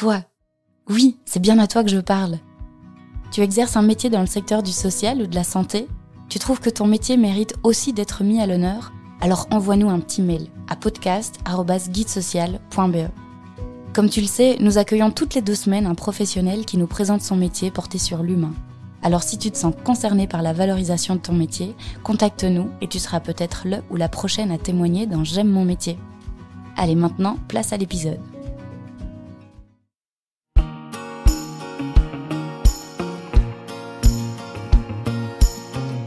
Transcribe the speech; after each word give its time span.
Toi. 0.00 0.24
Oui, 0.88 1.18
c'est 1.26 1.42
bien 1.42 1.58
à 1.58 1.66
toi 1.66 1.84
que 1.84 1.90
je 1.90 1.98
parle. 1.98 2.38
Tu 3.30 3.42
exerces 3.42 3.76
un 3.76 3.82
métier 3.82 4.08
dans 4.08 4.22
le 4.22 4.26
secteur 4.26 4.62
du 4.62 4.72
social 4.72 5.20
ou 5.20 5.26
de 5.26 5.34
la 5.34 5.44
santé 5.44 5.88
Tu 6.30 6.38
trouves 6.38 6.58
que 6.58 6.70
ton 6.70 6.86
métier 6.86 7.18
mérite 7.18 7.52
aussi 7.64 7.92
d'être 7.92 8.24
mis 8.24 8.40
à 8.40 8.46
l'honneur 8.46 8.94
Alors 9.20 9.46
envoie-nous 9.50 9.90
un 9.90 10.00
petit 10.00 10.22
mail 10.22 10.46
à 10.70 10.76
podcast.guidesocial.be. 10.76 13.10
Comme 13.92 14.08
tu 14.08 14.22
le 14.22 14.26
sais, 14.26 14.56
nous 14.60 14.78
accueillons 14.78 15.10
toutes 15.10 15.34
les 15.34 15.42
deux 15.42 15.54
semaines 15.54 15.84
un 15.84 15.94
professionnel 15.94 16.64
qui 16.64 16.78
nous 16.78 16.86
présente 16.86 17.20
son 17.20 17.36
métier 17.36 17.70
porté 17.70 17.98
sur 17.98 18.22
l'humain. 18.22 18.54
Alors 19.02 19.22
si 19.22 19.36
tu 19.36 19.50
te 19.50 19.58
sens 19.58 19.74
concerné 19.84 20.26
par 20.26 20.40
la 20.40 20.54
valorisation 20.54 21.16
de 21.16 21.20
ton 21.20 21.34
métier, 21.34 21.76
contacte-nous 22.04 22.70
et 22.80 22.88
tu 22.88 22.98
seras 22.98 23.20
peut-être 23.20 23.64
le 23.66 23.82
ou 23.90 23.96
la 23.96 24.08
prochaine 24.08 24.50
à 24.50 24.56
témoigner 24.56 25.06
dans 25.06 25.24
J'aime 25.24 25.50
mon 25.50 25.66
métier. 25.66 25.98
Allez 26.78 26.94
maintenant, 26.94 27.36
place 27.48 27.74
à 27.74 27.76
l'épisode. 27.76 28.18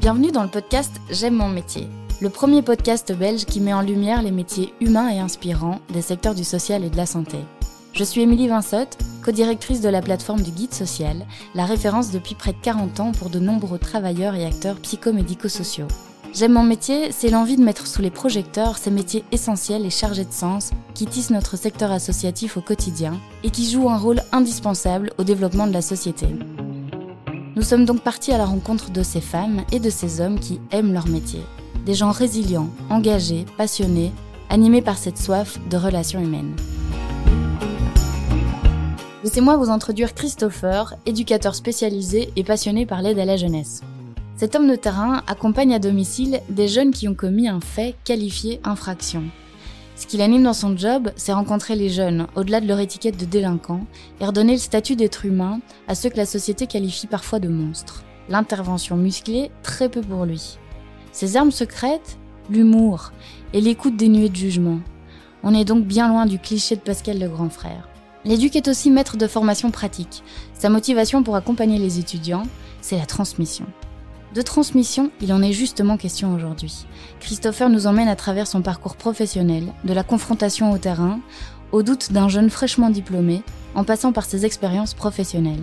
Bienvenue 0.03 0.33
dans 0.33 0.43
le 0.43 0.49
podcast 0.49 0.91
J'aime 1.09 1.35
mon 1.35 1.47
métier, 1.47 1.87
le 2.19 2.29
premier 2.29 2.61
podcast 2.61 3.13
belge 3.17 3.45
qui 3.45 3.61
met 3.61 3.71
en 3.71 3.79
lumière 3.79 4.21
les 4.21 4.31
métiers 4.31 4.73
humains 4.81 5.07
et 5.07 5.19
inspirants 5.19 5.79
des 5.93 6.01
secteurs 6.01 6.35
du 6.35 6.43
social 6.43 6.83
et 6.83 6.89
de 6.89 6.97
la 6.97 7.05
santé. 7.05 7.37
Je 7.93 8.03
suis 8.03 8.19
Émilie 8.19 8.49
Vinsotte, 8.49 8.97
co-directrice 9.23 9.79
de 9.79 9.87
la 9.87 10.01
plateforme 10.01 10.41
du 10.41 10.51
Guide 10.51 10.73
Social, 10.73 11.25
la 11.55 11.63
référence 11.63 12.11
depuis 12.11 12.35
près 12.35 12.51
de 12.51 12.57
40 12.61 12.99
ans 12.99 13.11
pour 13.13 13.29
de 13.29 13.39
nombreux 13.39 13.79
travailleurs 13.79 14.35
et 14.35 14.45
acteurs 14.45 14.75
psychomédico-sociaux. 14.75 15.87
J'aime 16.33 16.51
mon 16.51 16.63
métier, 16.63 17.13
c'est 17.13 17.29
l'envie 17.29 17.55
de 17.55 17.63
mettre 17.63 17.87
sous 17.87 18.01
les 18.01 18.11
projecteurs 18.11 18.77
ces 18.77 18.91
métiers 18.91 19.23
essentiels 19.31 19.85
et 19.85 19.89
chargés 19.89 20.25
de 20.25 20.33
sens 20.33 20.71
qui 20.95 21.05
tissent 21.05 21.29
notre 21.29 21.55
secteur 21.55 21.93
associatif 21.93 22.57
au 22.57 22.61
quotidien 22.61 23.21
et 23.45 23.51
qui 23.51 23.71
jouent 23.71 23.89
un 23.89 23.97
rôle 23.97 24.21
indispensable 24.33 25.13
au 25.17 25.23
développement 25.23 25.65
de 25.65 25.71
la 25.71 25.81
société. 25.81 26.27
Nous 27.55 27.61
sommes 27.61 27.85
donc 27.85 28.01
partis 28.01 28.31
à 28.31 28.39
la 28.39 28.45
rencontre 28.45 28.89
de 28.89 29.03
ces 29.03 29.21
femmes 29.21 29.61
et 29.71 29.79
de 29.79 29.91
ces 29.91 30.21
hommes 30.21 30.39
qui 30.39 30.59
aiment 30.71 30.91
leur 30.91 31.07
métier. 31.07 31.41
Des 31.85 31.93
gens 31.93 32.09
résilients, 32.09 32.69
engagés, 32.89 33.45
passionnés, 33.57 34.11
animés 34.49 34.81
par 34.81 34.97
cette 34.97 35.19
soif 35.19 35.59
de 35.69 35.77
relations 35.77 36.19
humaines. 36.19 36.55
Laissez-moi 39.23 39.55
vous 39.57 39.69
introduire 39.69 40.15
Christopher, 40.15 40.95
éducateur 41.05 41.53
spécialisé 41.53 42.31
et 42.35 42.43
passionné 42.43 42.87
par 42.87 43.03
l'aide 43.03 43.19
à 43.19 43.25
la 43.25 43.37
jeunesse. 43.37 43.81
Cet 44.35 44.55
homme 44.55 44.67
de 44.67 44.75
terrain 44.75 45.21
accompagne 45.27 45.75
à 45.75 45.79
domicile 45.79 46.41
des 46.49 46.67
jeunes 46.67 46.91
qui 46.91 47.07
ont 47.07 47.13
commis 47.13 47.47
un 47.47 47.61
fait 47.61 47.95
qualifié 48.03 48.61
infraction. 48.63 49.25
Ce 49.95 50.07
qui 50.07 50.17
l'anime 50.17 50.43
dans 50.43 50.53
son 50.53 50.75
job, 50.75 51.11
c'est 51.15 51.33
rencontrer 51.33 51.75
les 51.75 51.89
jeunes, 51.89 52.27
au-delà 52.35 52.61
de 52.61 52.67
leur 52.67 52.79
étiquette 52.79 53.17
de 53.17 53.25
délinquants, 53.25 53.85
et 54.19 54.25
redonner 54.25 54.53
le 54.53 54.59
statut 54.59 54.95
d'être 54.95 55.25
humain 55.25 55.59
à 55.87 55.95
ceux 55.95 56.09
que 56.09 56.17
la 56.17 56.25
société 56.25 56.65
qualifie 56.67 57.07
parfois 57.07 57.39
de 57.39 57.47
monstres. 57.47 58.03
L'intervention 58.29 58.97
musclée, 58.97 59.51
très 59.61 59.89
peu 59.89 60.01
pour 60.01 60.25
lui. 60.25 60.57
Ses 61.11 61.37
armes 61.37 61.51
secrètes 61.51 62.17
L'humour 62.49 63.13
et 63.53 63.61
l'écoute 63.61 63.95
dénuée 63.95 64.27
de 64.27 64.35
jugement. 64.35 64.79
On 65.43 65.53
est 65.55 65.63
donc 65.63 65.85
bien 65.85 66.09
loin 66.09 66.25
du 66.25 66.39
cliché 66.39 66.75
de 66.75 66.81
Pascal 66.81 67.19
le 67.19 67.29
grand 67.29 67.49
frère. 67.49 67.87
L'éduc 68.25 68.55
est 68.57 68.67
aussi 68.67 68.91
maître 68.91 69.15
de 69.15 69.27
formation 69.27 69.71
pratique. 69.71 70.23
Sa 70.53 70.69
motivation 70.69 71.23
pour 71.23 71.37
accompagner 71.37 71.79
les 71.79 71.99
étudiants, 71.99 72.43
c'est 72.81 72.97
la 72.97 73.05
transmission. 73.05 73.65
De 74.33 74.41
transmission, 74.41 75.11
il 75.21 75.31
en 75.31 75.43
est 75.43 75.53
justement 75.53 75.95
question 75.95 76.33
aujourd'hui. 76.33 76.87
Christopher 77.19 77.69
nous 77.69 77.85
emmène 77.85 78.07
à 78.07 78.15
travers 78.15 78.47
son 78.47 78.63
parcours 78.63 78.95
professionnel, 78.95 79.71
de 79.83 79.93
la 79.93 80.03
confrontation 80.03 80.71
au 80.71 80.79
terrain, 80.79 81.19
au 81.71 81.83
doute 81.83 82.11
d'un 82.11 82.29
jeune 82.29 82.49
fraîchement 82.49 82.89
diplômé, 82.89 83.43
en 83.75 83.83
passant 83.83 84.11
par 84.11 84.25
ses 84.25 84.43
expériences 84.43 84.95
professionnelles. 84.95 85.61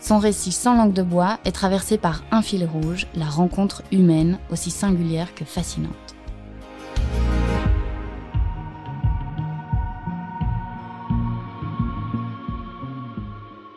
Son 0.00 0.18
récit 0.18 0.52
sans 0.52 0.74
langue 0.74 0.94
de 0.94 1.02
bois 1.02 1.38
est 1.44 1.52
traversé 1.52 1.98
par 1.98 2.22
un 2.30 2.40
fil 2.40 2.64
rouge, 2.64 3.06
la 3.14 3.26
rencontre 3.26 3.82
humaine 3.92 4.38
aussi 4.50 4.70
singulière 4.70 5.34
que 5.34 5.44
fascinante. 5.44 5.92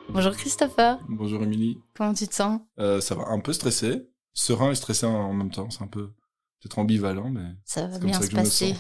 Bonjour 0.07 0.31
Christopher. 0.33 0.97
Bonjour 1.09 1.43
Émilie. 1.43 1.81
Comment 1.97 2.13
tu 2.13 2.27
te 2.27 2.35
sens? 2.35 2.61
Euh, 2.79 3.01
Ça 3.01 3.15
va, 3.15 3.27
un 3.27 3.39
peu 3.39 3.53
stressé, 3.53 4.07
serein 4.39 4.71
et 4.71 4.75
stressé 4.75 5.05
en 5.05 5.33
même 5.33 5.51
temps. 5.51 5.69
C'est 5.69 5.83
un 5.83 5.87
peu 5.87 6.07
peut-être 6.59 6.79
ambivalent, 6.79 7.29
mais 7.29 7.55
ça 7.65 7.87
va 7.87 7.99
bien 7.99 8.19
se 8.19 8.31
passer. 8.31 8.75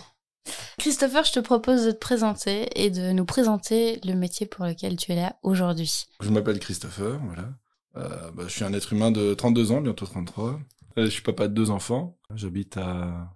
Christopher, 0.77 1.25
je 1.25 1.33
te 1.33 1.39
propose 1.39 1.85
de 1.85 1.91
te 1.91 1.97
présenter 1.97 2.67
et 2.75 2.89
de 2.89 3.11
nous 3.11 3.25
présenter 3.25 3.99
le 4.03 4.15
métier 4.15 4.45
pour 4.45 4.65
lequel 4.65 4.95
tu 4.95 5.11
es 5.11 5.15
là 5.15 5.37
aujourd'hui. 5.43 6.05
Je 6.21 6.29
m'appelle 6.29 6.59
Christopher, 6.59 7.19
voilà. 7.25 7.53
Euh, 7.97 8.31
bah, 8.31 8.43
je 8.47 8.53
suis 8.53 8.63
un 8.63 8.73
être 8.73 8.93
humain 8.93 9.11
de 9.11 9.33
32 9.33 9.71
ans, 9.71 9.81
bientôt 9.81 10.05
33. 10.05 10.59
Euh, 10.97 11.05
je 11.05 11.09
suis 11.09 11.21
papa 11.21 11.47
de 11.47 11.53
deux 11.53 11.69
enfants. 11.69 12.17
J'habite 12.33 12.77
à, 12.77 13.35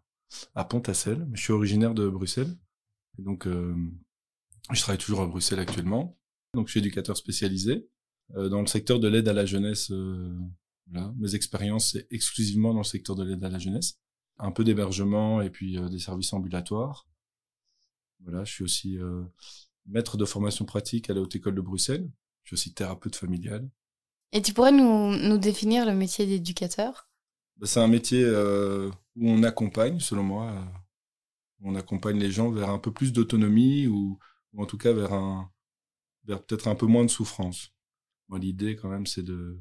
à 0.56 0.64
Pont-à-Celle, 0.64 1.28
je 1.34 1.42
suis 1.42 1.54
originaire 1.54 1.94
de 1.94 2.08
Bruxelles. 2.08 2.56
Et 3.20 3.22
donc, 3.22 3.46
euh, 3.46 3.76
je 4.72 4.82
travaille 4.82 4.98
toujours 4.98 5.22
à 5.22 5.28
Bruxelles 5.28 5.60
actuellement. 5.60 6.18
Donc, 6.56 6.68
je 6.68 6.72
suis 6.72 6.80
éducateur 6.80 7.18
spécialisé 7.18 7.88
dans 8.30 8.62
le 8.62 8.68
secteur 8.68 9.00
de 9.00 9.08
l'aide 9.08 9.28
à 9.28 9.34
la 9.34 9.46
jeunesse. 9.46 9.92
Euh, 10.96 11.12
Mes 11.18 11.36
expériences, 11.36 11.92
c'est 11.92 12.08
exclusivement 12.12 12.74
dans 12.74 12.80
le 12.82 12.86
secteur 12.86 13.16
de 13.16 13.24
l'aide 13.24 13.44
à 13.44 13.50
la 13.50 13.60
jeunesse. 13.60 14.00
Un 14.38 14.52
peu 14.52 14.64
d'hébergement 14.64 15.42
et 15.42 15.50
puis 15.50 15.78
euh, 15.78 15.90
des 15.90 16.00
services 16.00 16.34
ambulatoires. 16.34 17.08
Voilà, 18.20 18.44
je 18.46 18.54
suis 18.54 18.64
aussi 18.64 18.98
maître 19.86 20.16
de 20.16 20.24
formation 20.24 20.64
pratique 20.64 21.10
à 21.10 21.14
la 21.14 21.20
Haute 21.20 21.36
École 21.36 21.56
de 21.56 21.62
Bruxelles. 21.62 22.10
Je 22.44 22.50
suis 22.50 22.54
aussi 22.54 22.74
thérapeute 22.74 23.18
familial. 23.18 23.70
Et 24.32 24.42
tu 24.42 24.54
pourrais 24.54 24.72
nous, 24.72 25.18
nous 25.18 25.38
définir 25.38 25.86
le 25.86 25.94
métier 25.94 26.26
d'éducateur? 26.26 27.10
Bah, 27.58 27.68
C'est 27.68 27.82
un 27.82 27.90
métier 27.90 28.26
où 28.26 29.30
on 29.30 29.44
accompagne, 29.44 30.00
selon 30.00 30.24
moi, 30.24 30.66
on 31.64 31.76
accompagne 31.76 32.18
les 32.18 32.32
gens 32.32 32.50
vers 32.50 32.70
un 32.70 32.80
peu 32.80 32.94
plus 32.94 33.12
d'autonomie 33.12 33.88
ou, 33.88 34.18
ou, 34.54 34.64
en 34.64 34.66
tout 34.66 34.78
cas 34.78 34.94
vers 34.94 35.14
un 35.14 35.52
vers 36.26 36.42
peut-être 36.42 36.68
un 36.68 36.76
peu 36.76 36.86
moins 36.86 37.04
de 37.04 37.10
souffrance. 37.10 37.74
Moi, 38.30 38.40
l'idée, 38.40 38.76
quand 38.76 38.90
même, 38.90 39.06
c'est 39.06 39.24
de, 39.24 39.60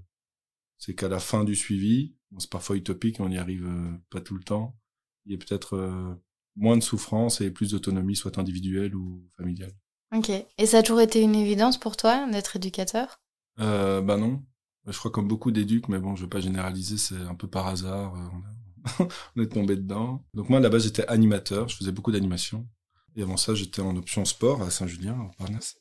c'est 0.82 0.96
qu'à 0.96 1.08
la 1.08 1.20
fin 1.20 1.44
du 1.44 1.54
suivi, 1.54 2.12
c'est 2.38 2.50
parfois 2.50 2.74
utopique, 2.74 3.20
on 3.20 3.28
n'y 3.28 3.38
arrive 3.38 3.64
euh, 3.64 3.92
pas 4.10 4.20
tout 4.20 4.34
le 4.34 4.42
temps, 4.42 4.76
il 5.24 5.30
y 5.30 5.34
ait 5.36 5.38
peut-être 5.38 5.76
euh, 5.76 6.12
moins 6.56 6.76
de 6.76 6.82
souffrance 6.82 7.40
et 7.40 7.52
plus 7.52 7.70
d'autonomie, 7.70 8.16
soit 8.16 8.36
individuelle 8.36 8.96
ou 8.96 9.22
familiale. 9.36 9.72
Ok. 10.12 10.30
Et 10.58 10.66
ça 10.66 10.78
a 10.78 10.82
toujours 10.82 11.00
été 11.00 11.22
une 11.22 11.36
évidence 11.36 11.78
pour 11.78 11.96
toi 11.96 12.28
d'être 12.28 12.56
éducateur? 12.56 13.20
Euh, 13.60 14.02
Bah 14.02 14.16
non. 14.16 14.42
Je 14.88 14.98
crois 14.98 15.12
comme 15.12 15.28
beaucoup 15.28 15.52
d'éducs, 15.52 15.88
mais 15.88 16.00
bon, 16.00 16.16
je 16.16 16.22
vais 16.22 16.28
pas 16.28 16.40
généraliser, 16.40 16.98
c'est 16.98 17.14
un 17.14 17.36
peu 17.36 17.46
par 17.46 17.68
hasard. 17.68 18.16
Euh, 18.16 19.04
on 19.36 19.40
est 19.40 19.52
tombé 19.52 19.76
dedans. 19.76 20.24
Donc 20.34 20.48
moi, 20.48 20.58
à 20.58 20.62
la 20.62 20.68
base, 20.68 20.82
j'étais 20.82 21.06
animateur, 21.06 21.68
je 21.68 21.76
faisais 21.76 21.92
beaucoup 21.92 22.10
d'animation. 22.10 22.66
Et 23.14 23.22
avant 23.22 23.36
ça, 23.36 23.54
j'étais 23.54 23.82
en 23.82 23.94
option 23.96 24.24
sport 24.24 24.62
à 24.62 24.70
Saint-Julien, 24.70 25.16
en 25.16 25.28
Parnasse. 25.28 25.76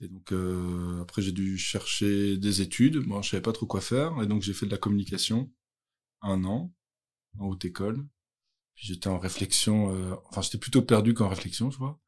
Et 0.00 0.08
donc 0.08 0.32
euh, 0.32 1.02
après 1.02 1.22
j'ai 1.22 1.32
dû 1.32 1.58
chercher 1.58 2.36
des 2.36 2.62
études. 2.62 3.04
Moi 3.06 3.20
je 3.22 3.30
savais 3.30 3.42
pas 3.42 3.52
trop 3.52 3.66
quoi 3.66 3.80
faire 3.80 4.20
et 4.22 4.26
donc 4.26 4.42
j'ai 4.42 4.52
fait 4.52 4.66
de 4.66 4.70
la 4.70 4.78
communication 4.78 5.52
un 6.22 6.44
an 6.44 6.72
en 7.38 7.46
haute 7.48 7.64
école. 7.64 8.06
Puis 8.74 8.86
j'étais 8.86 9.08
en 9.08 9.18
réflexion. 9.18 9.94
Euh, 9.94 10.14
enfin 10.26 10.42
j'étais 10.42 10.58
plutôt 10.58 10.82
perdu 10.82 11.14
qu'en 11.14 11.28
réflexion, 11.28 11.68
tu 11.70 11.78
vois. 11.78 12.00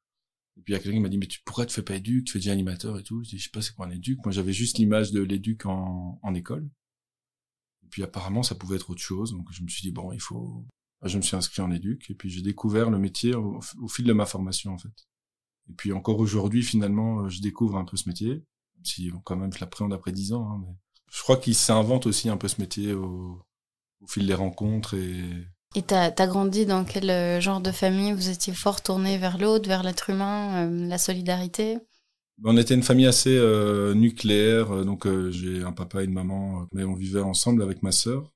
Et 0.57 0.63
puis 0.63 0.73
il 0.73 0.77
y 0.77 0.79
a 0.79 0.81
quelqu'un 0.81 0.99
qui 0.99 1.03
m'a 1.03 1.09
dit 1.09 1.19
mais 1.19 1.27
tu 1.27 1.41
pourquoi 1.45 1.67
tu 1.67 1.75
fais 1.75 1.83
pas 1.83 1.97
éduc, 1.97 2.27
tu 2.27 2.33
fais 2.33 2.39
déjà 2.39 2.53
animateur 2.53 2.99
et 2.99 3.03
tout. 3.03 3.23
Je 3.25 3.31
dis 3.31 3.39
je 3.39 3.45
sais 3.45 3.51
pas 3.51 3.63
c'est 3.63 3.75
quoi 3.75 3.87
un 3.87 3.91
éduc? 3.91 4.19
Moi 4.25 4.33
j'avais 4.33 4.53
juste 4.53 4.79
l'image 4.79 5.13
de 5.13 5.21
l'éduc 5.23 5.67
en, 5.67 6.19
en 6.23 6.35
école. 6.35 6.69
Et 7.85 7.89
puis 7.89 8.03
apparemment 8.03 8.43
ça 8.43 8.55
pouvait 8.55 8.77
être 8.77 8.91
autre 8.91 9.03
chose. 9.03 9.33
Donc 9.33 9.49
je 9.53 9.63
me 9.63 9.69
suis 9.69 9.83
dit 9.83 9.93
bon 9.93 10.13
il 10.13 10.21
faut. 10.21 10.65
Je 11.03 11.17
me 11.17 11.23
suis 11.23 11.35
inscrit 11.35 11.63
en 11.63 11.71
éduc 11.71 12.11
et 12.11 12.15
puis 12.15 12.29
j'ai 12.31 12.43
découvert 12.43 12.91
le 12.91 12.99
métier 12.99 13.35
au, 13.35 13.59
au 13.81 13.89
fil 13.89 14.05
de 14.05 14.13
ma 14.13 14.27
formation 14.27 14.73
en 14.75 14.79
fait. 14.79 15.09
Et 15.71 15.75
puis 15.77 15.93
encore 15.93 16.19
aujourd'hui, 16.19 16.63
finalement, 16.63 17.21
euh, 17.21 17.29
je 17.29 17.41
découvre 17.41 17.77
un 17.79 17.85
peu 17.85 17.97
ce 17.97 18.09
métier. 18.09 18.43
Si 18.83 19.11
quand 19.25 19.37
même, 19.37 19.53
je 19.53 19.61
l'appréhende 19.61 19.93
après 19.93 20.13
dix 20.13 20.33
ans. 20.33 20.51
Hein, 20.51 20.61
mais 20.67 20.75
je 21.13 21.23
crois 21.23 21.37
qu'il 21.37 21.55
s'invente 21.55 22.07
aussi 22.07 22.29
un 22.29 22.37
peu 22.37 22.49
ce 22.49 22.61
métier 22.61 22.93
au, 22.93 23.43
au 24.01 24.07
fil 24.07 24.27
des 24.27 24.35
rencontres. 24.35 24.95
Et 24.95 25.25
et 25.77 25.83
t'as 25.83 26.13
as 26.17 26.27
grandi 26.27 26.67
dans 26.67 26.85
quel 26.85 27.11
euh, 27.11 27.41
genre 27.41 27.61
de 27.61 27.71
famille? 27.71 28.13
Vous 28.13 28.29
étiez 28.29 28.53
fort 28.53 28.83
tourné 28.83 29.19
vers 29.19 29.39
l'autre, 29.39 29.69
vers 29.69 29.85
l'être 29.85 30.11
humain, 30.11 30.67
euh, 30.67 30.89
la 30.89 30.99
solidarité? 30.99 31.79
On 32.43 32.57
était 32.57 32.75
une 32.75 32.83
famille 32.83 33.07
assez 33.07 33.37
euh, 33.37 33.95
nucléaire. 33.95 34.85
Donc 34.85 35.07
j'ai 35.31 35.63
un 35.63 35.73
papa 35.73 36.03
et 36.03 36.07
une 36.07 36.13
maman, 36.13 36.67
mais 36.73 36.85
on 36.85 36.95
vivait 36.95 37.21
ensemble 37.21 37.63
avec 37.63 37.83
ma 37.83 37.93
sœur. 37.93 38.33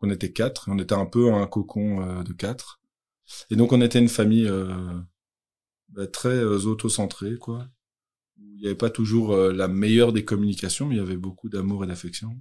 On 0.00 0.10
était 0.10 0.32
quatre. 0.32 0.68
On 0.72 0.78
était 0.78 0.94
un 0.94 1.06
peu 1.06 1.32
un 1.32 1.46
cocon 1.46 2.22
de 2.22 2.32
quatre. 2.32 2.80
Et 3.50 3.56
donc 3.56 3.72
on 3.72 3.80
était 3.80 4.00
une 4.00 4.08
famille 4.08 4.50
bah, 5.92 6.06
très 6.06 6.30
euh, 6.30 6.58
auto-centré, 6.66 7.36
quoi. 7.36 7.68
Il 8.38 8.56
n'y 8.60 8.66
avait 8.66 8.74
pas 8.74 8.90
toujours 8.90 9.32
euh, 9.32 9.52
la 9.52 9.68
meilleure 9.68 10.12
des 10.12 10.24
communications, 10.24 10.86
mais 10.86 10.96
il 10.96 10.98
y 10.98 11.02
avait 11.02 11.16
beaucoup 11.16 11.48
d'amour 11.48 11.84
et 11.84 11.86
d'affection. 11.86 12.36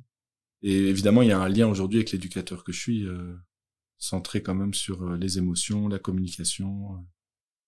Et 0.61 0.75
évidemment, 0.75 1.21
il 1.21 1.29
y 1.29 1.31
a 1.31 1.39
un 1.39 1.49
lien 1.49 1.67
aujourd'hui 1.67 1.99
avec 1.99 2.11
l'éducateur 2.11 2.63
que 2.63 2.71
je 2.71 2.79
suis, 2.79 3.05
euh, 3.05 3.35
centré 3.97 4.41
quand 4.41 4.55
même 4.55 4.73
sur 4.73 5.15
les 5.15 5.37
émotions, 5.37 5.87
la 5.87 5.99
communication. 5.99 7.05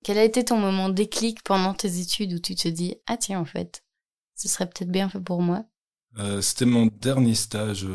Quel 0.03 0.17
a 0.17 0.23
été 0.23 0.43
ton 0.43 0.57
moment 0.57 0.89
déclic 0.89 1.43
pendant 1.43 1.73
tes 1.73 1.99
études 1.99 2.33
où 2.33 2.39
tu 2.39 2.55
te 2.55 2.67
dis 2.67 2.95
ah 3.05 3.17
tiens 3.17 3.39
en 3.39 3.45
fait 3.45 3.83
ce 4.35 4.47
serait 4.47 4.65
peut-être 4.67 4.91
bien 4.91 5.09
fait 5.09 5.21
pour 5.21 5.41
moi? 5.41 5.65
Euh, 6.17 6.41
C'était 6.41 6.65
mon 6.65 6.87
dernier 6.87 7.35
stage. 7.35 7.87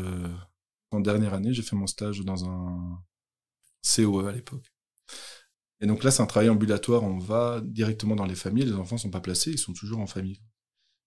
En 0.91 0.99
dernière 0.99 1.33
année, 1.33 1.53
j'ai 1.53 1.61
fait 1.61 1.75
mon 1.75 1.87
stage 1.87 2.21
dans 2.21 2.45
un 2.45 3.03
COE 3.83 4.27
à 4.27 4.31
l'époque. 4.31 4.73
Et 5.81 5.87
donc 5.87 6.03
là, 6.03 6.11
c'est 6.11 6.21
un 6.21 6.27
travail 6.27 6.49
ambulatoire. 6.49 7.03
On 7.03 7.17
va 7.17 7.61
directement 7.63 8.15
dans 8.15 8.25
les 8.25 8.35
familles. 8.35 8.65
Les 8.65 8.73
enfants 8.73 8.97
sont 8.97 9.11
pas 9.11 9.21
placés, 9.21 9.51
ils 9.51 9.57
sont 9.57 9.73
toujours 9.73 9.99
en 9.99 10.07
famille. 10.07 10.41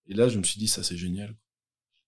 Et 0.07 0.13
là, 0.13 0.27
je 0.29 0.37
me 0.37 0.43
suis 0.43 0.59
dit, 0.59 0.67
ça 0.67 0.83
c'est 0.83 0.97
génial, 0.97 1.37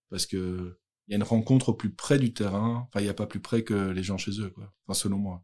parce 0.10 0.26
que 0.26 0.78
il 1.08 1.12
y 1.12 1.14
a 1.14 1.18
une 1.18 1.24
rencontre 1.24 1.70
au 1.70 1.74
plus 1.74 1.94
près 1.94 2.18
du 2.20 2.34
terrain. 2.34 2.88
Enfin, 2.88 3.00
il 3.00 3.04
n'y 3.04 3.10
a 3.10 3.14
pas 3.14 3.28
plus 3.28 3.40
près 3.40 3.64
que 3.64 3.92
les 3.92 4.04
gens 4.04 4.18
chez 4.18 4.40
eux, 4.42 4.50
quoi. 4.50 4.74
Enfin, 4.88 5.00
selon 5.00 5.18
moi. 5.18 5.44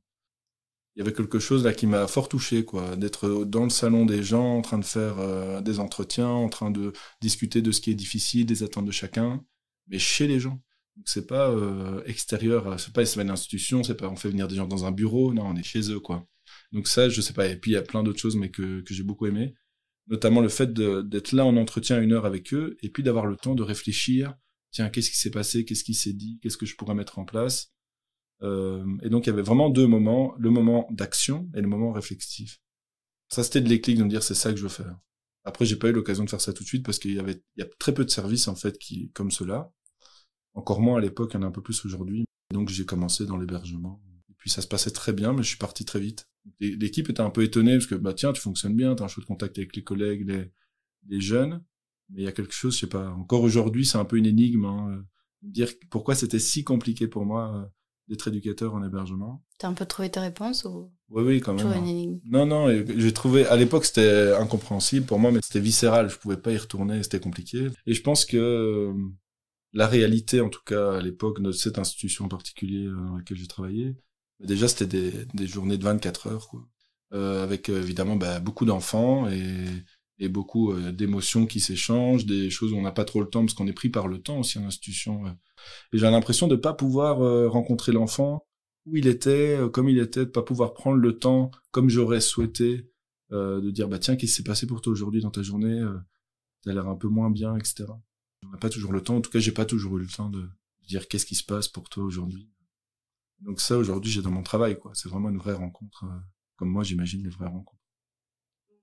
Il 0.96 1.00
y 1.00 1.02
avait 1.02 1.14
quelque 1.14 1.40
chose 1.40 1.64
là 1.64 1.74
qui 1.74 1.88
m'a 1.88 2.08
fort 2.08 2.28
touché, 2.28 2.66
quoi, 2.66 2.96
d'être 2.98 3.46
dans 3.46 3.64
le 3.64 3.70
salon 3.70 4.06
des 4.06 4.24
gens, 4.24 4.58
en 4.58 4.62
train 4.62 4.78
de 4.78 4.86
faire 4.86 5.20
euh, 5.20 5.62
des 5.62 5.80
entretiens, 5.80 6.28
en 6.28 6.50
train 6.50 6.70
de 6.72 6.92
discuter 7.22 7.62
de 7.62 7.72
ce 7.72 7.80
qui 7.80 7.92
est 7.92 7.96
difficile, 7.96 8.46
des 8.46 8.64
attentes 8.64 8.86
de 8.86 8.92
chacun, 8.92 9.44
mais 9.88 10.00
chez 10.00 10.28
les 10.28 10.40
gens. 10.40 10.62
Donc 10.98 11.08
c'est 11.08 11.28
pas 11.28 11.50
euh, 11.50 12.04
extérieur, 12.06 12.78
c'est 12.80 12.94
pas 12.94 13.04
une 13.22 13.30
institution, 13.30 13.84
c'est 13.84 13.96
pas 13.96 14.10
on 14.10 14.18
fait 14.18 14.30
venir 14.30 14.48
des 14.50 14.56
gens 14.56 14.68
dans 14.68 14.84
un 14.86 14.92
bureau, 14.92 15.34
non, 15.34 15.48
on 15.48 15.56
est 15.56 15.64
chez 15.64 15.92
eux, 15.92 16.00
quoi. 16.02 16.28
Donc 16.72 16.88
ça, 16.88 17.10
je 17.10 17.22
sais 17.22 17.34
pas. 17.34 17.48
Et 17.48 17.58
puis 17.58 17.72
il 17.72 17.74
y 17.76 17.78
a 17.78 17.82
plein 17.82 18.04
d'autres 18.04 18.20
choses, 18.20 18.36
mais 18.36 18.50
que, 18.50 18.82
que 18.82 18.94
j'ai 18.94 19.04
beaucoup 19.04 19.26
aimé, 19.26 19.56
notamment 20.08 20.42
le 20.42 20.50
fait 20.50 20.74
d'être 20.74 21.32
là 21.34 21.46
en 21.46 21.58
entretien 21.58 22.02
une 22.02 22.14
heure 22.14 22.26
avec 22.26 22.54
eux, 22.54 22.78
et 22.82 22.90
puis 22.90 23.04
d'avoir 23.04 23.26
le 23.26 23.36
temps 23.36 23.56
de 23.56 23.64
réfléchir 23.64 24.36
tiens, 24.72 24.90
qu'est-ce 24.90 25.12
qui 25.12 25.18
s'est 25.18 25.32
passé, 25.32 25.66
qu'est-ce 25.66 25.84
qui 25.84 25.94
s'est 25.94 26.14
dit, 26.14 26.40
qu'est-ce 26.42 26.58
que 26.58 26.66
je 26.66 26.76
pourrais 26.76 26.96
mettre 26.96 27.20
en 27.20 27.26
place? 27.26 27.72
Euh, 28.42 28.86
et 29.04 29.10
donc 29.10 29.26
il 29.26 29.30
y 29.30 29.34
avait 29.34 29.44
vraiment 29.44 29.70
deux 29.70 29.86
moments, 29.86 30.34
le 30.40 30.50
moment 30.50 30.88
d'action 30.90 31.50
et 31.54 31.62
le 31.62 31.68
moment 31.68 31.92
réflexif. 31.92 32.60
Ça 33.28 33.44
c'était 33.44 33.62
de 33.62 33.70
l'éclic 33.70 33.98
de 33.98 34.04
me 34.04 34.10
dire 34.10 34.24
c'est 34.24 34.34
ça 34.34 34.52
que 34.52 34.58
je 34.58 34.64
veux 34.64 34.70
faire. 34.70 34.98
Après 35.44 35.66
j'ai 35.66 35.76
pas 35.76 35.90
eu 35.90 35.94
l'occasion 35.94 36.24
de 36.24 36.30
faire 36.30 36.42
ça 36.42 36.54
tout 36.54 36.64
de 36.64 36.68
suite 36.68 36.84
parce 36.84 36.98
qu'il 36.98 37.14
y 37.14 37.20
avait 37.20 37.44
il 37.56 37.60
y 37.60 37.64
a 37.64 37.70
très 37.80 37.94
peu 37.94 38.04
de 38.04 38.10
services 38.10 38.48
en 38.48 38.56
fait 38.56 38.80
qui 38.80 39.12
comme 39.12 39.32
cela. 39.32 39.72
Encore 40.54 40.82
moins 40.82 40.98
à 40.98 41.02
l'époque, 41.02 41.32
il 41.34 41.38
y 41.38 41.40
en 41.40 41.44
a 41.44 41.48
un 41.48 41.52
peu 41.52 41.62
plus 41.62 41.86
aujourd'hui. 41.86 42.26
Donc 42.52 42.70
j'ai 42.70 42.86
commencé 42.86 43.26
dans 43.26 43.38
l'hébergement. 43.38 44.02
Et 44.30 44.34
puis 44.38 44.50
ça 44.50 44.62
se 44.62 44.68
passait 44.68 44.92
très 44.92 45.14
bien, 45.14 45.34
mais 45.34 45.44
je 45.44 45.50
suis 45.50 45.58
parti 45.58 45.86
très 45.86 46.00
vite. 46.00 46.28
L'équipe 46.60 47.10
était 47.10 47.22
un 47.22 47.30
peu 47.30 47.44
étonnée 47.44 47.74
parce 47.74 47.88
que 47.88 47.96
bah 47.96 48.14
tiens, 48.14 48.34
tu 48.34 48.42
fonctionnes 48.42 48.76
bien, 48.76 48.96
tu 48.96 49.04
as 49.04 49.06
un 49.06 49.10
de 49.10 49.26
contact 49.26 49.58
avec 49.58 49.76
les 49.76 49.84
collègues, 49.84 50.28
les, 50.28 50.52
les 51.08 51.22
jeunes 51.22 51.64
mais 52.12 52.22
il 52.22 52.26
y 52.26 52.28
a 52.28 52.32
quelque 52.32 52.54
chose, 52.54 52.76
je 52.76 52.82
sais 52.82 52.88
pas. 52.88 53.10
Encore 53.12 53.42
aujourd'hui, 53.42 53.86
c'est 53.86 53.98
un 53.98 54.06
peu 54.06 54.18
une 54.18 54.26
énigme. 54.26 54.66
Hein, 54.66 54.88
euh, 54.92 55.02
dire 55.42 55.70
pourquoi 55.90 56.16
c'était 56.16 56.40
si 56.40 56.64
compliqué 56.64 57.08
pour 57.08 57.26
moi 57.26 57.56
euh, 57.56 57.66
d'être 58.08 58.28
éducateur 58.28 58.76
en 58.76 58.84
hébergement. 58.84 59.44
T'as 59.58 59.70
un 59.70 59.74
peu 59.74 59.86
trouvé 59.86 60.10
tes 60.12 60.20
réponses 60.20 60.66
ou? 60.66 60.92
Oui, 61.10 61.24
oui, 61.24 61.42
quand 61.42 61.54
même. 61.54 61.68
Une 61.68 61.88
énigme. 61.88 62.20
Non, 62.26 62.46
non. 62.46 62.68
J'ai 62.70 63.14
trouvé. 63.14 63.46
À 63.48 63.56
l'époque, 63.56 63.86
c'était 63.86 64.34
incompréhensible 64.34 65.06
pour 65.06 65.20
moi, 65.20 65.32
mais 65.32 65.40
c'était 65.42 65.60
viscéral. 65.60 66.10
Je 66.10 66.18
pouvais 66.18 66.38
pas 66.38 66.52
y 66.52 66.58
retourner. 66.58 67.02
C'était 67.04 67.20
compliqué. 67.20 67.68
Et 67.86 67.94
je 67.94 68.02
pense 68.02 68.26
que 68.26 68.38
euh, 68.38 68.94
la 69.74 69.88
réalité, 69.88 70.42
en 70.42 70.50
tout 70.50 70.64
cas 70.66 70.98
à 70.98 71.02
l'époque 71.02 71.42
de 71.42 71.52
cette 71.52 71.80
institution 71.80 72.26
en 72.26 72.30
particulier 72.30 72.88
dans 72.88 73.18
laquelle 73.18 73.38
j'ai 73.38 73.48
travaillé, 73.48 73.96
déjà 74.44 74.68
c'était 74.68 74.88
des, 74.88 75.14
des 75.34 75.48
journées 75.48 75.78
de 75.78 75.84
24 75.84 76.28
heures, 76.28 76.48
quoi. 76.48 76.68
Euh, 77.14 77.44
avec 77.44 77.68
évidemment 77.68 78.16
bah, 78.16 78.40
beaucoup 78.40 78.64
d'enfants 78.64 79.30
et 79.30 79.66
et 80.22 80.30
beaucoup 80.30 80.72
euh, 80.72 80.92
d'émotions 80.92 81.48
qui 81.48 81.60
s'échangent, 81.60 82.28
des 82.28 82.52
choses 82.52 82.72
où 82.72 82.78
on 82.78 82.84
n'a 82.84 82.92
pas 82.92 83.06
trop 83.06 83.22
le 83.22 83.28
temps 83.28 83.42
parce 83.42 83.56
qu'on 83.56 83.68
est 83.68 83.74
pris 83.74 83.90
par 83.90 84.08
le 84.08 84.22
temps 84.22 84.40
aussi 84.40 84.60
en 84.60 84.66
institution. 84.66 85.26
Euh. 85.26 85.32
Et 85.92 85.98
j'ai 85.98 86.10
l'impression 86.10 86.48
de 86.48 86.56
pas 86.56 86.74
pouvoir 86.74 87.22
euh, 87.22 87.50
rencontrer 87.50 87.92
l'enfant 87.92 88.46
où 88.86 88.96
il 88.96 89.08
était, 89.08 89.60
comme 89.74 89.90
il 89.90 89.98
était, 89.98 90.26
de 90.26 90.32
pas 90.32 90.44
pouvoir 90.44 90.74
prendre 90.74 90.98
le 90.98 91.18
temps 91.18 91.52
comme 91.72 91.90
j'aurais 91.90 92.22
souhaité, 92.22 92.90
de 93.30 93.70
dire 93.70 93.88
bah 93.88 94.00
tiens 94.00 94.16
qu'est-ce 94.16 94.32
qui 94.32 94.38
s'est 94.38 94.44
passé 94.44 94.66
pour 94.66 94.82
toi 94.82 94.92
aujourd'hui 94.92 95.22
dans 95.22 95.30
ta 95.30 95.44
journée, 95.44 95.80
t'as 96.64 96.74
l'air 96.74 96.88
un 96.88 96.96
peu 96.96 97.08
moins 97.08 97.30
bien, 97.30 97.56
etc. 97.56 97.86
On 98.44 98.50
n'a 98.50 98.58
pas 98.58 98.70
toujours 98.70 98.92
le 98.92 99.02
temps. 99.02 99.18
En 99.18 99.22
tout 99.22 99.30
cas, 99.30 99.38
j'ai 99.38 99.52
pas 99.52 99.66
toujours 99.66 100.00
eu 100.00 100.02
le 100.02 100.08
temps 100.08 100.32
de 100.32 100.50
dire 100.88 101.08
qu'est-ce 101.08 101.28
qui 101.28 101.36
se 101.36 101.44
passe 101.44 101.68
pour 101.68 101.90
toi 101.90 102.04
aujourd'hui. 102.04 102.50
Donc 103.42 103.60
ça 103.60 103.78
aujourd'hui 103.78 104.12
j'ai 104.12 104.22
dans 104.22 104.32
mon 104.32 104.44
travail 104.44 104.78
quoi. 104.80 104.92
C'est 104.94 105.10
vraiment 105.10 105.30
une 105.30 105.38
vraie 105.38 105.54
rencontre, 105.54 106.06
comme 106.56 106.70
moi 106.70 106.84
j'imagine 106.84 107.24
les 107.24 107.30
vraies 107.30 107.48
rencontres. 107.48 107.82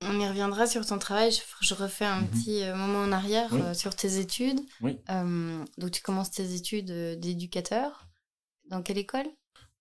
On 0.03 0.21
y 0.21 0.29
reviendra 0.29 0.67
sur 0.67 0.87
ton 0.87 0.99
travail. 0.99 1.33
Je, 1.61 1.75
refais 1.75 2.05
un 2.05 2.21
mhm. 2.21 2.29
petit 2.29 2.63
euh, 2.63 2.77
moment 2.77 3.01
en 3.01 3.13
arrière 3.13 3.53
euh, 3.53 3.75
sur 3.75 3.95
tes 3.95 4.19
études. 4.19 4.61
Euh, 4.85 5.65
donc, 5.77 5.91
tu 5.91 6.03
commences 6.03 6.31
tes 6.31 6.55
études 6.55 6.93
d'éducateur. 7.19 8.07
Dans 8.71 8.83
quelle 8.83 8.99
école? 8.99 9.27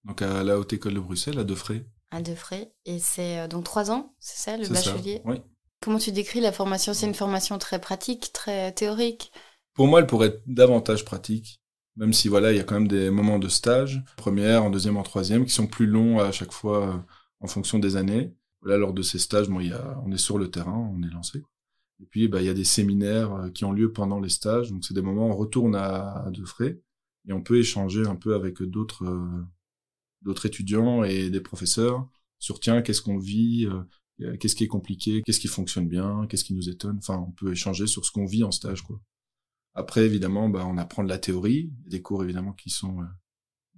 Donc, 0.06 0.22
à 0.22 0.44
la 0.44 0.58
Haute 0.58 0.74
École 0.74 0.96
de 0.96 1.00
Bruxelles, 1.00 1.38
à 1.38 1.44
Defray. 1.44 1.86
À 2.10 2.22
Defray. 2.22 2.72
Et 2.86 3.00
c'est 3.00 3.48
donc 3.50 3.66
trois 3.66 3.92
ans, 3.92 4.16
c'est 4.20 4.38
ça, 4.38 4.58
le 4.58 4.68
bachelier? 4.68 5.22
Oui. 5.26 5.42
Comment 5.82 6.00
tu 6.00 6.12
décris 6.12 6.40
la 6.40 6.52
formation? 6.52 6.94
C'est 6.94 7.06
une 7.06 7.14
formation 7.14 7.58
très 7.58 7.80
pratique, 7.80 8.32
très 8.34 8.72
théorique? 8.72 9.32
Pour 9.74 9.88
moi, 9.88 10.00
elle 10.00 10.08
pourrait 10.08 10.30
être 10.30 10.42
davantage 10.48 11.06
pratique. 11.06 11.62
Même 11.98 12.14
si, 12.14 12.28
voilà, 12.30 12.52
il 12.52 12.58
y 12.58 12.60
a 12.60 12.64
quand 12.64 12.76
même 12.76 12.88
des 12.88 13.10
moments 13.10 13.40
de 13.40 13.48
stage, 13.48 14.04
première, 14.16 14.64
en 14.64 14.70
deuxième, 14.70 14.98
en 14.98 15.04
troisième, 15.04 15.46
qui 15.46 15.52
sont 15.52 15.68
plus 15.68 15.88
longs 15.88 16.20
à 16.20 16.32
chaque 16.32 16.52
fois 16.52 17.06
en 17.40 17.48
fonction 17.48 17.80
des 17.80 17.96
années. 17.96 18.34
Là, 18.64 18.78
lors 18.78 18.94
de 18.94 19.02
ces 19.02 19.20
stages, 19.20 19.50
bon, 19.50 19.60
il 19.60 19.68
y 19.68 19.74
on 20.06 20.12
est 20.12 20.18
sur 20.18 20.38
le 20.38 20.50
terrain, 20.50 20.92
on 20.94 21.02
est 21.04 21.12
lancé. 21.12 21.44
Et 22.02 22.06
puis, 22.06 22.28
bah, 22.28 22.42
il 22.42 22.46
y 22.46 22.50
a 22.50 22.54
des 22.54 22.64
séminaires 22.64 23.34
euh, 23.34 23.50
qui 23.50 23.66
ont 23.66 23.72
lieu 23.72 23.92
pendant 23.92 24.20
les 24.20 24.30
stages. 24.30 24.72
Donc, 24.72 24.86
c'est 24.86 24.94
des 24.94 25.02
moments 25.02 25.28
où 25.28 25.32
on 25.32 25.36
retourne 25.36 25.76
à, 25.76 26.26
à 26.26 26.32
frais 26.46 26.80
et 27.28 27.34
on 27.34 27.42
peut 27.42 27.60
échanger 27.60 28.06
un 28.06 28.16
peu 28.16 28.36
avec 28.36 28.62
d'autres 28.62 29.06
euh, 29.06 29.46
d'autres 30.22 30.46
étudiants 30.46 31.04
et 31.04 31.30
des 31.30 31.42
professeurs 31.42 32.08
sur 32.40 32.60
tiens, 32.60 32.82
qu'est-ce 32.82 33.02
qu'on 33.02 33.18
vit, 33.18 33.68
euh, 34.22 34.38
qu'est-ce 34.38 34.56
qui 34.56 34.64
est 34.64 34.68
compliqué, 34.68 35.22
qu'est-ce 35.26 35.40
qui 35.40 35.48
fonctionne 35.48 35.88
bien, 35.88 36.28
qu'est-ce 36.28 36.44
qui 36.44 36.54
nous 36.54 36.70
étonne. 36.70 36.98
Enfin, 36.98 37.24
on 37.28 37.32
peut 37.32 37.52
échanger 37.52 37.88
sur 37.88 38.06
ce 38.06 38.12
qu'on 38.12 38.26
vit 38.26 38.44
en 38.44 38.52
stage, 38.52 38.82
quoi. 38.84 39.00
Après, 39.78 40.02
évidemment, 40.06 40.50
bah, 40.50 40.66
on 40.68 40.78
apprend 40.78 41.04
de 41.04 41.10
la 41.10 41.18
théorie, 41.18 41.72
des 41.86 42.02
cours 42.02 42.24
évidemment 42.24 42.54
qui 42.54 42.70
sont 42.70 42.98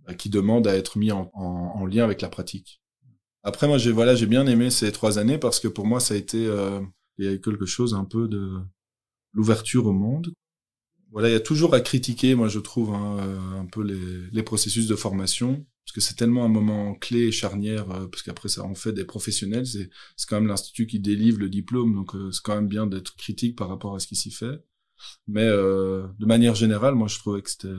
bah, 0.05 0.13
qui 0.13 0.29
demandent 0.29 0.67
à 0.67 0.75
être 0.75 0.97
mis 0.97 1.11
en, 1.11 1.29
en 1.33 1.85
lien 1.85 2.03
avec 2.03 2.21
la 2.21 2.29
pratique. 2.29 2.81
Après, 3.43 3.67
moi, 3.67 3.77
j'ai 3.77 3.91
voilà, 3.91 4.15
j'ai 4.15 4.25
bien 4.25 4.47
aimé 4.47 4.69
ces 4.69 4.91
trois 4.91 5.19
années 5.19 5.37
parce 5.37 5.59
que 5.59 5.67
pour 5.67 5.85
moi, 5.85 5.99
ça 5.99 6.13
a 6.13 6.17
été 6.17 6.45
euh, 6.45 6.81
il 7.17 7.25
y 7.25 7.27
a 7.27 7.37
quelque 7.37 7.65
chose 7.65 7.93
un 7.93 8.05
peu 8.05 8.27
de 8.27 8.59
l'ouverture 9.33 9.85
au 9.85 9.93
monde. 9.93 10.33
Voilà, 11.11 11.29
il 11.29 11.33
y 11.33 11.35
a 11.35 11.39
toujours 11.39 11.73
à 11.73 11.81
critiquer, 11.81 12.35
moi, 12.35 12.47
je 12.47 12.59
trouve, 12.59 12.93
hein, 12.93 13.17
euh, 13.19 13.59
un 13.59 13.65
peu 13.65 13.83
les, 13.83 14.29
les, 14.31 14.43
processus 14.43 14.87
de 14.87 14.95
formation 14.95 15.65
parce 15.89 15.95
que 15.95 16.01
c'est 16.01 16.15
tellement 16.15 16.45
un 16.45 16.49
moment 16.49 16.93
clé 16.93 17.27
et 17.27 17.31
charnière 17.31 17.89
euh, 17.89 18.05
parce 18.07 18.21
qu'après 18.21 18.47
ça, 18.47 18.63
on 18.63 18.75
fait 18.75 18.93
des 18.93 19.05
professionnels. 19.05 19.65
C'est 19.65 19.89
c'est 20.15 20.29
quand 20.29 20.35
même 20.35 20.47
l'institut 20.47 20.85
qui 20.85 20.99
délivre 20.99 21.39
le 21.39 21.49
diplôme, 21.49 21.95
donc 21.95 22.15
euh, 22.15 22.31
c'est 22.31 22.43
quand 22.43 22.53
même 22.55 22.67
bien 22.67 22.85
d'être 22.85 23.15
critique 23.15 23.55
par 23.55 23.69
rapport 23.69 23.95
à 23.95 23.99
ce 23.99 24.05
qui 24.05 24.15
s'y 24.15 24.29
fait. 24.29 24.63
Mais 25.27 25.47
de 25.47 26.25
manière 26.25 26.55
générale, 26.55 26.95
moi, 26.95 27.07
je 27.07 27.17
trouvais 27.17 27.41
que 27.41 27.49
c'était 27.49 27.69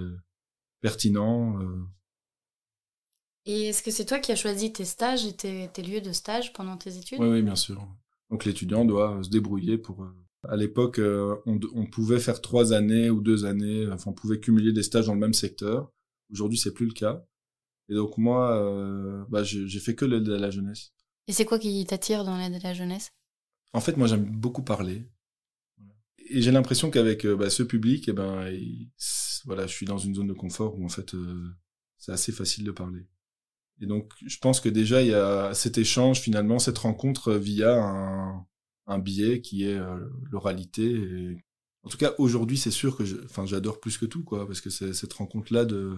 pertinent. 0.81 1.59
Et 3.47 3.69
est-ce 3.69 3.83
que 3.83 3.91
c'est 3.91 4.05
toi 4.05 4.19
qui 4.19 4.33
as 4.33 4.37
choisi 4.37 4.73
tes 4.73 4.85
stages 4.85 5.25
et 5.25 5.35
tes, 5.35 5.83
lieux 5.83 6.00
de 6.00 6.12
stage 6.12 6.53
pendant 6.53 6.77
tes 6.77 6.97
études? 6.97 7.21
Oui, 7.21 7.29
oui, 7.29 7.43
bien 7.43 7.57
sûr. 7.57 7.87
Donc 8.31 8.45
l'étudiant 8.45 8.85
doit 8.85 9.23
se 9.23 9.31
débrouiller 9.31 9.79
pour... 9.79 10.05
Euh, 10.05 10.17
à 10.49 10.57
l'époque, 10.57 10.99
euh, 10.99 11.37
on, 11.47 11.59
on, 11.75 11.85
pouvait 11.87 12.21
faire 12.21 12.41
trois 12.41 12.73
années 12.73 13.11
ou 13.11 13.21
deux 13.21 13.45
années, 13.45 13.87
enfin 13.93 14.11
on 14.11 14.15
pouvait 14.15 14.41
cumuler 14.41 14.73
des 14.73 14.83
stages 14.83 15.07
dans 15.07 15.15
le 15.15 15.21
même 15.21 15.35
secteur. 15.35 15.91
Aujourd'hui, 16.33 16.59
c'est 16.59 16.73
plus 16.73 16.87
le 16.87 16.93
cas. 16.93 17.25
Et 17.89 17.95
donc 17.95 18.17
moi, 18.17 18.57
euh, 18.57 19.25
bah, 19.29 19.43
j'ai 19.43 19.81
fait 19.81 19.95
que 19.95 20.05
l'aide 20.05 20.29
à 20.31 20.39
la 20.39 20.50
jeunesse. 20.50 20.93
Et 21.27 21.33
c'est 21.33 21.45
quoi 21.45 21.59
qui 21.59 21.85
t'attire 21.85 22.25
dans 22.25 22.39
l'aide 22.39 22.55
à 22.55 22.59
la 22.61 22.73
jeunesse? 22.73 23.11
En 23.73 23.81
fait, 23.81 23.97
moi, 23.97 24.07
j'aime 24.07 24.25
beaucoup 24.25 24.62
parler. 24.62 25.07
Et 26.31 26.43
j'ai 26.43 26.53
l'impression 26.53 26.91
qu'avec 26.91 27.27
bah, 27.27 27.51
ce 27.51 27.63
public, 27.63 28.09
eh 28.09 28.13
ben, 28.13 28.49
voilà, 29.45 29.67
je 29.67 29.73
suis 29.73 29.87
dans 29.87 29.99
une 29.99 30.15
zone 30.15 30.29
de 30.29 30.33
confort 30.33 30.79
où 30.79 30.85
en 30.85 30.89
fait, 30.89 31.15
c'est 31.99 32.13
assez 32.13 32.33
facile 32.33 32.65
de 32.65 32.71
parler. 32.71 33.07
Et 33.81 33.87
donc, 33.87 34.13
je 34.27 34.39
pense 34.39 34.61
que 34.61 34.69
déjà, 34.69 35.03
il 35.03 35.09
y 35.09 35.15
a 35.15 35.55
cet 35.55 35.79
échange, 35.79 36.21
finalement, 36.21 36.59
cette 36.59 36.79
rencontre 36.79 37.33
via 37.35 37.83
un, 37.83 38.47
un 38.87 38.99
biais 38.99 39.41
qui 39.41 39.65
est 39.65 39.79
euh, 39.79 39.99
l'oralité. 40.31 41.39
En 41.83 41.89
tout 41.89 41.97
cas, 41.97 42.15
aujourd'hui, 42.19 42.59
c'est 42.59 42.71
sûr 42.71 42.97
que 42.97 43.05
j'adore 43.05 43.81
plus 43.81 43.97
que 43.97 44.07
tout, 44.07 44.23
quoi, 44.23 44.47
parce 44.47 44.61
que 44.61 44.69
c'est 44.69 44.93
cette 44.93 45.13
rencontre-là 45.15 45.65
de, 45.65 45.97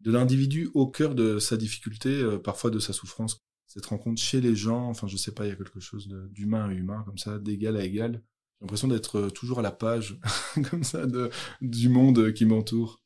de 0.00 0.10
l'individu 0.10 0.70
au 0.74 0.86
cœur 0.86 1.14
de 1.14 1.38
sa 1.38 1.56
difficulté, 1.56 2.10
euh, 2.10 2.38
parfois 2.38 2.70
de 2.70 2.78
sa 2.78 2.92
souffrance. 2.92 3.42
Cette 3.66 3.86
rencontre 3.86 4.20
chez 4.20 4.40
les 4.40 4.54
gens, 4.54 4.88
enfin, 4.88 5.06
je 5.06 5.16
sais 5.16 5.32
pas, 5.32 5.46
il 5.46 5.48
y 5.48 5.52
a 5.52 5.56
quelque 5.56 5.80
chose 5.80 6.08
d'humain 6.30 6.68
à 6.68 6.72
humain, 6.72 7.02
comme 7.06 7.18
ça, 7.18 7.38
d'égal 7.38 7.76
à 7.76 7.84
égal. 7.84 8.22
J'ai 8.58 8.64
l'impression 8.64 8.88
d'être 8.88 9.18
euh, 9.18 9.30
toujours 9.30 9.58
à 9.58 9.62
la 9.62 9.70
page, 9.70 10.18
comme 10.70 10.84
ça, 10.84 11.06
de, 11.06 11.30
du 11.60 11.88
monde 11.88 12.32
qui 12.32 12.46
m'entoure. 12.46 13.02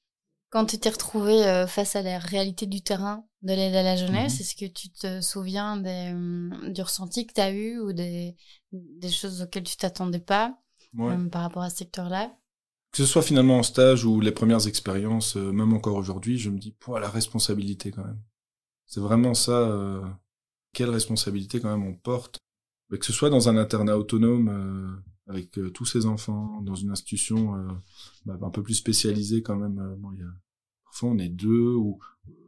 Quand 0.50 0.66
tu 0.66 0.78
t'es 0.78 0.90
retrouvé 0.90 1.46
euh, 1.46 1.66
face 1.68 1.94
à 1.94 2.02
la 2.02 2.18
réalité 2.18 2.66
du 2.66 2.82
terrain 2.82 3.24
de 3.42 3.52
l'aide 3.52 3.74
à 3.74 3.84
la 3.84 3.96
jeunesse, 3.96 4.34
mhm. 4.34 4.40
est-ce 4.40 4.56
que 4.56 4.66
tu 4.66 4.90
te 4.90 5.20
souviens 5.20 5.76
des, 5.76 6.10
hum, 6.12 6.72
du 6.72 6.82
ressenti 6.82 7.26
que 7.26 7.32
tu 7.32 7.40
as 7.40 7.52
eu 7.52 7.78
ou 7.78 7.92
des, 7.92 8.36
des 8.72 9.10
choses 9.10 9.42
auxquelles 9.42 9.62
tu 9.62 9.76
t'attendais 9.76 10.20
pas 10.20 10.58
hum, 10.98 11.30
par 11.30 11.42
rapport 11.42 11.62
à 11.62 11.70
ce 11.70 11.76
secteur-là? 11.78 12.36
Que 12.90 12.98
ce 12.98 13.06
soit 13.06 13.22
finalement 13.22 13.58
en 13.58 13.62
stage 13.62 14.04
ou 14.04 14.20
les 14.20 14.32
premières 14.32 14.66
expériences, 14.66 15.36
euh, 15.36 15.52
même 15.52 15.72
encore 15.72 15.94
aujourd'hui, 15.94 16.36
je 16.38 16.50
me 16.50 16.58
dis, 16.58 16.74
la 17.00 17.08
responsabilité 17.08 17.92
quand 17.92 18.04
même. 18.04 18.20
C'est 18.86 19.00
vraiment 19.00 19.34
ça, 19.34 19.52
euh, 19.52 20.02
quelle 20.72 20.90
responsabilité 20.90 21.60
quand 21.60 21.70
même 21.70 21.86
on 21.86 21.94
porte. 21.94 22.38
Mais 22.90 22.98
que 22.98 23.06
ce 23.06 23.12
soit 23.12 23.30
dans 23.30 23.48
un 23.48 23.56
internat 23.56 23.96
autonome 23.96 25.00
avec 25.30 25.58
tous 25.72 25.84
ces 25.84 26.06
enfants 26.06 26.60
dans 26.62 26.74
une 26.74 26.90
institution 26.90 27.54
bah, 28.26 28.38
un 28.42 28.50
peu 28.50 28.62
plus 28.62 28.74
spécialisée 28.74 29.42
quand 29.42 29.56
même. 29.56 29.78
a, 29.78 30.24
parfois 30.84 31.10
on 31.10 31.18
est 31.18 31.28
deux 31.28 31.74
ou 31.74 31.98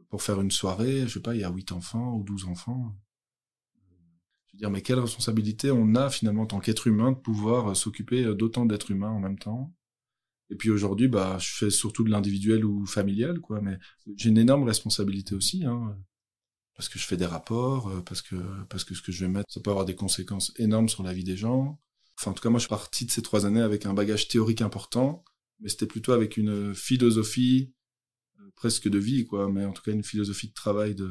pour 0.09 0.21
faire 0.21 0.39
une 0.41 0.51
soirée, 0.51 1.07
je 1.07 1.13
sais 1.13 1.21
pas, 1.21 1.33
il 1.33 1.41
y 1.41 1.43
a 1.43 1.49
huit 1.49 1.71
enfants 1.71 2.15
ou 2.15 2.23
douze 2.23 2.45
enfants. 2.45 2.95
Je 4.47 4.53
veux 4.53 4.59
dire, 4.59 4.69
mais 4.69 4.81
quelle 4.81 4.99
responsabilité 4.99 5.71
on 5.71 5.95
a 5.95 6.09
finalement 6.09 6.43
en 6.43 6.47
tant 6.47 6.59
qu'être 6.59 6.85
humain 6.85 7.13
de 7.13 7.17
pouvoir 7.17 7.75
s'occuper 7.75 8.35
d'autant 8.35 8.65
d'êtres 8.65 8.91
humains 8.91 9.09
en 9.09 9.19
même 9.19 9.39
temps? 9.39 9.73
Et 10.53 10.55
puis 10.55 10.69
aujourd'hui, 10.69 11.07
bah, 11.07 11.37
je 11.39 11.49
fais 11.51 11.69
surtout 11.71 12.03
de 12.03 12.11
l'individuel 12.11 12.63
ou 12.63 12.85
familial, 12.85 13.39
quoi. 13.39 13.59
Mais 13.61 13.79
j'ai 14.15 14.29
une 14.29 14.37
énorme 14.37 14.63
responsabilité 14.63 15.33
aussi, 15.33 15.65
hein, 15.65 15.97
parce 16.75 16.89
que 16.89 16.99
je 16.99 17.05
fais 17.05 17.17
des 17.17 17.25
rapports, 17.25 17.89
euh, 17.89 18.01
parce 18.01 18.21
que 18.21 18.35
parce 18.69 18.83
que 18.83 18.93
ce 18.93 19.01
que 19.01 19.11
je 19.11 19.25
vais 19.25 19.31
mettre, 19.31 19.51
ça 19.51 19.61
peut 19.61 19.71
avoir 19.71 19.85
des 19.85 19.95
conséquences 19.95 20.53
énormes 20.57 20.89
sur 20.89 21.01
la 21.03 21.13
vie 21.13 21.23
des 21.23 21.37
gens. 21.37 21.79
Enfin, 22.19 22.31
en 22.31 22.33
tout 22.33 22.43
cas, 22.43 22.49
moi, 22.49 22.59
je 22.59 22.63
suis 22.63 22.69
parti 22.69 23.05
de 23.05 23.11
ces 23.11 23.21
trois 23.21 23.45
années 23.45 23.61
avec 23.61 23.85
un 23.85 23.93
bagage 23.93 24.27
théorique 24.27 24.61
important, 24.61 25.23
mais 25.59 25.69
c'était 25.69 25.87
plutôt 25.87 26.11
avec 26.11 26.37
une 26.37 26.75
philosophie 26.75 27.73
euh, 28.39 28.49
presque 28.55 28.87
de 28.87 28.99
vie, 28.99 29.25
quoi. 29.25 29.51
Mais 29.51 29.65
en 29.65 29.73
tout 29.73 29.81
cas, 29.81 29.91
une 29.91 30.03
philosophie 30.03 30.47
de 30.47 30.53
travail 30.53 30.95
de 30.95 31.09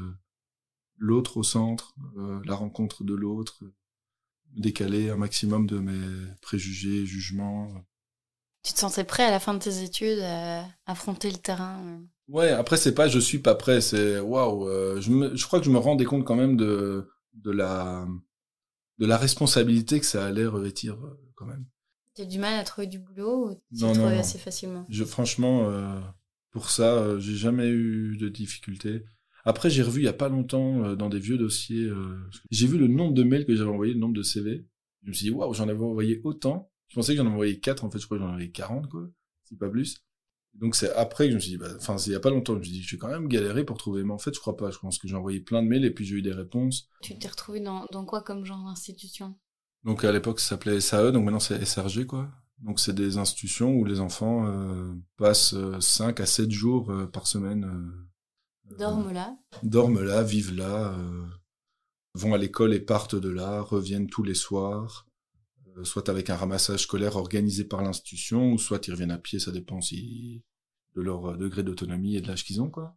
l'autre 0.96 1.36
au 1.38 1.42
centre, 1.42 1.94
euh, 2.16 2.40
la 2.44 2.54
rencontre 2.54 3.04
de 3.04 3.14
l'autre, 3.14 3.64
décaler 4.54 5.10
un 5.10 5.16
maximum 5.16 5.66
de 5.66 5.78
mes 5.78 6.26
préjugés, 6.40 7.06
jugements 7.06 7.84
tu 8.62 8.72
te 8.72 8.78
sentais 8.78 9.04
prêt 9.04 9.24
à 9.24 9.30
la 9.30 9.40
fin 9.40 9.54
de 9.54 9.58
tes 9.58 9.82
études 9.82 10.20
à 10.20 10.64
affronter 10.86 11.30
le 11.30 11.36
terrain 11.36 11.80
euh? 11.84 11.98
Ouais, 12.28 12.50
après 12.50 12.76
c'est 12.76 12.94
pas 12.94 13.08
je 13.08 13.18
suis 13.18 13.40
pas 13.40 13.56
prêt, 13.56 13.80
c'est 13.80 14.20
waouh, 14.20 14.68
euh, 14.68 15.00
je 15.00 15.10
je 15.34 15.46
crois 15.46 15.58
que 15.58 15.66
je 15.66 15.70
me 15.70 15.78
rendais 15.78 16.04
compte 16.04 16.24
quand 16.24 16.36
même 16.36 16.56
de 16.56 17.08
de 17.34 17.50
la 17.50 18.06
de 18.98 19.06
la 19.06 19.16
responsabilité 19.16 20.00
que 20.00 20.06
ça 20.06 20.26
allait 20.26 20.46
revêtir 20.46 20.94
euh, 20.94 21.18
quand 21.34 21.46
même. 21.46 21.66
as 22.18 22.24
du 22.24 22.38
mal 22.38 22.58
à 22.58 22.64
trouver 22.64 22.86
du 22.86 22.98
boulot 22.98 23.50
ou 23.50 23.54
tu 23.76 23.84
non, 23.84 23.94
non, 23.94 24.06
assez 24.06 24.38
facilement? 24.38 24.86
Je 24.88 25.04
franchement 25.04 25.70
pour 26.50 26.70
ça, 26.70 27.18
j'ai 27.18 27.34
jamais 27.34 27.68
eu 27.68 28.16
de 28.18 28.28
difficultés. 28.28 29.04
Après, 29.44 29.70
j'ai 29.70 29.82
revu 29.82 30.02
il 30.02 30.04
y 30.04 30.08
a 30.08 30.12
pas 30.12 30.28
longtemps 30.28 30.94
dans 30.94 31.08
des 31.08 31.18
vieux 31.18 31.38
dossiers, 31.38 31.90
j'ai 32.50 32.66
vu 32.66 32.78
le 32.78 32.86
nombre 32.86 33.14
de 33.14 33.22
mails 33.22 33.46
que 33.46 33.56
j'avais 33.56 33.70
envoyé, 33.70 33.94
le 33.94 34.00
nombre 34.00 34.14
de 34.14 34.22
CV. 34.22 34.66
Je 35.02 35.08
me 35.08 35.12
suis 35.14 35.24
dit 35.24 35.30
waouh, 35.30 35.52
j'en 35.54 35.68
avais 35.68 35.82
envoyé 35.82 36.20
autant. 36.24 36.70
Je 36.88 36.94
pensais 36.94 37.14
que 37.14 37.22
j'en 37.22 37.26
envoyais 37.26 37.58
4, 37.58 37.84
en 37.84 37.90
fait, 37.90 37.98
je 37.98 38.04
crois 38.04 38.18
que 38.18 38.22
j'en 38.22 38.34
avais 38.34 38.50
40, 38.50 38.88
quoi. 38.88 39.08
Si 39.44 39.56
pas 39.56 39.70
plus. 39.70 40.04
Donc 40.54 40.76
c'est 40.76 40.92
après 40.94 41.24
que 41.24 41.30
je 41.30 41.36
me 41.36 41.40
suis 41.40 41.50
dit, 41.52 41.56
bah, 41.56 41.68
enfin, 41.76 41.96
il 42.06 42.12
y 42.12 42.14
a 42.14 42.20
pas 42.20 42.30
longtemps, 42.30 42.54
je 42.54 42.58
me 42.58 42.64
suis 42.64 42.72
dit, 42.72 42.82
je 42.82 42.94
vais 42.94 42.98
quand 42.98 43.08
même 43.08 43.26
galérer 43.28 43.64
pour 43.64 43.78
trouver. 43.78 44.04
Mais 44.04 44.12
en 44.12 44.18
fait, 44.18 44.34
je 44.34 44.40
crois 44.40 44.56
pas. 44.56 44.70
Je 44.70 44.78
pense 44.78 44.98
que 44.98 45.08
j'ai 45.08 45.16
envoyé 45.16 45.40
plein 45.40 45.62
de 45.62 45.68
mails 45.68 45.84
et 45.84 45.90
puis 45.90 46.04
j'ai 46.04 46.16
eu 46.16 46.22
des 46.22 46.32
réponses. 46.32 46.88
Tu 47.02 47.18
t'es 47.18 47.28
retrouvé 47.28 47.60
dans, 47.60 47.86
dans 47.90 48.04
quoi 48.04 48.22
comme 48.22 48.44
genre 48.44 48.64
d'institution? 48.64 49.34
Donc 49.84 50.04
à 50.04 50.12
l'époque, 50.12 50.40
ça 50.40 50.50
s'appelait 50.50 50.80
SAE, 50.80 51.10
donc 51.10 51.24
maintenant 51.24 51.40
c'est 51.40 51.64
SRG, 51.64 52.06
quoi. 52.06 52.30
Donc 52.58 52.78
c'est 52.78 52.94
des 52.94 53.18
institutions 53.18 53.74
où 53.74 53.84
les 53.84 53.98
enfants 53.98 54.46
euh, 54.46 54.92
passent 55.16 55.56
5 55.80 56.20
euh, 56.20 56.22
à 56.22 56.26
7 56.26 56.50
jours 56.50 56.92
euh, 56.92 57.06
par 57.06 57.26
semaine. 57.26 57.64
Euh, 57.64 58.76
dorment 58.76 59.12
là? 59.12 59.36
Dorment 59.64 60.02
là, 60.02 60.22
vivent 60.22 60.54
là, 60.54 60.96
vont 62.14 62.34
à 62.34 62.38
l'école 62.38 62.72
et 62.72 62.80
partent 62.80 63.16
de 63.16 63.28
là, 63.28 63.60
reviennent 63.60 64.06
tous 64.06 64.22
les 64.22 64.34
soirs. 64.34 65.06
Euh, 65.76 65.84
soit 65.84 66.08
avec 66.08 66.30
un 66.30 66.36
ramassage 66.36 66.80
scolaire 66.80 67.16
organisé 67.16 67.64
par 67.64 67.82
l'institution, 67.82 68.52
ou 68.52 68.58
soit 68.58 68.86
ils 68.86 68.90
reviennent 68.92 69.10
à 69.10 69.18
pied, 69.18 69.38
ça 69.38 69.52
dépend 69.52 69.80
si 69.80 70.42
de 70.94 71.00
leur 71.00 71.30
euh, 71.32 71.36
degré 71.36 71.62
d'autonomie 71.62 72.16
et 72.16 72.20
de 72.20 72.28
l'âge 72.28 72.44
qu'ils 72.44 72.60
ont, 72.60 72.70
quoi. 72.70 72.96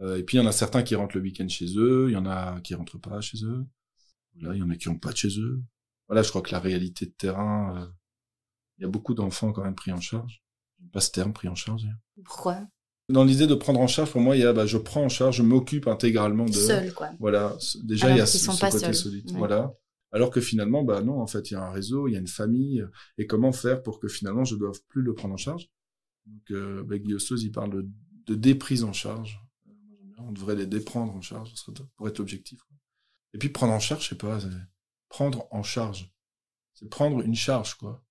Euh, 0.00 0.16
et 0.16 0.22
puis 0.22 0.36
il 0.36 0.40
y 0.40 0.44
en 0.44 0.46
a 0.46 0.52
certains 0.52 0.82
qui 0.82 0.94
rentrent 0.94 1.16
le 1.16 1.22
week-end 1.22 1.48
chez 1.48 1.66
eux, 1.76 2.06
il 2.08 2.12
y 2.12 2.16
en 2.16 2.26
a 2.26 2.60
qui 2.60 2.74
rentrent 2.74 2.98
pas 2.98 3.20
chez 3.20 3.44
eux. 3.44 3.66
Là, 4.40 4.54
il 4.54 4.60
y 4.60 4.62
en 4.62 4.70
a 4.70 4.76
qui 4.76 4.88
ont 4.88 4.98
pas 4.98 5.10
de 5.10 5.16
chez 5.16 5.40
eux. 5.40 5.60
Voilà, 6.06 6.22
je 6.22 6.28
crois 6.28 6.42
que 6.42 6.52
la 6.52 6.60
réalité 6.60 7.06
de 7.06 7.10
terrain, 7.10 7.92
il 8.78 8.82
y 8.82 8.84
a 8.84 8.88
beaucoup 8.88 9.14
d'enfants 9.14 9.52
quand 9.52 9.64
même 9.64 9.74
pris 9.74 9.90
en 9.90 10.00
charge. 10.00 10.44
Pas 10.92 11.00
ce 11.00 11.10
terme, 11.10 11.32
pris 11.32 11.48
en 11.48 11.56
charge. 11.56 11.88
Pourquoi? 12.24 12.60
Dans 13.08 13.24
l'idée 13.24 13.48
de 13.48 13.54
prendre 13.56 13.80
en 13.80 13.88
charge, 13.88 14.12
pour 14.12 14.20
moi, 14.20 14.36
il 14.36 14.42
y 14.42 14.44
a, 14.44 14.52
bah, 14.52 14.66
je 14.66 14.78
prends 14.78 15.02
en 15.02 15.08
charge, 15.08 15.38
je 15.38 15.42
m'occupe 15.42 15.88
intégralement 15.88 16.44
de. 16.44 16.52
Seul, 16.52 16.94
quoi. 16.94 17.10
Voilà. 17.18 17.56
Déjà, 17.82 18.10
il 18.10 18.18
y 18.18 18.20
a 18.20 18.26
ce, 18.26 18.46
côté 18.46 18.92
solide. 18.92 19.32
Voilà. 19.32 19.74
Alors 20.12 20.30
que 20.30 20.40
finalement, 20.40 20.82
bah 20.84 21.02
non, 21.02 21.20
en 21.20 21.26
fait, 21.26 21.50
il 21.50 21.54
y 21.54 21.56
a 21.56 21.62
un 21.62 21.70
réseau, 21.70 22.08
il 22.08 22.12
y 22.12 22.16
a 22.16 22.20
une 22.20 22.26
famille, 22.26 22.84
et 23.18 23.26
comment 23.26 23.52
faire 23.52 23.82
pour 23.82 24.00
que 24.00 24.08
finalement 24.08 24.44
je 24.44 24.54
ne 24.54 24.60
doive 24.60 24.80
plus 24.88 25.02
le 25.02 25.14
prendre 25.14 25.34
en 25.34 25.38
charge? 25.38 25.68
Donc, 26.26 26.50
euh, 26.50 26.82
bah, 26.84 26.96
il 26.96 27.52
parle 27.52 27.70
de, 27.70 27.88
de, 28.26 28.34
déprise 28.34 28.84
en 28.84 28.92
charge. 28.92 29.40
On 30.18 30.32
devrait 30.32 30.56
les 30.56 30.66
déprendre 30.66 31.14
en 31.14 31.20
charge, 31.20 31.52
pour 31.96 32.08
être 32.08 32.20
objectif. 32.20 32.60
Et 33.34 33.38
puis 33.38 33.50
prendre 33.50 33.72
en 33.72 33.80
charge, 33.80 34.04
je 34.04 34.08
sais 34.10 34.14
pas, 34.16 34.38
prendre 35.08 35.46
en 35.50 35.62
charge. 35.62 36.10
C'est 36.74 36.88
prendre 36.88 37.22
une 37.22 37.34
charge, 37.34 37.74
quoi. 37.74 38.04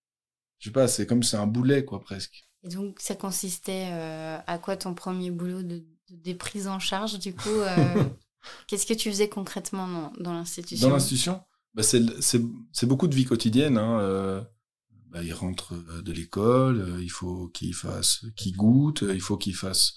Je 0.60 0.66
sais 0.66 0.74
pas, 0.74 0.88
c'est 0.88 1.06
comme 1.06 1.24
c'est 1.24 1.38
un 1.38 1.48
boulet, 1.48 1.86
quoi, 1.86 2.00
presque. 2.00 2.48
Et 2.63 2.70
donc, 2.70 3.00
ça 3.00 3.16
consistait 3.16 3.89
euh, 3.92 4.39
à 4.48 4.58
quoi 4.58 4.77
ton 4.77 4.94
premier 4.94 5.32
boulot 5.32 5.62
de, 5.62 5.77
de 6.10 6.16
déprise 6.16 6.68
en 6.68 6.80
charge, 6.80 7.20
du 7.20 7.36
coup 7.36 7.50
euh, 7.50 8.04
Qu'est-ce 8.68 8.86
que 8.86 8.94
tu 8.94 9.10
faisais 9.10 9.30
concrètement 9.30 9.88
dans, 9.88 10.13
dans 10.20 10.34
l'institution? 10.34 10.88
Dans 10.88 10.94
l'institution? 10.94 11.42
Bah 11.74 11.83
c'est 11.83 12.86
beaucoup 12.86 13.07
de 13.07 13.15
vie 13.15 13.25
quotidienne. 13.25 13.77
Hein. 13.77 14.00
Euh, 14.00 14.41
bah, 15.09 15.24
il 15.24 15.33
rentre 15.33 15.74
euh, 15.74 16.01
de 16.01 16.12
l'école, 16.12 16.81
euh, 16.81 17.01
il 17.01 17.09
faut 17.09 17.47
qu'il 17.50 17.74
fasse, 17.74 18.25
qu'il 18.36 18.55
goûte, 18.55 19.03
il 19.07 19.21
faut 19.21 19.38
qu'il 19.38 19.55
fasse 19.55 19.93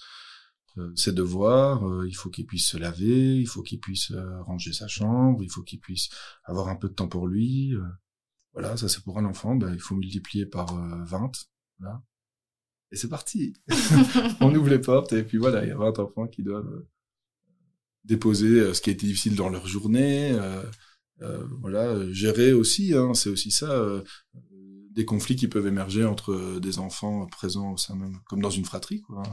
ses 0.95 1.11
devoirs, 1.11 1.83
il 2.07 2.15
faut 2.15 2.29
qu'il 2.29 2.45
puisse 2.45 2.65
se 2.65 2.77
laver, 2.77 3.35
il 3.35 3.45
faut 3.45 3.61
qu'il 3.61 3.81
puisse 3.81 4.13
ranger 4.45 4.71
sa 4.71 4.87
chambre, 4.87 5.43
il 5.43 5.51
faut 5.51 5.63
qu'il 5.63 5.81
puisse 5.81 6.07
avoir 6.45 6.69
un 6.69 6.77
peu 6.77 6.87
de 6.87 6.93
temps 6.93 7.09
pour 7.09 7.27
lui. 7.27 7.73
voilà, 8.53 8.77
ça 8.77 8.87
c'est 8.87 9.03
pour 9.03 9.19
un 9.19 9.25
enfant, 9.25 9.53
bah, 9.57 9.69
il 9.73 9.81
faut 9.81 9.95
multiplier 9.95 10.45
par 10.45 10.73
20. 11.03 11.31
Voilà. 11.79 12.01
Et 12.93 12.95
c'est 12.95 13.09
parti. 13.09 13.53
On 14.39 14.55
ouvre 14.55 14.69
les 14.69 14.79
portes 14.79 15.11
et 15.11 15.23
puis 15.23 15.37
voilà, 15.37 15.65
il 15.65 15.67
y 15.67 15.71
a 15.71 15.77
20 15.77 15.99
enfants 15.99 16.27
qui 16.27 16.41
doivent 16.41 16.85
déposer 18.03 18.73
ce 18.73 18.81
qui 18.81 18.89
a 18.89 18.93
été 18.93 19.05
difficile 19.05 19.35
dans 19.35 19.49
leur 19.49 19.67
journée, 19.67 20.31
euh, 20.31 20.63
voilà, 21.59 22.11
gérer 22.11 22.53
aussi, 22.53 22.93
hein, 22.93 23.13
c'est 23.13 23.29
aussi 23.29 23.51
ça, 23.51 23.71
euh, 23.71 24.03
des 24.91 25.05
conflits 25.05 25.35
qui 25.35 25.47
peuvent 25.47 25.67
émerger 25.67 26.03
entre 26.03 26.59
des 26.59 26.79
enfants 26.79 27.27
présents 27.27 27.73
au 27.73 27.77
sein 27.77 27.95
même, 27.95 28.19
comme 28.25 28.41
dans 28.41 28.49
une 28.49 28.65
fratrie, 28.65 29.01
quoi. 29.01 29.23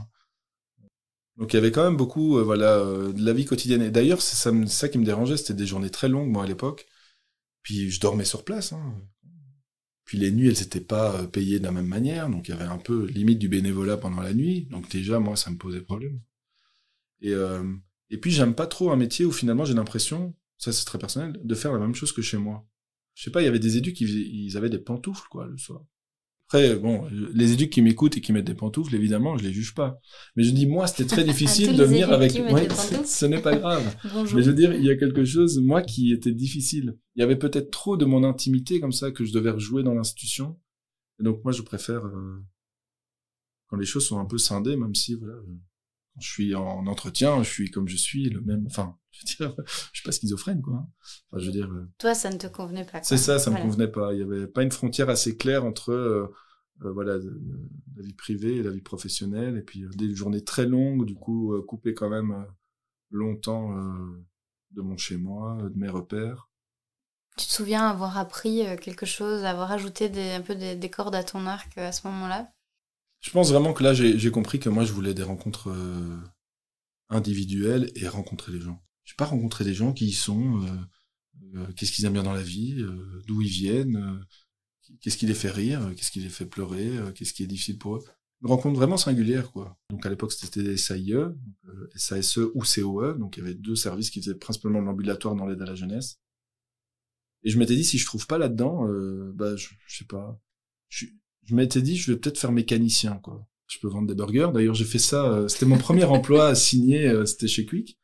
Donc 1.36 1.52
il 1.52 1.56
y 1.56 1.58
avait 1.58 1.70
quand 1.70 1.84
même 1.84 1.96
beaucoup, 1.96 2.38
euh, 2.38 2.42
voilà, 2.42 2.78
de 3.12 3.24
la 3.24 3.32
vie 3.32 3.44
quotidienne. 3.44 3.82
Et 3.82 3.90
d'ailleurs, 3.90 4.22
c'est 4.22 4.36
ça, 4.36 4.52
ça, 4.66 4.88
qui 4.88 4.98
me 4.98 5.04
dérangeait, 5.04 5.36
c'était 5.36 5.54
des 5.54 5.66
journées 5.66 5.90
très 5.90 6.08
longues, 6.08 6.30
moi, 6.30 6.44
à 6.44 6.46
l'époque. 6.46 6.86
Puis 7.62 7.90
je 7.90 8.00
dormais 8.00 8.24
sur 8.24 8.44
place. 8.44 8.72
Hein. 8.72 8.94
Puis 10.04 10.18
les 10.18 10.32
nuits, 10.32 10.48
elles 10.48 10.58
n'étaient 10.58 10.80
pas 10.80 11.26
payées 11.28 11.60
de 11.60 11.64
la 11.64 11.72
même 11.72 11.86
manière, 11.86 12.28
donc 12.28 12.48
il 12.48 12.52
y 12.52 12.54
avait 12.54 12.64
un 12.64 12.78
peu 12.78 13.06
limite 13.06 13.38
du 13.38 13.48
bénévolat 13.48 13.98
pendant 13.98 14.22
la 14.22 14.34
nuit. 14.34 14.66
Donc 14.70 14.88
déjà, 14.90 15.20
moi, 15.20 15.36
ça 15.36 15.50
me 15.50 15.56
posait 15.58 15.80
problème. 15.80 16.20
Et, 17.20 17.34
et 18.10 18.18
puis 18.18 18.30
j'aime 18.30 18.54
pas 18.54 18.66
trop 18.66 18.90
un 18.90 18.96
métier 18.96 19.24
où 19.24 19.32
finalement 19.32 19.64
j'ai 19.64 19.74
l'impression 19.74 20.34
ça 20.58 20.72
c'est 20.72 20.84
très 20.84 20.98
personnel, 20.98 21.40
de 21.42 21.54
faire 21.54 21.72
la 21.72 21.78
même 21.78 21.94
chose 21.94 22.12
que 22.12 22.22
chez 22.22 22.36
moi. 22.36 22.66
Je 23.14 23.24
sais 23.24 23.30
pas, 23.30 23.42
il 23.42 23.46
y 23.46 23.48
avait 23.48 23.58
des 23.58 23.76
éduques 23.76 23.96
qui 23.96 24.04
ils 24.04 24.56
avaient 24.56 24.70
des 24.70 24.78
pantoufles, 24.78 25.28
quoi, 25.30 25.46
le 25.46 25.56
soir. 25.56 25.82
Après, 26.46 26.76
bon, 26.76 27.06
les 27.10 27.52
éduques 27.52 27.70
qui 27.70 27.82
m'écoutent 27.82 28.16
et 28.16 28.22
qui 28.22 28.32
mettent 28.32 28.46
des 28.46 28.54
pantoufles, 28.54 28.94
évidemment, 28.94 29.36
je 29.36 29.44
les 29.44 29.52
juge 29.52 29.74
pas. 29.74 30.00
Mais 30.34 30.44
je 30.44 30.52
dis, 30.52 30.66
moi, 30.66 30.86
c'était 30.86 31.04
très 31.04 31.24
difficile 31.32 31.76
de 31.76 31.84
venir 31.84 32.10
avec, 32.10 32.32
ouais, 32.32 32.68
ce 33.04 33.26
n'est 33.26 33.42
pas 33.42 33.54
grave. 33.56 33.84
Mais 34.34 34.42
je 34.42 34.50
veux 34.50 34.54
dire, 34.54 34.72
il 34.72 34.82
y 34.82 34.90
a 34.90 34.96
quelque 34.96 35.26
chose, 35.26 35.58
moi, 35.58 35.82
qui 35.82 36.10
était 36.10 36.32
difficile. 36.32 36.96
Il 37.16 37.20
y 37.20 37.22
avait 37.22 37.36
peut-être 37.36 37.70
trop 37.70 37.98
de 37.98 38.06
mon 38.06 38.24
intimité, 38.24 38.80
comme 38.80 38.92
ça, 38.92 39.10
que 39.10 39.26
je 39.26 39.32
devais 39.32 39.50
rejouer 39.50 39.82
dans 39.82 39.92
l'institution. 39.92 40.58
Et 41.20 41.22
donc, 41.22 41.44
moi, 41.44 41.52
je 41.52 41.60
préfère, 41.60 42.06
euh, 42.06 42.42
quand 43.66 43.76
les 43.76 43.84
choses 43.84 44.06
sont 44.06 44.18
un 44.18 44.24
peu 44.24 44.38
scindées, 44.38 44.76
même 44.76 44.94
si, 44.94 45.16
voilà, 45.16 45.34
je 46.20 46.28
suis 46.28 46.54
en 46.54 46.86
entretien, 46.86 47.42
je 47.42 47.50
suis 47.50 47.70
comme 47.70 47.88
je 47.88 47.96
suis, 47.96 48.28
le 48.30 48.40
même. 48.40 48.64
Enfin, 48.66 48.96
je 49.10 49.20
veux 49.20 49.48
dire, 49.48 49.56
je 49.66 49.98
suis 49.98 50.04
pas 50.04 50.12
schizophrène, 50.12 50.62
quoi. 50.62 50.86
Enfin, 51.30 51.40
je 51.40 51.46
veux 51.46 51.52
dire. 51.52 51.70
Euh, 51.70 51.88
Toi, 51.98 52.14
ça 52.14 52.30
ne 52.30 52.36
te 52.36 52.46
convenait 52.46 52.84
pas. 52.84 53.02
C'est 53.02 53.16
ça, 53.16 53.38
ça 53.38 53.50
me 53.50 53.60
convenait 53.60 53.88
pas. 53.88 54.12
Il 54.14 54.20
y 54.20 54.22
avait 54.22 54.46
pas 54.46 54.62
une 54.62 54.72
frontière 54.72 55.08
assez 55.08 55.36
claire 55.36 55.64
entre 55.64 55.92
euh, 55.92 56.34
euh, 56.84 56.92
voilà 56.92 57.16
la 57.16 58.02
vie 58.02 58.14
privée 58.14 58.56
et 58.56 58.62
la 58.62 58.70
vie 58.70 58.82
professionnelle, 58.82 59.56
et 59.56 59.62
puis 59.62 59.84
des 59.94 60.14
journées 60.14 60.44
très 60.44 60.66
longues, 60.66 61.04
du 61.04 61.14
coup 61.14 61.60
coupées 61.66 61.94
quand 61.94 62.08
même 62.08 62.46
longtemps 63.10 63.74
de 64.70 64.80
mon 64.80 64.96
chez 64.96 65.16
moi, 65.16 65.58
de 65.60 65.76
mes 65.76 65.88
repères. 65.88 66.48
Tu 67.36 67.46
te 67.46 67.52
souviens 67.52 67.88
avoir 67.88 68.16
appris 68.16 68.62
quelque 68.80 69.06
chose, 69.06 69.44
avoir 69.44 69.72
ajouté 69.72 70.08
des, 70.08 70.30
un 70.30 70.40
peu 70.40 70.54
des 70.54 70.90
cordes 70.90 71.16
à 71.16 71.24
ton 71.24 71.46
arc 71.46 71.76
à 71.78 71.90
ce 71.90 72.06
moment-là? 72.06 72.52
Je 73.20 73.30
pense 73.30 73.50
vraiment 73.50 73.72
que 73.72 73.82
là, 73.82 73.94
j'ai 73.94 74.30
compris 74.30 74.60
que 74.60 74.68
moi, 74.68 74.84
je 74.84 74.92
voulais 74.92 75.14
des 75.14 75.22
rencontres 75.22 75.70
euh, 75.70 76.18
individuelles 77.08 77.90
et 77.94 78.06
rencontrer 78.08 78.52
les 78.52 78.60
gens. 78.60 78.82
Je 79.04 79.14
pas 79.14 79.24
rencontrer 79.24 79.64
des 79.64 79.74
gens 79.74 79.92
qui 79.92 80.06
y 80.06 80.12
sont, 80.12 80.62
euh, 80.62 81.56
euh, 81.56 81.66
qu'est-ce 81.72 81.92
qu'ils 81.92 82.04
aiment 82.04 82.12
bien 82.12 82.22
dans 82.22 82.32
la 82.32 82.42
vie, 82.42 82.84
d'où 83.26 83.40
ils 83.42 83.48
viennent, 83.48 84.24
qu'est-ce 85.00 85.16
qui 85.16 85.26
les 85.26 85.34
fait 85.34 85.50
rire, 85.50 85.92
qu'est-ce 85.96 86.10
qui 86.10 86.20
les 86.20 86.28
fait 86.28 86.46
pleurer, 86.46 86.92
qu'est-ce 87.14 87.32
qui 87.32 87.42
est 87.42 87.46
difficile 87.46 87.78
pour 87.78 87.96
eux. 87.96 88.04
Une 88.42 88.48
rencontre 88.48 88.76
vraiment 88.76 88.96
singulière, 88.96 89.50
quoi. 89.50 89.76
Donc 89.90 90.06
à 90.06 90.10
l'époque, 90.10 90.32
c'était 90.32 90.76
SAIE, 90.76 91.14
SASE 91.96 92.38
ou 92.54 92.62
COE, 92.62 93.14
donc 93.14 93.36
il 93.36 93.40
y 93.40 93.42
avait 93.42 93.54
deux 93.54 93.74
services 93.74 94.10
qui 94.10 94.20
faisaient 94.20 94.36
principalement 94.36 94.80
l'ambulatoire 94.80 95.34
dans 95.34 95.46
l'aide 95.46 95.62
à 95.62 95.66
la 95.66 95.74
jeunesse. 95.74 96.20
Et 97.44 97.50
je 97.50 97.58
m'étais 97.58 97.76
dit, 97.76 97.84
si 97.84 97.98
je 97.98 98.06
trouve 98.06 98.26
pas 98.26 98.38
là-dedans, 98.38 98.86
euh, 98.88 99.32
bah, 99.34 99.56
je, 99.56 99.68
je 99.86 99.96
sais 99.98 100.04
pas. 100.04 100.40
Je, 100.88 101.06
je 101.48 101.54
m'étais 101.54 101.82
dit, 101.82 101.96
je 101.96 102.12
vais 102.12 102.18
peut-être 102.18 102.38
faire 102.38 102.52
mécanicien, 102.52 103.14
quoi. 103.22 103.46
Je 103.66 103.78
peux 103.80 103.88
vendre 103.88 104.06
des 104.06 104.14
burgers. 104.14 104.50
D'ailleurs, 104.54 104.74
j'ai 104.74 104.84
fait 104.84 104.98
ça. 104.98 105.24
euh, 105.30 105.48
c'était 105.48 105.66
mon 105.66 105.78
premier 105.78 106.04
emploi 106.04 106.48
à 106.48 106.54
signer. 106.54 107.08
euh, 107.08 107.26
c'était 107.26 107.48
chez 107.48 107.66
Quick. 107.66 107.98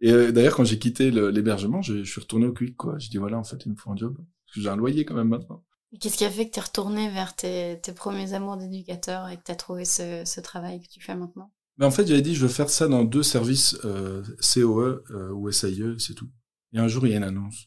Et 0.00 0.10
euh, 0.12 0.32
d'ailleurs, 0.32 0.56
quand 0.56 0.64
j'ai 0.64 0.78
quitté 0.78 1.10
l'hébergement, 1.10 1.82
je, 1.82 2.04
je 2.04 2.10
suis 2.10 2.20
retourné 2.20 2.46
au 2.46 2.52
Quick, 2.52 2.76
quoi. 2.76 2.98
J'ai 2.98 3.10
dit, 3.10 3.18
voilà, 3.18 3.38
en 3.38 3.44
fait, 3.44 3.58
il 3.66 3.72
me 3.72 3.76
faut 3.76 3.90
un 3.90 3.96
job. 3.96 4.16
Parce 4.16 4.54
que 4.54 4.60
j'ai 4.62 4.68
un 4.68 4.76
loyer 4.76 5.04
quand 5.04 5.14
même 5.14 5.28
maintenant. 5.28 5.64
Qu'est-ce 6.00 6.16
qui 6.16 6.24
a 6.24 6.30
fait 6.30 6.46
que 6.48 6.54
tu 6.54 6.58
es 6.60 6.62
retourné 6.62 7.10
vers 7.10 7.34
tes, 7.34 7.80
tes 7.82 7.92
premiers 7.92 8.32
amours 8.32 8.56
d'éducateur 8.56 9.28
et 9.28 9.36
que 9.36 9.42
tu 9.44 9.50
as 9.52 9.56
trouvé 9.56 9.84
ce, 9.84 10.22
ce 10.24 10.40
travail 10.40 10.80
que 10.80 10.88
tu 10.88 11.00
fais 11.00 11.16
maintenant? 11.16 11.52
Mais 11.78 11.86
en 11.86 11.90
fait, 11.90 12.06
j'avais 12.06 12.22
dit, 12.22 12.34
je 12.34 12.42
veux 12.42 12.48
faire 12.52 12.70
ça 12.70 12.88
dans 12.88 13.04
deux 13.04 13.22
services 13.22 13.76
euh, 13.84 14.22
COE 14.54 15.02
euh, 15.10 15.32
ou 15.32 15.50
SAIE, 15.50 15.96
c'est 15.98 16.14
tout. 16.14 16.28
Et 16.72 16.78
un 16.78 16.88
jour, 16.88 17.06
il 17.06 17.10
y 17.10 17.14
a 17.14 17.16
une 17.16 17.24
annonce. 17.24 17.66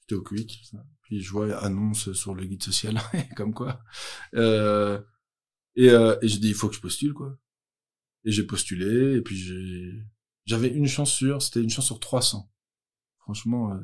J'étais 0.00 0.14
au 0.14 0.22
Quick. 0.22 0.62
Puis 1.14 1.22
je 1.22 1.30
vois 1.30 1.56
annonce 1.58 2.12
sur 2.12 2.34
le 2.34 2.44
guide 2.44 2.62
social, 2.62 3.00
comme 3.36 3.54
quoi. 3.54 3.80
Euh, 4.34 5.00
et 5.76 5.90
euh, 5.90 6.16
et 6.22 6.28
j'ai 6.28 6.38
dit, 6.38 6.48
il 6.48 6.54
faut 6.54 6.68
que 6.68 6.74
je 6.74 6.80
postule, 6.80 7.14
quoi. 7.14 7.36
Et 8.24 8.32
j'ai 8.32 8.42
postulé, 8.44 9.16
et 9.16 9.20
puis 9.20 9.36
j'ai... 9.36 9.92
J'avais 10.46 10.68
une 10.68 10.88
chance 10.88 11.12
sur, 11.12 11.40
c'était 11.40 11.62
une 11.62 11.70
chance 11.70 11.86
sur 11.86 12.00
300. 12.00 12.50
Franchement. 13.20 13.72
euh, 13.72 13.80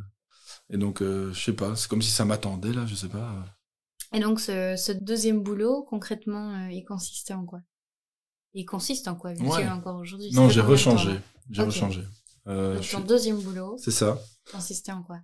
Et 0.71 0.77
donc, 0.77 1.03
euh, 1.03 1.33
je 1.33 1.41
sais 1.41 1.53
pas, 1.53 1.77
c'est 1.77 1.89
comme 1.89 2.03
si 2.03 2.11
ça 2.11 2.25
m'attendait, 2.25 2.73
là, 2.73 2.85
je 2.87 2.95
sais 2.97 3.09
pas. 3.09 3.45
Et 4.13 4.19
donc 4.19 4.41
ce, 4.41 4.75
ce 4.77 4.91
deuxième 4.93 5.41
boulot, 5.43 5.85
concrètement, 5.89 6.55
euh, 6.67 6.73
il 6.73 6.85
consistait 6.85 7.33
en 7.35 7.45
quoi? 7.47 7.61
Il 8.55 8.65
consiste 8.67 9.07
en 9.07 9.15
quoi 9.15 9.33
vu 9.35 9.47
Ouais. 9.47 9.69
encore 9.69 9.97
aujourd'hui 10.01 10.33
Non, 10.33 10.49
j'ai 10.49 10.61
rechangé. 10.63 11.13
J'ai 11.49 11.63
rechangé. 11.63 12.03
Euh, 12.49 12.75
Donc 12.75 12.83
ton 12.91 12.99
suis- 12.99 13.07
deuxième 13.07 13.41
boulot 13.41 13.77
C'est 13.79 13.93
ça. 13.93 14.19
consistait 14.51 14.91
en 14.93 15.03
quoi? 15.05 15.21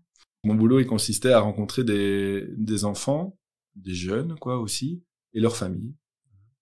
Mon 0.47 0.55
boulot, 0.55 0.79
il 0.79 0.87
consistait 0.87 1.33
à 1.33 1.41
rencontrer 1.41 1.83
des, 1.83 2.85
enfants, 2.85 3.37
des 3.75 3.95
jeunes, 3.95 4.37
quoi, 4.39 4.61
aussi, 4.61 5.03
et 5.35 5.41
leurs 5.41 5.57
familles. 5.57 5.93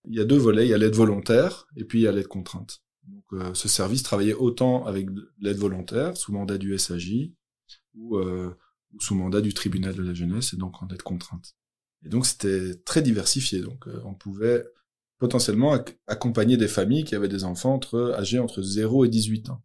Il 0.09 0.15
y 0.15 0.21
a 0.21 0.25
deux 0.25 0.39
volets. 0.39 0.65
Il 0.67 0.71
y 0.71 0.73
a 0.73 0.79
l'aide 0.79 0.95
volontaire 0.95 1.67
et 1.77 1.85
puis 1.85 1.99
il 2.01 2.03
y 2.05 2.07
a 2.07 2.13
l'aide 2.13 2.27
contrainte. 2.29 2.83
Donc, 3.07 3.25
euh, 3.35 3.53
ce 3.53 3.69
service 3.69 4.03
travaillait 4.03 4.33
autant 4.33 4.87
avec 4.87 5.13
de 5.13 5.31
l'aide 5.39 5.59
volontaire, 5.59 6.17
sous 6.17 6.33
mandat 6.33 6.57
du 6.57 6.73
SAJ, 6.79 7.33
ou, 7.95 8.17
euh, 8.17 8.57
ou 8.95 9.01
sous 9.03 9.15
mandat 9.15 9.43
du 9.43 9.53
tribunal 9.53 9.95
de 9.95 10.03
la 10.03 10.15
jeunesse, 10.15 10.55
et 10.55 10.57
donc 10.57 10.83
en 10.83 10.89
aide 10.89 11.03
contrainte. 11.03 11.55
Et 12.07 12.09
donc, 12.09 12.25
c'était 12.25 12.75
très 12.87 13.03
diversifié. 13.03 13.61
Donc, 13.61 13.87
euh, 13.87 14.01
on 14.07 14.15
pouvait 14.15 14.65
potentiellement 15.19 15.77
ac- 15.77 15.99
accompagner 16.07 16.57
des 16.57 16.69
familles 16.69 17.05
qui 17.05 17.15
avaient 17.15 17.29
des 17.29 17.45
enfants 17.45 17.75
entre, 17.75 18.15
âgés 18.17 18.39
entre 18.39 18.63
0 18.63 19.05
et 19.05 19.11
18 19.11 19.51
ans. 19.51 19.63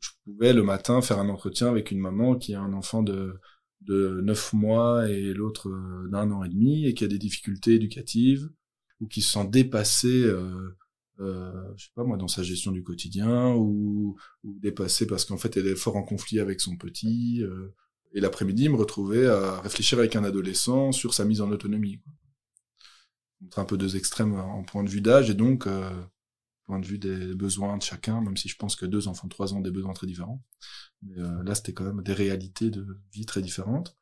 Je 0.00 0.10
pouvais 0.24 0.52
le 0.52 0.62
matin 0.62 1.00
faire 1.00 1.18
un 1.18 1.28
entretien 1.28 1.68
avec 1.68 1.90
une 1.90 1.98
maman 1.98 2.36
qui 2.36 2.54
a 2.54 2.60
un 2.60 2.72
enfant 2.72 3.02
de, 3.02 3.40
de 3.80 4.20
9 4.22 4.52
mois 4.52 5.08
et 5.08 5.32
l'autre 5.32 5.68
euh, 5.68 6.08
d'un 6.10 6.30
an 6.30 6.44
et 6.44 6.48
demi 6.48 6.86
et 6.86 6.94
qui 6.94 7.04
a 7.04 7.08
des 7.08 7.18
difficultés 7.18 7.74
éducatives 7.74 8.50
ou 9.00 9.06
qui 9.06 9.22
se 9.22 9.32
sent 9.32 9.46
dépassé, 9.48 10.08
euh, 10.24 10.76
euh, 11.20 11.52
je 11.76 11.84
sais 11.86 11.92
pas 11.94 12.04
moi, 12.04 12.16
dans 12.16 12.28
sa 12.28 12.42
gestion 12.42 12.72
du 12.72 12.82
quotidien 12.82 13.54
ou, 13.54 14.16
ou 14.44 14.58
dépassé 14.60 15.06
parce 15.06 15.24
qu'en 15.24 15.38
fait 15.38 15.56
elle 15.56 15.66
est 15.68 15.76
fort 15.76 15.96
en 15.96 16.02
conflit 16.02 16.40
avec 16.40 16.60
son 16.60 16.76
petit. 16.76 17.42
euh, 17.42 17.74
et 18.14 18.20
l'après-midi, 18.20 18.70
me 18.70 18.76
retrouvais 18.76 19.26
à 19.26 19.60
réfléchir 19.60 19.98
avec 19.98 20.16
un 20.16 20.24
adolescent 20.24 20.92
sur 20.92 21.12
sa 21.12 21.26
mise 21.26 21.42
en 21.42 21.50
autonomie. 21.50 22.00
Montre 23.40 23.58
un 23.58 23.64
peu 23.64 23.76
deux 23.76 23.96
extrêmes 23.96 24.34
en 24.34 24.62
point 24.64 24.82
de 24.84 24.88
vue 24.88 25.00
d'âge 25.00 25.30
et 25.30 25.34
donc 25.34 25.66
euh, 25.66 25.90
point 26.68 26.78
de 26.78 26.86
vue 26.86 26.98
des 26.98 27.34
besoins 27.34 27.78
de 27.78 27.82
chacun, 27.82 28.20
même 28.20 28.36
si 28.36 28.46
je 28.46 28.56
pense 28.56 28.76
que 28.76 28.84
deux 28.84 29.08
enfants 29.08 29.26
de 29.26 29.32
trois 29.32 29.54
ans 29.54 29.56
ont 29.56 29.62
des 29.62 29.70
besoins 29.70 29.94
très 29.94 30.06
différents. 30.06 30.44
Mais 31.02 31.18
euh, 31.18 31.42
là, 31.42 31.54
c'était 31.54 31.72
quand 31.72 31.84
même 31.84 32.02
des 32.02 32.12
réalités 32.12 32.70
de 32.70 32.86
vie 33.10 33.24
très 33.24 33.40
différentes. 33.40 33.96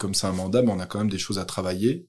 Comme 0.00 0.14
c'est 0.14 0.26
un 0.26 0.32
mandat, 0.32 0.62
mais 0.62 0.72
on 0.72 0.80
a 0.80 0.86
quand 0.86 0.98
même 0.98 1.10
des 1.10 1.18
choses 1.18 1.38
à 1.38 1.44
travailler, 1.44 2.08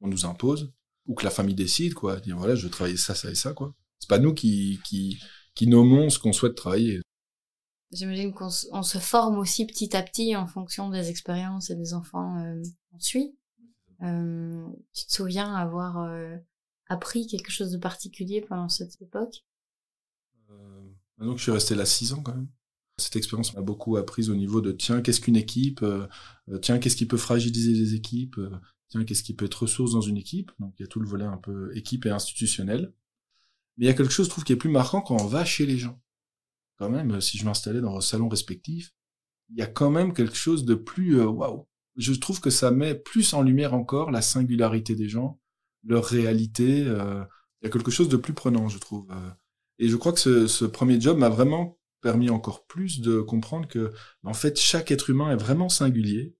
on 0.00 0.06
nous 0.06 0.26
impose, 0.26 0.72
ou 1.06 1.14
que 1.14 1.24
la 1.24 1.30
famille 1.30 1.56
décide, 1.56 1.94
quoi. 1.94 2.20
Dire 2.20 2.38
voilà, 2.38 2.54
je 2.54 2.64
veux 2.64 2.70
travailler 2.70 2.96
ça, 2.96 3.16
ça 3.16 3.30
et 3.30 3.34
ça, 3.34 3.52
quoi. 3.52 3.74
C'est 3.98 4.08
pas 4.08 4.20
nous 4.20 4.32
qui, 4.32 4.78
qui, 4.84 5.20
qui 5.54 5.66
nommons 5.66 6.08
ce 6.08 6.20
qu'on 6.20 6.32
souhaite 6.32 6.54
travailler. 6.54 7.00
J'imagine 7.90 8.32
qu'on 8.32 8.50
se 8.50 8.98
forme 8.98 9.38
aussi 9.38 9.66
petit 9.66 9.96
à 9.96 10.02
petit 10.02 10.36
en 10.36 10.46
fonction 10.46 10.88
des 10.88 11.10
expériences 11.10 11.70
et 11.70 11.74
des 11.74 11.94
enfants 11.94 12.38
euh, 12.44 12.62
qu'on 12.92 13.00
suit. 13.00 13.34
Euh, 14.02 14.66
tu 14.94 15.06
te 15.06 15.12
souviens 15.12 15.52
avoir 15.52 16.08
appris 16.88 17.26
quelque 17.26 17.50
chose 17.50 17.72
de 17.72 17.78
particulier 17.78 18.40
pendant 18.40 18.68
cette 18.68 19.00
époque? 19.02 19.44
Donc 21.26 21.38
je 21.38 21.42
suis 21.42 21.52
resté 21.52 21.74
là 21.74 21.84
six 21.84 22.12
ans 22.12 22.22
quand 22.22 22.34
même. 22.34 22.48
Cette 22.98 23.16
expérience 23.16 23.54
m'a 23.54 23.62
beaucoup 23.62 23.96
appris 23.96 24.28
au 24.28 24.34
niveau 24.34 24.60
de 24.60 24.72
tiens, 24.72 25.02
qu'est-ce 25.02 25.20
qu'une 25.20 25.36
équipe 25.36 25.82
euh, 25.82 26.06
euh, 26.50 26.58
Tiens, 26.58 26.78
qu'est-ce 26.78 26.96
qui 26.96 27.06
peut 27.06 27.16
fragiliser 27.16 27.72
les 27.72 27.94
équipes 27.94 28.38
euh, 28.38 28.50
Tiens, 28.88 29.04
qu'est-ce 29.04 29.22
qui 29.22 29.34
peut 29.34 29.44
être 29.44 29.62
ressource 29.62 29.92
dans 29.92 30.00
une 30.00 30.16
équipe 30.16 30.50
Donc 30.58 30.74
il 30.78 30.82
y 30.82 30.84
a 30.84 30.88
tout 30.88 30.98
le 30.98 31.06
volet 31.06 31.24
un 31.24 31.36
peu 31.36 31.76
équipe 31.76 32.06
et 32.06 32.10
institutionnel. 32.10 32.92
Mais 33.76 33.86
il 33.86 33.88
y 33.88 33.90
a 33.90 33.94
quelque 33.94 34.12
chose, 34.12 34.26
je 34.26 34.30
trouve, 34.30 34.44
qui 34.44 34.52
est 34.52 34.56
plus 34.56 34.70
marquant 34.70 35.00
quand 35.00 35.20
on 35.20 35.26
va 35.26 35.44
chez 35.44 35.64
les 35.64 35.78
gens. 35.78 36.00
Quand 36.76 36.90
même, 36.90 37.20
si 37.20 37.38
je 37.38 37.44
m'installais 37.44 37.80
dans 37.80 37.96
un 37.96 38.00
salon 38.00 38.28
respectif, 38.28 38.92
il 39.50 39.58
y 39.58 39.62
a 39.62 39.66
quand 39.66 39.90
même 39.90 40.12
quelque 40.12 40.36
chose 40.36 40.64
de 40.64 40.74
plus 40.74 41.22
waouh. 41.22 41.66
Je 41.96 42.12
trouve 42.14 42.40
que 42.40 42.50
ça 42.50 42.70
met 42.70 42.94
plus 42.94 43.32
en 43.34 43.42
lumière 43.42 43.74
encore 43.74 44.10
la 44.10 44.22
singularité 44.22 44.94
des 44.94 45.08
gens, 45.08 45.40
leur 45.84 46.04
réalité. 46.04 46.84
euh, 46.86 47.24
il 47.60 47.66
y 47.66 47.68
a 47.68 47.70
quelque 47.70 47.90
chose 47.90 48.08
de 48.08 48.16
plus 48.16 48.34
prenant, 48.34 48.68
je 48.68 48.78
trouve. 48.78 49.08
Et 49.78 49.88
je 49.88 49.96
crois 49.96 50.12
que 50.12 50.46
ce, 50.46 50.64
premier 50.64 51.00
job 51.00 51.18
m'a 51.18 51.28
vraiment 51.28 51.78
permis 52.00 52.30
encore 52.30 52.66
plus 52.66 53.00
de 53.00 53.20
comprendre 53.20 53.68
que, 53.68 53.92
en 54.24 54.34
fait, 54.34 54.58
chaque 54.58 54.90
être 54.90 55.10
humain 55.10 55.32
est 55.32 55.36
vraiment 55.36 55.68
singulier, 55.68 56.36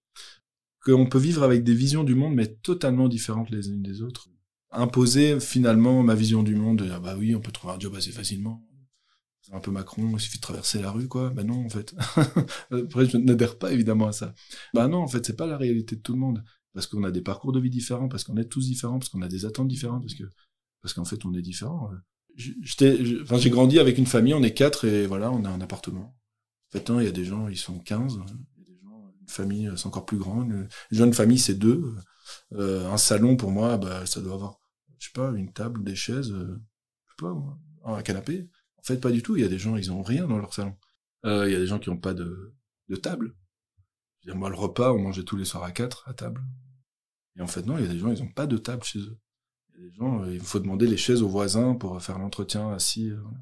qu'on 0.84 1.06
peut 1.06 1.18
vivre 1.18 1.42
avec 1.42 1.64
des 1.64 1.74
visions 1.74 2.04
du 2.04 2.14
monde, 2.14 2.34
mais 2.34 2.46
totalement 2.46 3.08
différentes 3.08 3.50
les 3.50 3.68
unes 3.68 3.82
des 3.82 4.02
autres. 4.02 4.28
Imposer 4.70 5.40
finalement 5.40 6.02
ma 6.02 6.14
vision 6.14 6.42
du 6.42 6.54
monde, 6.54 6.78
de, 6.78 6.90
ah 6.90 7.00
bah 7.00 7.16
oui, 7.18 7.34
on 7.34 7.40
peut 7.40 7.52
trouver 7.52 7.74
un 7.74 7.80
job 7.80 7.94
assez 7.94 8.12
facilement. 8.12 8.64
C'est 9.42 9.54
un 9.54 9.60
peu 9.60 9.70
Macron, 9.70 10.10
il 10.12 10.20
suffit 10.20 10.38
de 10.38 10.42
traverser 10.42 10.80
la 10.82 10.90
rue, 10.90 11.08
quoi. 11.08 11.30
Bah 11.30 11.42
non, 11.42 11.64
en 11.64 11.68
fait. 11.70 11.94
Après, 12.70 13.06
je 13.06 13.16
n'adhère 13.16 13.58
pas 13.58 13.72
évidemment 13.72 14.06
à 14.06 14.12
ça. 14.12 14.34
Bah 14.74 14.88
non, 14.88 14.98
en 14.98 15.08
fait, 15.08 15.24
c'est 15.24 15.36
pas 15.36 15.46
la 15.46 15.56
réalité 15.56 15.96
de 15.96 16.02
tout 16.02 16.12
le 16.12 16.18
monde. 16.18 16.44
Parce 16.74 16.86
qu'on 16.86 17.02
a 17.04 17.10
des 17.10 17.22
parcours 17.22 17.52
de 17.52 17.60
vie 17.60 17.70
différents, 17.70 18.08
parce 18.08 18.24
qu'on 18.24 18.36
est 18.36 18.44
tous 18.44 18.66
différents, 18.66 18.98
parce 18.98 19.08
qu'on 19.08 19.22
a 19.22 19.28
des 19.28 19.46
attentes 19.46 19.68
différentes, 19.68 20.02
parce 20.02 20.14
que, 20.14 20.24
parce 20.82 20.92
qu'en 20.92 21.04
fait, 21.04 21.24
on 21.24 21.32
est 21.32 21.42
différents. 21.42 21.90
Je- 22.38 23.22
Enfin, 23.22 23.38
j'ai 23.38 23.50
grandi 23.50 23.78
avec 23.78 23.98
une 23.98 24.06
famille, 24.06 24.34
on 24.34 24.42
est 24.42 24.54
quatre 24.54 24.84
et 24.86 25.06
voilà, 25.06 25.30
on 25.32 25.44
a 25.44 25.50
un 25.50 25.60
appartement. 25.60 26.14
En 26.68 26.72
fait, 26.78 26.90
hein, 26.90 26.96
il 27.00 27.04
y 27.04 27.08
a 27.08 27.12
des 27.12 27.24
gens, 27.24 27.48
ils 27.48 27.56
sont 27.58 27.78
15. 27.80 28.18
Il 28.56 28.62
y 28.62 28.62
a 28.62 28.66
des 28.74 28.78
gens, 28.82 29.12
une 29.20 29.28
famille, 29.28 29.68
euh, 29.68 29.76
c'est 29.76 29.86
encore 29.86 30.06
plus 30.06 30.18
grand. 30.18 30.42
Une, 30.44 30.68
une 30.90 30.98
jeune 30.98 31.12
famille, 31.14 31.38
c'est 31.38 31.54
deux. 31.54 31.94
Euh, 32.52 32.88
un 32.90 32.98
salon, 32.98 33.36
pour 33.36 33.50
moi, 33.50 33.76
bah, 33.78 34.06
ça 34.06 34.20
doit 34.20 34.34
avoir, 34.34 34.60
je 34.98 35.06
sais 35.06 35.12
pas, 35.14 35.32
une 35.32 35.52
table, 35.52 35.82
des 35.84 35.96
chaises, 35.96 36.30
euh, 36.32 36.60
je 37.08 37.12
sais 37.12 37.16
pas, 37.28 37.34
moi, 37.34 37.58
un 37.84 38.02
canapé. 38.02 38.48
En 38.78 38.82
fait, 38.82 38.98
pas 38.98 39.10
du 39.10 39.22
tout. 39.22 39.36
Il 39.36 39.42
y 39.42 39.46
a 39.46 39.48
des 39.48 39.58
gens, 39.58 39.76
ils 39.76 39.92
ont 39.92 40.02
rien 40.02 40.26
dans 40.26 40.38
leur 40.38 40.54
salon. 40.54 40.76
Euh, 41.26 41.48
il 41.48 41.52
y 41.52 41.56
a 41.56 41.58
des 41.58 41.66
gens 41.66 41.78
qui 41.78 41.90
ont 41.90 41.98
pas 41.98 42.14
de, 42.14 42.54
de 42.88 42.96
table. 42.96 43.34
Je 44.22 44.28
veux 44.28 44.32
dire, 44.34 44.38
moi, 44.38 44.50
le 44.50 44.56
repas, 44.56 44.92
on 44.92 44.98
mangeait 45.00 45.24
tous 45.24 45.36
les 45.36 45.44
soirs 45.44 45.64
à 45.64 45.72
quatre, 45.72 46.08
à 46.08 46.14
table. 46.14 46.42
Et 47.36 47.42
en 47.42 47.46
fait, 47.46 47.64
non, 47.66 47.78
il 47.78 47.84
y 47.84 47.88
a 47.88 47.92
des 47.92 47.98
gens, 47.98 48.10
ils 48.10 48.22
ont 48.22 48.28
pas 48.32 48.46
de 48.46 48.58
table 48.58 48.84
chez 48.84 48.98
eux. 49.00 49.18
Gens, 49.96 50.22
euh, 50.22 50.34
il 50.34 50.40
faut 50.40 50.58
demander 50.58 50.86
les 50.86 50.96
chaises 50.96 51.22
aux 51.22 51.28
voisins 51.28 51.74
pour 51.74 52.00
faire 52.02 52.18
l'entretien 52.18 52.72
assis. 52.72 53.10
euh, 53.10 53.18
voilà. 53.22 53.38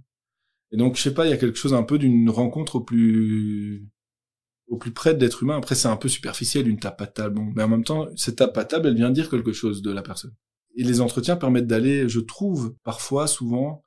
Et 0.72 0.76
donc, 0.76 0.96
je 0.96 1.02
sais 1.02 1.14
pas, 1.14 1.26
il 1.26 1.30
y 1.30 1.32
a 1.32 1.36
quelque 1.36 1.58
chose 1.58 1.74
un 1.74 1.82
peu 1.82 1.98
d'une 1.98 2.28
rencontre 2.28 2.76
au 2.76 2.80
plus, 2.80 3.88
au 4.66 4.76
plus 4.76 4.92
près 4.92 5.14
d'être 5.14 5.42
humain. 5.42 5.56
Après, 5.56 5.74
c'est 5.74 5.88
un 5.88 5.96
peu 5.96 6.08
superficiel, 6.08 6.68
une 6.68 6.78
tape 6.78 7.00
à 7.00 7.06
table. 7.06 7.36
Bon, 7.36 7.52
mais 7.54 7.62
en 7.62 7.68
même 7.68 7.84
temps, 7.84 8.06
cette 8.16 8.36
tape 8.36 8.56
à 8.58 8.64
table, 8.64 8.88
elle 8.88 8.96
vient 8.96 9.10
dire 9.10 9.30
quelque 9.30 9.52
chose 9.52 9.80
de 9.82 9.92
la 9.92 10.02
personne. 10.02 10.34
Et 10.76 10.82
les 10.82 11.00
entretiens 11.00 11.36
permettent 11.36 11.68
d'aller, 11.68 12.08
je 12.08 12.20
trouve, 12.20 12.76
parfois, 12.82 13.26
souvent, 13.26 13.82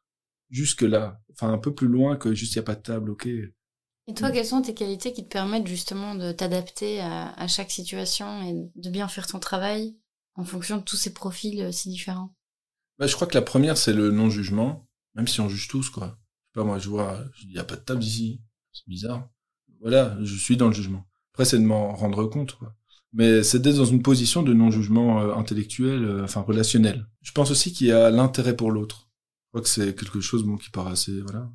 jusque 0.49 0.81
là. 0.81 1.19
Enfin, 1.31 1.51
un 1.51 1.57
peu 1.57 1.75
plus 1.75 1.87
loin 1.87 2.15
que 2.15 2.33
juste, 2.33 2.55
il 2.55 2.57
n'y 2.59 2.63
a 2.63 2.63
pas 2.63 2.75
de 2.75 2.81
table, 2.81 3.11
ok. 3.11 3.27
Et 3.27 4.13
toi, 4.15 4.31
quelles 4.31 4.45
sont 4.45 4.61
tes 4.61 4.73
qualités 4.73 5.13
qui 5.13 5.23
te 5.23 5.29
permettent 5.29 5.67
justement 5.67 6.15
de 6.15 6.31
t'adapter 6.31 6.99
à, 6.99 7.31
à 7.33 7.47
chaque 7.47 7.69
situation 7.69 8.41
et 8.41 8.71
de 8.75 8.89
bien 8.89 9.07
faire 9.07 9.27
ton 9.27 9.39
travail 9.39 9.97
en 10.33 10.43
fonction 10.45 10.77
de 10.77 10.83
tous 10.83 10.95
ces 10.95 11.13
profils 11.13 11.61
euh, 11.61 11.71
si 11.71 11.89
différents? 11.89 12.33
Bah, 12.99 13.07
je 13.07 13.15
crois 13.15 13.27
que 13.27 13.33
la 13.35 13.41
première, 13.41 13.77
c'est 13.77 13.93
le 13.93 14.11
non-jugement, 14.11 14.87
même 15.15 15.27
si 15.27 15.39
on 15.39 15.49
juge 15.49 15.69
tous, 15.69 15.89
quoi. 15.89 16.05
Je 16.07 16.59
sais 16.59 16.63
pas, 16.63 16.63
moi, 16.65 16.79
je 16.79 16.89
vois, 16.89 17.23
il 17.41 17.49
n'y 17.49 17.57
a 17.57 17.63
pas 17.63 17.77
de 17.77 17.81
table 17.81 18.03
ici. 18.03 18.41
C'est 18.73 18.87
bizarre. 18.87 19.29
Voilà, 19.79 20.17
je 20.21 20.35
suis 20.35 20.57
dans 20.57 20.67
le 20.67 20.73
jugement. 20.73 21.07
Après, 21.33 21.45
c'est 21.45 21.57
de 21.57 21.63
m'en 21.63 21.93
rendre 21.95 22.25
compte, 22.25 22.55
quoi. 22.55 22.75
Mais 23.13 23.41
c'est 23.41 23.59
d'être 23.59 23.77
dans 23.77 23.85
une 23.85 24.03
position 24.03 24.43
de 24.43 24.53
non-jugement 24.53 25.21
euh, 25.21 25.33
intellectuel, 25.33 26.03
euh, 26.03 26.23
enfin 26.23 26.41
relationnel. 26.41 27.07
Je 27.21 27.31
pense 27.31 27.49
aussi 27.49 27.71
qu'il 27.73 27.87
y 27.87 27.91
a 27.91 28.11
l'intérêt 28.11 28.55
pour 28.55 28.69
l'autre. 28.71 29.09
Je 29.45 29.49
crois 29.49 29.61
que 29.61 29.69
c'est 29.69 29.95
quelque 29.95 30.19
chose 30.19 30.43
bon, 30.43 30.57
qui 30.57 30.69
paraît 30.69 30.91
assez, 30.91 31.21
voilà, 31.21 31.49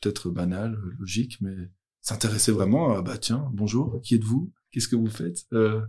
peut-être 0.00 0.30
banal, 0.30 0.78
logique, 0.98 1.38
mais 1.42 1.54
s'intéresser 2.00 2.52
vraiment 2.52 2.96
à, 2.96 3.02
bah 3.02 3.18
tiens, 3.18 3.50
bonjour, 3.52 4.00
qui 4.02 4.14
êtes-vous? 4.14 4.50
Qu'est-ce 4.70 4.88
que 4.88 4.96
vous 4.96 5.10
faites? 5.10 5.44
Euh, 5.52 5.82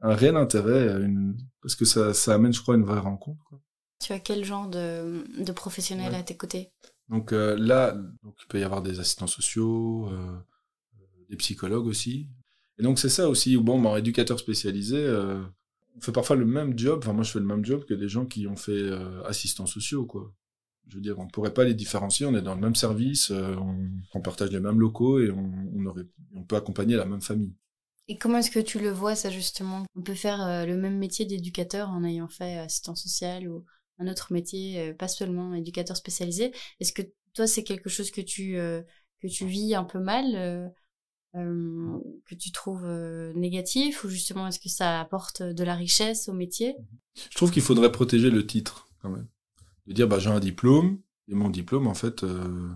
Un 0.00 0.14
réel 0.14 0.36
intérêt, 0.36 1.02
une... 1.02 1.36
parce 1.60 1.74
que 1.74 1.84
ça, 1.84 2.14
ça 2.14 2.34
amène, 2.34 2.52
je 2.54 2.62
crois, 2.62 2.76
une 2.76 2.84
vraie 2.84 3.00
rencontre, 3.00 3.42
quoi. 3.44 3.60
Tu 4.00 4.12
as 4.12 4.18
quel 4.18 4.44
genre 4.44 4.68
de, 4.68 5.24
de 5.38 5.52
professionnel 5.52 6.12
Ouais. 6.12 6.18
à 6.18 6.22
tes 6.22 6.36
côtés? 6.36 6.70
Donc 7.08 7.32
euh, 7.32 7.56
là, 7.58 7.92
donc, 8.22 8.34
il 8.42 8.46
peut 8.48 8.58
y 8.60 8.64
avoir 8.64 8.82
des 8.82 9.00
assistants 9.00 9.26
sociaux, 9.26 10.08
euh, 10.10 10.38
des 11.30 11.36
psychologues 11.36 11.86
aussi. 11.86 12.28
Et 12.78 12.82
donc 12.82 12.98
c'est 12.98 13.08
ça 13.08 13.28
aussi, 13.28 13.56
bon, 13.56 13.78
mon 13.78 13.96
éducateur 13.96 14.38
spécialisé, 14.38 14.98
euh, 14.98 15.42
on 15.96 16.00
fait 16.00 16.12
parfois 16.12 16.36
le 16.36 16.44
même 16.44 16.76
job, 16.78 17.00
enfin 17.02 17.12
moi 17.12 17.22
je 17.22 17.30
fais 17.30 17.38
le 17.38 17.44
même 17.46 17.64
job 17.64 17.84
que 17.84 17.94
des 17.94 18.08
gens 18.08 18.26
qui 18.26 18.46
ont 18.48 18.56
fait 18.56 18.90
assistants 19.26 19.66
sociaux, 19.66 20.06
quoi. 20.06 20.32
Je 20.88 20.96
veux 20.96 21.00
dire, 21.00 21.18
on 21.18 21.28
pourrait 21.28 21.54
pas 21.54 21.64
les 21.64 21.72
différencier, 21.72 22.26
on 22.26 22.34
est 22.34 22.42
dans 22.42 22.54
le 22.54 22.60
même 22.60 22.74
service, 22.74 23.30
on, 23.30 23.90
on, 24.12 24.20
partage 24.20 24.50
les 24.50 24.60
mêmes 24.60 24.78
locaux 24.80 25.18
et 25.20 25.30
on, 25.30 25.50
on, 25.74 25.86
aurait, 25.86 26.04
on 26.34 26.42
peut 26.42 26.56
accompagner 26.56 26.96
la 26.96 27.06
même 27.06 27.22
famille. 27.22 27.54
Et 28.08 28.18
comment 28.18 28.38
est-ce 28.38 28.50
que 28.50 28.60
tu 28.60 28.78
le 28.78 28.90
vois 28.90 29.14
ça 29.14 29.30
justement? 29.30 29.86
On 29.96 30.02
peut 30.02 30.14
faire 30.14 30.42
euh, 30.42 30.66
le 30.66 30.76
même 30.76 30.98
métier 30.98 31.24
d'éducateur 31.24 31.88
en 31.88 32.04
ayant 32.04 32.28
fait 32.28 32.58
assistant 32.58 32.94
social 32.94 33.48
ou 33.48 33.64
un 33.98 34.08
autre 34.08 34.32
métier, 34.32 34.92
pas 34.94 35.08
seulement 35.08 35.54
éducateur 35.54 35.96
spécialisé. 35.96 36.52
Est-ce 36.80 36.92
que 36.92 37.02
toi 37.32 37.46
c'est 37.46 37.64
quelque 37.64 37.88
chose 37.88 38.10
que 38.10 38.20
tu 38.20 38.56
que 39.20 39.28
tu 39.28 39.46
vis 39.46 39.74
un 39.74 39.84
peu 39.84 39.98
mal 39.98 40.72
euh, 41.36 41.98
que 42.26 42.36
tu 42.36 42.52
trouves 42.52 42.84
euh, 42.84 43.32
négatif 43.32 44.04
ou 44.04 44.08
justement 44.08 44.46
est-ce 44.46 44.60
que 44.60 44.68
ça 44.68 45.00
apporte 45.00 45.42
de 45.42 45.64
la 45.64 45.74
richesse 45.74 46.28
au 46.28 46.32
métier? 46.32 46.76
Je 47.28 47.36
trouve 47.36 47.50
qu'il 47.50 47.62
faudrait 47.62 47.90
protéger 47.90 48.30
le 48.30 48.46
titre 48.46 48.88
quand 49.02 49.10
même. 49.10 49.26
De 49.88 49.92
dire 49.92 50.06
bah 50.06 50.20
j'ai 50.20 50.30
un 50.30 50.38
diplôme 50.38 51.00
et 51.26 51.34
mon 51.34 51.50
diplôme 51.50 51.88
en 51.88 51.94
fait 51.94 52.22
euh, 52.22 52.70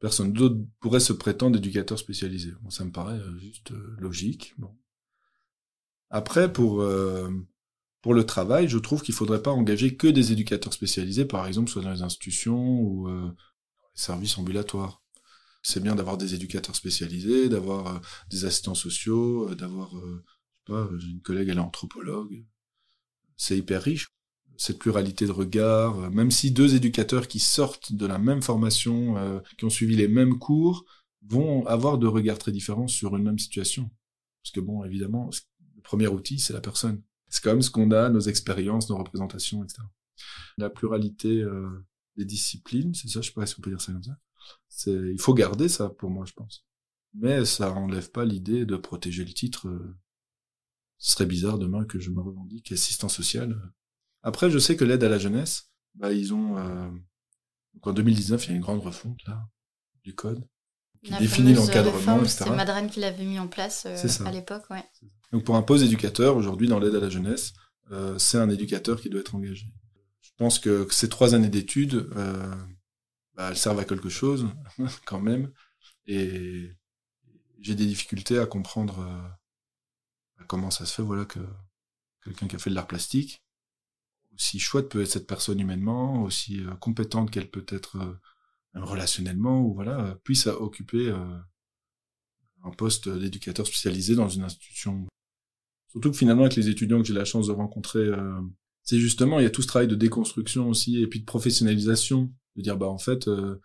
personne 0.00 0.32
d'autre 0.32 0.56
pourrait 0.80 0.98
se 0.98 1.12
prétendre 1.12 1.56
éducateur 1.56 2.00
spécialisé. 2.00 2.50
Bon, 2.62 2.70
ça 2.70 2.84
me 2.84 2.90
paraît 2.90 3.20
juste 3.38 3.70
logique. 3.98 4.54
Bon. 4.58 4.76
Après 6.10 6.52
pour 6.52 6.84
pour 8.02 8.14
le 8.14 8.24
travail, 8.24 8.68
je 8.68 8.78
trouve 8.78 9.02
qu'il 9.02 9.14
faudrait 9.14 9.42
pas 9.42 9.50
engager 9.50 9.96
que 9.96 10.06
des 10.06 10.32
éducateurs 10.32 10.72
spécialisés, 10.72 11.24
par 11.24 11.46
exemple, 11.46 11.70
soit 11.70 11.82
dans 11.82 11.92
les 11.92 12.02
institutions 12.02 12.80
ou 12.80 13.08
dans 13.08 13.26
les 13.26 13.32
services 13.94 14.38
ambulatoires 14.38 15.00
c'est 15.62 15.82
bien 15.82 15.94
d'avoir 15.94 16.16
des 16.16 16.34
éducateurs 16.34 16.76
spécialisés, 16.76 17.48
d'avoir 17.48 17.96
euh, 17.96 17.98
des 18.30 18.44
assistants 18.44 18.74
sociaux, 18.74 19.50
euh, 19.50 19.54
d'avoir, 19.54 19.96
euh, 19.96 20.24
une 20.68 21.20
collègue, 21.20 21.48
elle 21.48 21.58
est 21.58 21.60
anthropologue. 21.60 22.44
C'est 23.36 23.58
hyper 23.58 23.82
riche. 23.82 24.08
Cette 24.56 24.78
pluralité 24.78 25.26
de 25.26 25.32
regards, 25.32 26.10
même 26.10 26.30
si 26.30 26.50
deux 26.50 26.74
éducateurs 26.74 27.26
qui 27.26 27.40
sortent 27.40 27.92
de 27.92 28.06
la 28.06 28.18
même 28.18 28.42
formation, 28.42 29.42
qui 29.56 29.64
ont 29.64 29.70
suivi 29.70 29.96
les 29.96 30.06
mêmes 30.06 30.38
cours, 30.38 30.84
vont 31.26 31.66
avoir 31.66 31.96
deux 31.96 32.08
regards 32.08 32.38
très 32.38 32.52
différents 32.52 32.88
sur 32.88 33.16
une 33.16 33.24
même 33.24 33.38
situation. 33.38 33.90
Parce 34.42 34.52
que 34.52 34.60
bon, 34.60 34.84
évidemment, 34.84 35.30
le 35.76 35.80
premier 35.82 36.08
outil, 36.08 36.38
c'est 36.38 36.52
la 36.52 36.60
personne. 36.60 37.02
C'est 37.30 37.42
comme 37.42 37.62
ce 37.62 37.70
qu'on 37.70 37.90
a, 37.92 38.10
nos 38.10 38.20
expériences, 38.20 38.90
nos 38.90 38.98
représentations, 38.98 39.64
etc. 39.64 39.82
La 40.58 40.68
pluralité 40.68 41.44
des 42.16 42.24
disciplines, 42.24 42.92
c'est 42.92 43.08
ça, 43.08 43.20
je 43.22 43.28
sais 43.28 43.32
pas 43.32 43.46
si 43.46 43.54
on 43.58 43.62
peut 43.62 43.70
dire 43.70 43.80
ça 43.80 43.92
comme 43.92 44.02
ça 44.02 44.18
c'est, 44.68 44.92
il 44.92 45.20
faut 45.20 45.34
garder 45.34 45.68
ça 45.68 45.90
pour 45.90 46.10
moi, 46.10 46.24
je 46.24 46.32
pense. 46.32 46.64
Mais 47.14 47.44
ça 47.44 47.72
enlève 47.72 48.10
pas 48.10 48.24
l'idée 48.24 48.64
de 48.64 48.76
protéger 48.76 49.24
le 49.24 49.32
titre. 49.32 49.68
Euh, 49.68 49.98
ce 50.98 51.12
serait 51.12 51.26
bizarre 51.26 51.58
demain 51.58 51.84
que 51.84 51.98
je 51.98 52.10
me 52.10 52.20
revendique 52.20 52.72
assistant 52.72 53.08
social. 53.08 53.60
Après, 54.22 54.50
je 54.50 54.58
sais 54.58 54.76
que 54.76 54.84
l'aide 54.84 55.02
à 55.02 55.08
la 55.08 55.18
jeunesse, 55.18 55.70
bah, 55.94 56.12
ils 56.12 56.32
ont, 56.34 56.58
euh... 56.58 56.88
Donc 57.74 57.86
en 57.86 57.92
2019, 57.92 58.46
il 58.46 58.50
y 58.50 58.52
a 58.52 58.56
une 58.56 58.62
grande 58.62 58.80
refonte, 58.80 59.18
là, 59.26 59.48
du 60.04 60.14
code, 60.14 60.46
qui 61.02 61.12
définit 61.16 61.54
l'encadrement, 61.54 62.18
etc. 62.18 62.44
C'est 62.44 62.50
Madeleine 62.50 62.90
qui 62.90 63.00
l'avait 63.00 63.24
mis 63.24 63.38
en 63.38 63.48
place 63.48 63.86
euh, 63.86 64.24
à 64.26 64.30
l'époque, 64.30 64.68
ouais. 64.70 64.84
Donc 65.32 65.44
pour 65.44 65.56
un 65.56 65.62
poste 65.62 65.84
d'éducateur, 65.84 66.36
aujourd'hui, 66.36 66.68
dans 66.68 66.78
l'aide 66.78 66.94
à 66.94 67.00
la 67.00 67.10
jeunesse, 67.10 67.52
euh, 67.92 68.18
c'est 68.18 68.38
un 68.38 68.50
éducateur 68.50 69.00
qui 69.00 69.08
doit 69.08 69.20
être 69.20 69.34
engagé. 69.34 69.66
Je 70.20 70.30
pense 70.36 70.58
que 70.58 70.86
ces 70.90 71.08
trois 71.08 71.34
années 71.34 71.48
d'études, 71.48 72.08
euh, 72.16 72.54
bah, 73.34 73.48
elles 73.50 73.56
servent 73.56 73.78
à 73.78 73.84
quelque 73.84 74.08
chose 74.08 74.48
quand 75.06 75.20
même. 75.20 75.50
Et 76.06 76.70
j'ai 77.60 77.74
des 77.74 77.86
difficultés 77.86 78.38
à 78.38 78.46
comprendre 78.46 79.00
euh, 79.00 80.44
comment 80.46 80.70
ça 80.70 80.86
se 80.86 80.94
fait, 80.94 81.02
voilà, 81.02 81.24
que 81.24 81.40
quelqu'un 82.24 82.48
qui 82.48 82.56
a 82.56 82.58
fait 82.58 82.70
de 82.70 82.74
l'art 82.74 82.86
plastique, 82.86 83.42
aussi 84.34 84.58
chouette 84.58 84.88
peut 84.88 85.02
être 85.02 85.10
cette 85.10 85.26
personne 85.26 85.60
humainement, 85.60 86.22
aussi 86.22 86.64
euh, 86.64 86.74
compétente 86.76 87.30
qu'elle 87.30 87.50
peut 87.50 87.66
être 87.68 87.96
euh, 87.96 88.18
relationnellement, 88.74 89.60
ou 89.60 89.74
voilà, 89.74 90.16
puisse 90.24 90.46
occuper 90.46 91.12
un 92.62 92.70
poste 92.70 93.08
d'éducateur 93.08 93.66
spécialisé 93.66 94.14
dans 94.14 94.28
une 94.28 94.44
institution. 94.44 95.06
Surtout 95.90 96.10
que 96.10 96.16
finalement, 96.16 96.42
avec 96.42 96.56
les 96.56 96.68
étudiants 96.68 97.00
que 97.00 97.06
j'ai 97.06 97.14
la 97.14 97.24
chance 97.24 97.48
de 97.48 97.52
rencontrer, 97.52 98.08
c'est 98.82 98.98
justement, 98.98 99.40
il 99.40 99.42
y 99.42 99.46
a 99.46 99.50
tout 99.50 99.62
ce 99.62 99.66
travail 99.66 99.88
de 99.88 99.94
déconstruction 99.94 100.68
aussi, 100.68 101.02
et 101.02 101.06
puis 101.06 101.20
de 101.20 101.24
professionnalisation 101.24 102.32
de 102.56 102.62
dire 102.62 102.76
bah 102.76 102.88
en 102.88 102.98
fait 102.98 103.28
euh, 103.28 103.60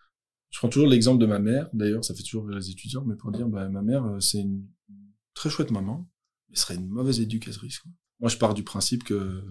je 0.50 0.58
prends 0.58 0.68
toujours 0.68 0.88
l'exemple 0.88 1.20
de 1.20 1.26
ma 1.26 1.38
mère 1.38 1.68
d'ailleurs 1.72 2.04
ça 2.04 2.14
fait 2.14 2.22
toujours 2.22 2.48
les 2.48 2.70
étudiants 2.70 3.04
mais 3.04 3.16
pour 3.16 3.32
dire 3.32 3.48
bah 3.48 3.68
ma 3.68 3.82
mère 3.82 4.04
euh, 4.04 4.20
c'est 4.20 4.40
une 4.40 4.66
très 5.34 5.50
chouette 5.50 5.70
maman 5.70 6.08
mais 6.48 6.56
serait 6.56 6.76
une 6.76 6.88
mauvaise 6.88 7.20
éducatrice 7.20 7.78
quoi. 7.80 7.90
moi 8.20 8.30
je 8.30 8.36
pars 8.36 8.54
du 8.54 8.62
principe 8.62 9.04
que 9.04 9.42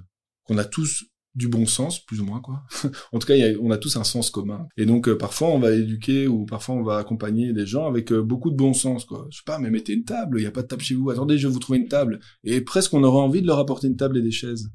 qu'on 0.44 0.58
a 0.58 0.66
tous 0.66 1.06
du 1.36 1.48
bon 1.48 1.66
sens 1.66 2.04
plus 2.06 2.22
ou 2.22 2.26
moins 2.26 2.40
quoi. 2.40 2.64
En 3.12 3.20
tout 3.20 3.28
cas 3.28 3.36
on 3.62 3.72
a 3.72 3.78
tous 3.78 3.98
un 3.98 4.04
sens 4.04 4.30
commun. 4.30 4.68
Et 4.78 4.86
donc 4.86 5.08
euh, 5.08 5.18
parfois 5.18 5.50
on 5.50 5.60
va 5.60 5.72
éduquer 5.72 6.28
ou 6.28 6.46
parfois 6.46 6.76
on 6.76 6.84
va 6.84 6.98
accompagner 6.98 7.54
des 7.54 7.66
gens 7.66 7.88
avec 7.88 8.14
beaucoup 8.14 8.52
de 8.52 8.56
bon 8.56 8.74
sens 8.74 9.06
quoi. 9.06 9.28
Je 9.32 9.38
sais 9.38 9.44
pas 9.46 9.60
mais 9.60 9.70
mettez 9.70 9.94
une 9.94 10.06
table 10.06 10.40
il 10.40 10.44
y 10.44 10.48
a 10.48 10.52
pas 10.52 10.62
de 10.62 10.68
table 10.68 10.82
chez 10.82 10.96
vous. 10.96 11.10
Attendez 11.10 11.38
je 11.38 11.48
vais 11.48 11.54
vous 11.54 11.60
trouver 11.60 11.80
une 11.80 11.88
table. 11.88 12.20
Et 12.44 12.62
presque 12.62 12.94
on 12.94 13.04
aurait 13.04 13.22
envie 13.22 13.42
de 13.42 13.48
leur 13.48 13.60
apporter 13.60 13.88
une 13.88 13.98
table 13.98 14.18
et 14.18 14.22
des 14.22 14.32
chaises. 14.32 14.72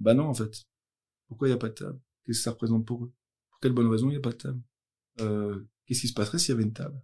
Bah 0.00 0.14
non 0.14 0.24
en 0.24 0.34
fait. 0.34 0.64
Pourquoi 1.28 1.46
il 1.48 1.52
y 1.52 1.54
a 1.54 1.58
pas 1.58 1.68
de 1.68 1.74
table? 1.74 1.98
Qu'est-ce 2.26 2.38
que 2.38 2.44
ça 2.44 2.50
représente 2.50 2.84
pour 2.84 3.04
eux? 3.04 3.12
Quelle 3.62 3.72
bonne 3.72 3.86
raison 3.88 4.08
il 4.08 4.12
n'y 4.12 4.16
a 4.16 4.20
pas 4.20 4.32
de 4.32 4.36
table? 4.36 4.60
Euh, 5.20 5.60
Qu'est-ce 5.86 6.02
qui 6.02 6.08
se 6.08 6.14
passerait 6.14 6.38
s'il 6.38 6.52
y 6.52 6.54
avait 6.54 6.64
une 6.64 6.72
table? 6.72 7.00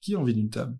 Qui 0.00 0.14
a 0.14 0.18
envie 0.18 0.34
d'une 0.34 0.50
table? 0.50 0.76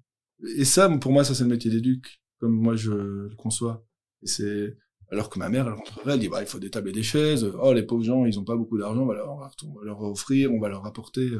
Et 0.56 0.64
ça, 0.64 0.88
pour 0.98 1.12
moi, 1.12 1.24
ça 1.24 1.34
c'est 1.34 1.44
le 1.44 1.50
métier 1.50 1.70
d'éduc, 1.70 2.20
comme 2.38 2.52
moi 2.52 2.76
je 2.76 2.92
le 2.92 3.34
conçois. 3.36 3.86
Et 4.22 4.26
c'est 4.26 4.76
alors 5.10 5.30
que 5.30 5.38
ma 5.38 5.48
mère, 5.48 5.66
elle 5.66 5.74
rentrerait, 5.74 6.14
elle 6.14 6.20
dit 6.20 6.28
bah 6.28 6.42
il 6.42 6.48
faut 6.48 6.58
des 6.58 6.70
tables 6.70 6.88
et 6.88 6.92
des 6.92 7.02
chaises. 7.02 7.50
Oh 7.60 7.72
les 7.72 7.82
pauvres 7.82 8.02
gens, 8.02 8.24
ils 8.26 8.38
ont 8.38 8.44
pas 8.44 8.56
beaucoup 8.56 8.78
d'argent, 8.78 9.02
on 9.02 9.04
on 9.04 9.08
va 9.08 9.84
leur 9.84 10.00
offrir, 10.02 10.52
on 10.52 10.60
va 10.60 10.68
leur 10.68 10.84
apporter. 10.86 11.30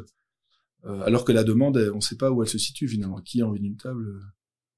Euh, 0.85 1.01
alors 1.03 1.25
que 1.25 1.33
la 1.33 1.45
demande, 1.45 1.77
on 1.93 1.97
ne 1.97 2.01
sait 2.01 2.17
pas 2.17 2.31
où 2.31 2.43
elle 2.43 2.49
se 2.49 2.59
situe 2.59 2.89
finalement. 2.89 3.21
Qui 3.21 3.43
a 3.43 3.47
envie 3.47 3.61
d'une 3.61 3.77
table 3.77 4.21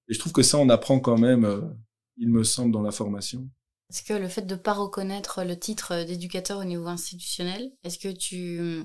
Et 0.09 0.15
je 0.15 0.19
trouve 0.19 0.33
que 0.33 0.43
ça, 0.43 0.59
on 0.59 0.69
apprend 0.69 1.01
quand 1.01 1.19
même, 1.19 1.45
euh, 1.45 1.61
il 2.17 2.31
me 2.31 2.45
semble, 2.45 2.73
dans 2.73 2.83
la 2.83 2.93
formation. 2.93 3.49
Est-ce 3.91 4.03
que 4.03 4.15
le 4.15 4.29
fait 4.29 4.43
de 4.43 4.55
ne 4.55 4.61
pas 4.61 4.75
reconnaître 4.75 5.45
le 5.45 5.59
titre 5.59 6.05
d'éducateur 6.05 6.59
au 6.59 6.65
niveau 6.65 6.87
institutionnel, 6.87 7.71
est-ce 7.85 7.99
que 7.99 8.09
tu, 8.09 8.85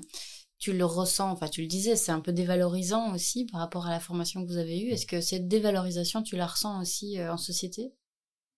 tu 0.58 0.72
le 0.72 0.84
ressens, 0.86 1.30
enfin 1.30 1.48
tu 1.48 1.60
le 1.60 1.66
disais, 1.66 1.94
c'est 1.94 2.12
un 2.12 2.20
peu 2.20 2.32
dévalorisant 2.32 3.14
aussi 3.14 3.44
par 3.44 3.60
rapport 3.60 3.86
à 3.86 3.90
la 3.90 4.00
formation 4.00 4.42
que 4.42 4.48
vous 4.48 4.56
avez 4.56 4.80
eue. 4.80 4.90
Est-ce 4.92 5.04
que 5.04 5.20
cette 5.20 5.46
dévalorisation, 5.46 6.22
tu 6.22 6.36
la 6.36 6.46
ressens 6.46 6.80
aussi 6.80 7.18
euh, 7.18 7.32
en 7.32 7.36
société? 7.36 7.92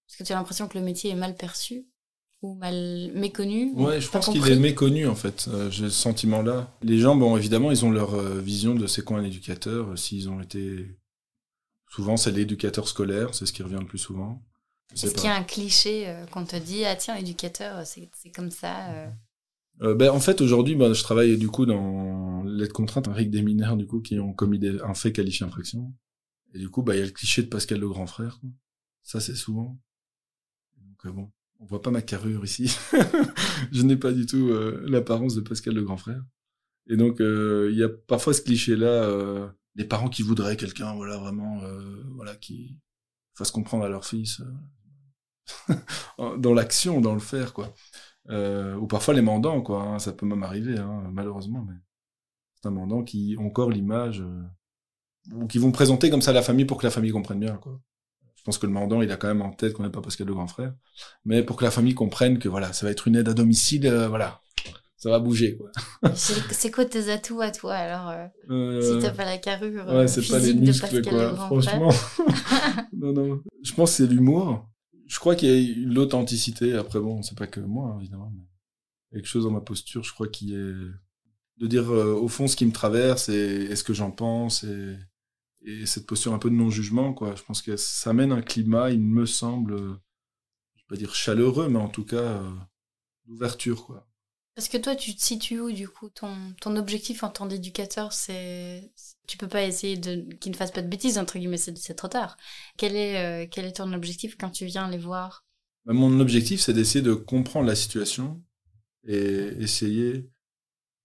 Est-ce 0.09 0.19
que 0.19 0.25
tu 0.25 0.33
as 0.33 0.37
l'impression 0.37 0.69
que 0.69 0.79
le 0.79 0.85
métier 0.85 1.11
est 1.11 1.16
mal 1.16 1.37
perçu 1.37 1.87
ou 2.42 2.55
mal 2.55 3.11
méconnu 3.14 3.73
Ouais, 3.75 4.01
je 4.01 4.09
pense 4.09 4.29
qu'il 4.29 4.47
est 4.47 4.57
méconnu 4.57 5.07
en 5.07 5.14
fait. 5.14 5.49
Euh, 5.49 5.71
j'ai 5.71 5.85
ce 5.85 5.90
sentiment-là. 5.90 6.77
Les 6.83 6.99
gens, 6.99 7.16
bon, 7.16 7.37
évidemment, 7.37 7.71
ils 7.71 7.85
ont 7.85 7.90
leur 7.90 8.14
euh, 8.14 8.40
vision 8.40 8.75
de 8.75 8.87
c'est 8.87 9.03
quoi 9.03 9.19
un 9.19 9.25
éducateur. 9.25 9.99
S'ils 9.99 10.29
ont 10.29 10.40
été, 10.40 10.87
souvent, 11.88 12.16
c'est 12.16 12.33
l'éducateur 12.33 12.88
scolaire, 12.88 13.35
c'est 13.35 13.47
ce 13.47 13.53
qui 13.53 13.62
revient 13.62 13.79
le 13.81 13.87
plus 13.87 13.99
souvent. 13.99 14.42
Est-ce 14.92 15.14
qu'il 15.14 15.25
y 15.25 15.29
a 15.29 15.37
un 15.37 15.42
cliché 15.42 16.09
euh, 16.09 16.27
qu'on 16.27 16.45
te 16.45 16.57
dit, 16.57 16.85
ah 16.85 16.97
tiens, 16.97 17.16
éducateur, 17.16 17.85
c'est 17.87 18.09
comme 18.35 18.51
ça 18.51 18.90
euh. 18.92 19.11
Euh, 19.83 19.95
ben, 19.95 20.11
En 20.11 20.21
fait, 20.21 20.40
aujourd'hui, 20.40 20.75
ben, 20.75 20.92
je 20.92 21.03
travaille 21.03 21.37
du 21.37 21.49
coup 21.49 21.66
dans 21.66 22.42
l'aide 22.45 22.73
contrainte 22.73 23.09
avec 23.09 23.31
des 23.31 23.42
mineurs 23.42 23.77
du 23.77 23.87
coup, 23.87 24.01
qui 24.01 24.19
ont 24.19 24.33
commis 24.33 24.59
des, 24.59 24.81
un 24.81 24.95
fait 24.95 25.12
qualifié 25.12 25.45
infraction. 25.45 25.92
Et 26.55 26.59
du 26.59 26.71
coup, 26.71 26.83
ben, 26.83 26.95
il 26.95 27.01
y 27.01 27.03
a 27.03 27.07
le 27.07 27.11
cliché 27.11 27.42
de 27.42 27.49
Pascal 27.49 27.81
le 27.81 27.88
grand 27.88 28.07
frère. 28.07 28.38
Quoi. 28.40 28.51
Ça, 29.03 29.21
c'est 29.21 29.35
souvent. 29.35 29.79
Donc 31.07 31.16
bon, 31.16 31.31
on 31.61 31.66
voit 31.66 31.83
pas 31.83 31.90
ma 31.90 32.03
carrure 32.03 32.45
ici. 32.45 32.77
je 33.73 33.83
n'ai 33.83 33.97
pas 33.97 34.12
du 34.12 34.27
tout 34.27 34.51
l'apparence 34.87 35.35
de 35.35 35.40
Pascal 35.40 35.75
le 35.75 35.83
grand 35.83 35.97
frère. 35.97 36.23
Et 36.88 36.97
donc, 36.97 37.16
il 37.21 37.75
y 37.75 37.83
a 37.83 37.88
parfois 37.88 38.35
ce 38.35 38.42
cliché-là, 38.42 39.53
des 39.75 39.85
parents 39.85 40.09
qui 40.09 40.23
voudraient 40.23 40.57
quelqu'un, 40.57 40.95
voilà, 40.95 41.19
vraiment, 41.19 41.61
voilà, 42.14 42.37
qui 42.37 42.79
fasse 43.35 43.51
comprendre 43.51 43.85
à 43.85 43.88
leur 43.88 44.05
fils 44.05 44.42
dans 46.19 46.55
l'action, 46.55 47.01
dans 47.01 47.14
le 47.14 47.21
faire, 47.21 47.53
quoi. 47.53 47.75
Euh, 48.31 48.75
ou 48.77 48.87
parfois 48.87 49.14
les 49.14 49.23
mandants, 49.23 49.62
quoi. 49.62 49.83
Hein, 49.83 49.99
ça 49.99 50.12
peut 50.12 50.27
même 50.27 50.42
arriver, 50.42 50.79
hein, 50.79 51.05
malheureusement, 51.12 51.64
mais 51.66 51.75
c'est 52.57 52.69
un 52.69 52.73
mandant 52.73 53.03
qui 53.03 53.37
ont 53.38 53.47
encore 53.47 53.71
l'image 53.71 54.21
euh, 54.21 54.42
ou 55.33 55.47
qui 55.47 55.59
vont 55.59 55.73
présenter 55.73 56.11
comme 56.11 56.23
ça 56.23 56.33
la 56.33 56.42
famille 56.42 56.64
pour 56.64 56.79
que 56.79 56.87
la 56.87 56.90
famille 56.90 57.12
comprenne 57.12 57.40
bien, 57.40 57.57
quoi. 57.57 57.81
Je 58.47 58.51
pense 58.53 58.59
que 58.59 58.67
le 58.67 58.73
mandant, 58.73 59.03
il 59.03 59.11
a 59.11 59.17
quand 59.17 59.27
même 59.27 59.43
en 59.43 59.51
tête 59.51 59.73
qu'on 59.73 59.83
n'est 59.83 59.91
pas 59.91 60.01
Pascal 60.01 60.29
le 60.29 60.33
grand 60.33 60.47
frère, 60.47 60.73
mais 61.25 61.43
pour 61.43 61.57
que 61.57 61.65
la 61.65 61.73
famille 61.73 61.95
comprenne 61.95 62.39
que 62.39 62.49
voilà, 62.49 62.73
ça 62.73 62.87
va 62.87 62.93
être 62.93 63.09
une 63.09 63.17
aide 63.17 63.29
à 63.29 63.35
domicile, 63.35 63.89
euh, 63.89 64.07
voilà, 64.07 64.41
ça 64.97 65.11
va 65.11 65.19
bouger 65.19 65.57
quoi. 65.57 65.73
c'est 66.15 66.71
quoi 66.71 66.85
tes 66.85 67.11
atouts 67.11 67.41
à 67.41 67.51
toi 67.51 67.75
alors 67.75 68.11
euh, 68.11 68.27
euh, 68.51 68.81
si 68.81 69.03
t'as 69.03 69.11
pas 69.11 69.25
la 69.25 69.39
carrure 69.39 69.85
ouais, 69.89 70.07
c'est 70.07 70.25
pas 70.29 70.39
les 70.39 70.55
muscles 70.55 71.03
quoi. 71.03 71.35
franchement. 71.35 71.91
Non 72.97 73.13
non. 73.13 73.43
Je 73.65 73.75
pense 73.75 73.91
que 73.91 73.97
c'est 73.97 74.07
l'humour. 74.07 74.65
Je 75.09 75.19
crois 75.19 75.35
qu'il 75.35 75.49
y 75.49 75.73
a 75.73 75.75
l'authenticité. 75.93 76.75
Après 76.75 77.01
bon 77.01 77.23
c'est 77.23 77.37
pas 77.37 77.49
que 77.49 77.59
moi 77.59 77.95
hein, 77.97 77.99
évidemment 78.01 78.33
mais 78.33 79.19
quelque 79.19 79.29
chose 79.29 79.43
dans 79.43 79.51
ma 79.51 79.61
posture 79.61 80.05
je 80.05 80.15
crois 80.15 80.29
qui 80.29 80.55
est 80.55 80.57
de 81.59 81.67
dire 81.67 81.93
euh, 81.93 82.15
au 82.15 82.29
fond 82.29 82.47
ce 82.47 82.55
qui 82.55 82.65
me 82.65 82.73
traverse 82.73 83.29
et, 83.29 83.75
ce 83.75 83.83
que 83.83 83.93
j'en 83.93 84.13
pense 84.13 84.63
et, 84.63 84.97
et 85.66 85.87
cette 85.87 86.07
posture 86.07 86.33
un 86.33 86.38
peu 86.38 86.50
de 86.50 86.55
non-jugement, 86.55 87.12
quoi. 87.12 87.35
Je 87.35 87.42
pense 87.42 87.61
que 87.62 87.76
ça 87.76 88.11
amène 88.11 88.33
un 88.33 88.42
climat, 88.42 88.90
il 88.90 89.02
me 89.02 89.26
semble, 89.26 89.76
je 89.79 90.83
vais 90.83 90.87
pas 90.88 90.96
dire 90.96 91.14
chaleureux, 91.14 91.68
mais 91.68 91.79
en 91.79 91.88
tout 91.88 92.05
cas 92.05 92.42
d'ouverture, 93.26 93.85
quoi. 93.85 94.07
Parce 94.55 94.68
que 94.68 94.79
toi, 94.79 94.96
tu 94.96 95.14
te 95.14 95.22
situes 95.22 95.61
où 95.61 95.70
du 95.70 95.87
coup? 95.87 96.09
Ton, 96.09 96.35
ton 96.62 96.76
objectif 96.76 97.22
en 97.22 97.29
tant 97.29 97.44
d'éducateur, 97.44 98.14
c'est 98.14 98.90
tu 99.26 99.37
peux 99.37 99.48
pas 99.48 99.64
essayer 99.64 99.98
de 99.98 100.22
qu'ils 100.37 100.52
ne 100.52 100.57
fassent 100.57 100.72
pas 100.72 100.81
de 100.81 100.88
bêtises 100.88 101.18
entre 101.18 101.38
guillemets, 101.38 101.59
c'est 101.59 101.94
trop 101.94 102.09
tard. 102.09 102.38
Quel 102.79 102.96
est 102.96 103.50
quel 103.50 103.66
est 103.66 103.76
ton 103.76 103.92
objectif 103.92 104.37
quand 104.38 104.48
tu 104.50 104.64
viens 104.64 104.88
les 104.88 104.96
voir? 104.96 105.44
Bah, 105.85 105.92
Mon 105.92 106.20
objectif, 106.20 106.61
c'est 106.61 106.72
d'essayer 106.72 107.02
de 107.02 107.12
comprendre 107.12 107.66
la 107.66 107.74
situation 107.74 108.42
et 109.07 109.52
essayer 109.61 110.31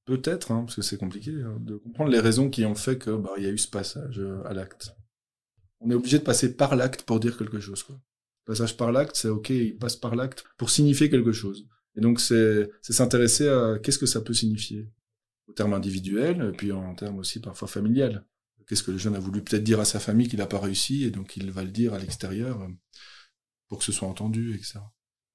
peut-être, 0.06 0.52
hein, 0.52 0.64
parce 0.66 0.76
que 0.76 0.82
c'est 0.82 0.98
compliqué, 0.98 1.32
hein, 1.32 1.58
de 1.60 1.76
comprendre 1.78 2.12
les 2.12 2.20
raisons 2.20 2.50
qui 2.50 2.66
ont 2.66 2.76
fait 2.76 2.98
que 2.98 3.12
bah, 3.12 3.32
y 3.38 3.46
a 3.46 3.50
eu 3.50 3.58
ce 3.58 3.68
passage 3.68 4.20
euh, 4.20 4.44
à 4.46 4.54
l'acte. 4.54 4.96
On 5.80 5.90
est 5.90 5.96
obligé 5.96 6.20
de 6.20 6.24
passer 6.24 6.56
par 6.56 6.76
l'acte 6.76 7.04
pour 7.04 7.20
dire 7.20 7.38
quelque 7.38 7.60
chose. 7.60 7.86
Passage 8.46 8.78
par 8.78 8.92
l'acte, 8.92 9.16
c'est 9.16 9.30
ok, 9.30 9.50
il 9.50 9.78
passe 9.78 9.96
par 9.96 10.16
l'acte 10.16 10.44
pour 10.58 10.70
signifier 10.70 11.10
quelque 11.10 11.32
chose. 11.32 11.68
Et 11.96 12.02
donc 12.02 12.20
c'est 12.20 12.70
s'intéresser 12.82 13.48
à 13.50 13.80
qu'est-ce 13.80 14.00
que 14.00 14.06
ça 14.06 14.22
peut 14.22 14.34
signifier 14.34 14.90
au 15.48 15.54
terme 15.54 15.74
individuel, 15.74 16.50
et 16.54 16.56
puis 16.56 16.72
en 16.72 16.96
termes 16.96 17.20
aussi 17.20 17.40
parfois 17.40 17.68
familial. 17.68 18.26
Qu'est-ce 18.68 18.84
que 18.84 18.92
le 18.92 18.98
jeune 18.98 19.16
a 19.16 19.20
voulu 19.20 19.44
peut-être 19.44 19.64
dire 19.64 19.80
à 19.80 19.86
sa 19.86 20.00
famille 20.00 20.30
qu'il 20.30 20.40
n'a 20.40 20.48
pas 20.48 20.60
réussi, 20.60 21.04
et 21.04 21.12
donc 21.12 21.36
il 21.36 21.52
va 21.52 21.64
le 21.64 21.72
dire 21.72 21.94
à 21.94 22.00
l'extérieur 22.00 22.62
euh, 22.62 22.68
pour 23.68 23.80
que 23.80 23.84
ce 23.84 23.92
soit 23.92 24.08
entendu, 24.08 24.54
etc. 24.54 24.80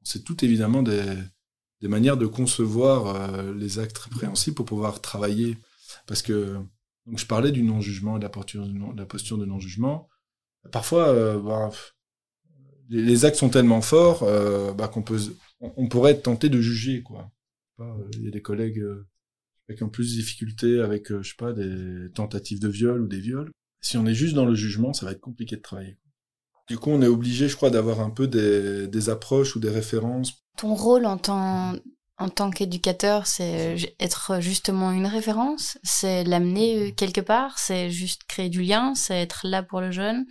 C'est 0.02 0.24
tout 0.24 0.44
évidemment 0.44 0.82
des, 0.82 1.16
des 1.80 1.88
manières 1.88 2.16
de 2.16 2.26
concevoir 2.26 3.16
euh, 3.16 3.54
les 3.54 3.78
actes 3.78 3.98
répréhensibles 3.98 4.56
pour 4.56 4.66
pouvoir 4.66 5.00
travailler. 5.00 5.58
Parce 6.06 6.22
que 6.22 6.54
donc 7.06 7.18
je 7.18 7.26
parlais 7.26 7.52
du 7.52 7.62
non-jugement 7.62 8.16
et 8.16 8.18
de 8.18 8.24
la 8.24 8.30
posture, 8.30 8.66
de, 8.66 9.44
non-jugement. 9.44 10.08
Parfois, 10.72 11.08
euh, 11.08 11.38
bah, 11.38 11.70
les, 12.88 13.24
actes 13.24 13.36
sont 13.36 13.50
tellement 13.50 13.80
forts 13.80 14.22
euh, 14.22 14.72
bah, 14.72 14.88
qu'on 14.88 15.02
peut, 15.02 15.20
on, 15.60 15.88
pourrait 15.88 16.12
être 16.12 16.24
tenté 16.24 16.48
de 16.48 16.60
juger. 16.60 17.02
quoi. 17.02 17.30
Il 18.14 18.24
y 18.24 18.28
a 18.28 18.30
des 18.30 18.42
collègues 18.42 18.82
qui 19.76 19.82
ont 19.82 19.88
plus 19.88 20.12
de 20.12 20.20
difficultés 20.20 20.80
avec, 20.80 21.08
je 21.08 21.28
sais 21.28 21.36
pas, 21.36 21.52
des 21.52 22.10
tentatives 22.12 22.60
de 22.60 22.68
viol 22.68 23.02
ou 23.02 23.06
des 23.06 23.20
viols. 23.20 23.50
Si 23.80 23.96
on 23.96 24.06
est 24.06 24.14
juste 24.14 24.34
dans 24.34 24.46
le 24.46 24.54
jugement, 24.54 24.92
ça 24.92 25.06
va 25.06 25.12
être 25.12 25.20
compliqué 25.20 25.56
de 25.56 25.62
travailler. 25.62 25.98
Du 26.68 26.78
coup, 26.78 26.90
on 26.90 27.02
est 27.02 27.06
obligé, 27.06 27.48
je 27.48 27.56
crois, 27.56 27.70
d'avoir 27.70 28.00
un 28.00 28.10
peu 28.10 28.26
des, 28.26 28.88
des 28.88 29.08
approches 29.08 29.54
ou 29.56 29.60
des 29.60 29.70
références 29.70 30.46
ton 30.56 30.74
rôle 30.74 31.06
en 31.06 31.18
tant, 31.18 31.74
en 32.18 32.28
tant 32.28 32.50
qu'éducateur, 32.50 33.26
c'est 33.26 33.76
être 34.00 34.40
justement 34.40 34.90
une 34.90 35.06
référence, 35.06 35.78
c'est 35.82 36.24
l'amener 36.24 36.88
euh, 36.88 36.92
quelque 36.92 37.20
part, 37.20 37.58
c'est 37.58 37.90
juste 37.90 38.22
créer 38.24 38.48
du 38.48 38.62
lien, 38.62 38.94
c'est 38.94 39.20
être 39.20 39.46
là 39.46 39.62
pour 39.62 39.80
le 39.80 39.90
jeune? 39.90 40.26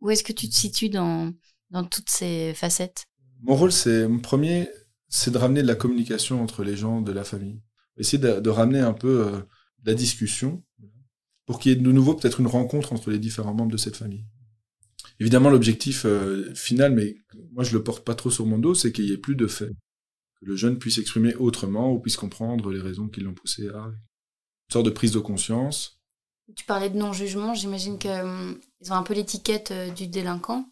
Où 0.00 0.10
est-ce 0.10 0.24
que 0.24 0.32
tu 0.32 0.48
te 0.48 0.54
situes 0.54 0.90
dans, 0.90 1.32
dans 1.70 1.84
toutes 1.84 2.10
ces 2.10 2.54
facettes? 2.54 3.06
Mon 3.42 3.54
rôle, 3.54 3.72
c'est, 3.72 4.06
mon 4.08 4.18
premier, 4.18 4.68
c'est 5.08 5.30
de 5.30 5.38
ramener 5.38 5.62
de 5.62 5.68
la 5.68 5.74
communication 5.74 6.42
entre 6.42 6.64
les 6.64 6.76
gens 6.76 7.00
de 7.00 7.12
la 7.12 7.24
famille. 7.24 7.62
Essayer 7.96 8.18
de, 8.18 8.50
ramener 8.50 8.80
un 8.80 8.92
peu 8.92 9.26
euh, 9.26 9.40
la 9.84 9.94
discussion 9.94 10.62
pour 11.46 11.58
qu'il 11.58 11.72
y 11.72 11.74
ait 11.74 11.78
de 11.78 11.92
nouveau 11.92 12.14
peut-être 12.14 12.40
une 12.40 12.46
rencontre 12.46 12.92
entre 12.92 13.10
les 13.10 13.18
différents 13.18 13.54
membres 13.54 13.72
de 13.72 13.76
cette 13.76 13.96
famille. 13.96 14.24
Évidemment, 15.20 15.50
l'objectif 15.50 16.04
euh, 16.04 16.54
final, 16.54 16.92
mais 16.92 17.16
moi 17.52 17.64
je 17.64 17.76
le 17.76 17.82
porte 17.82 18.04
pas 18.04 18.14
trop 18.14 18.30
sur 18.30 18.46
mon 18.46 18.58
dos, 18.58 18.74
c'est 18.74 18.92
qu'il 18.92 19.06
y 19.06 19.12
ait 19.12 19.18
plus 19.18 19.34
de 19.34 19.48
faits. 19.48 19.72
Que 20.40 20.46
le 20.46 20.54
jeune 20.54 20.78
puisse 20.78 20.98
exprimer 20.98 21.34
autrement 21.34 21.92
ou 21.92 21.98
puisse 21.98 22.16
comprendre 22.16 22.70
les 22.70 22.80
raisons 22.80 23.08
qui 23.08 23.20
l'ont 23.20 23.34
poussé 23.34 23.68
à... 23.68 23.86
Une 23.86 24.72
sorte 24.72 24.86
de 24.86 24.90
prise 24.90 25.12
de 25.12 25.18
conscience. 25.18 26.00
Tu 26.54 26.64
parlais 26.66 26.90
de 26.90 26.96
non-jugement, 26.96 27.54
j'imagine 27.54 27.98
qu'ils 27.98 28.10
euh, 28.10 28.52
ont 28.90 28.92
un 28.92 29.02
peu 29.02 29.14
l'étiquette 29.14 29.70
euh, 29.70 29.90
du 29.90 30.06
délinquant. 30.06 30.70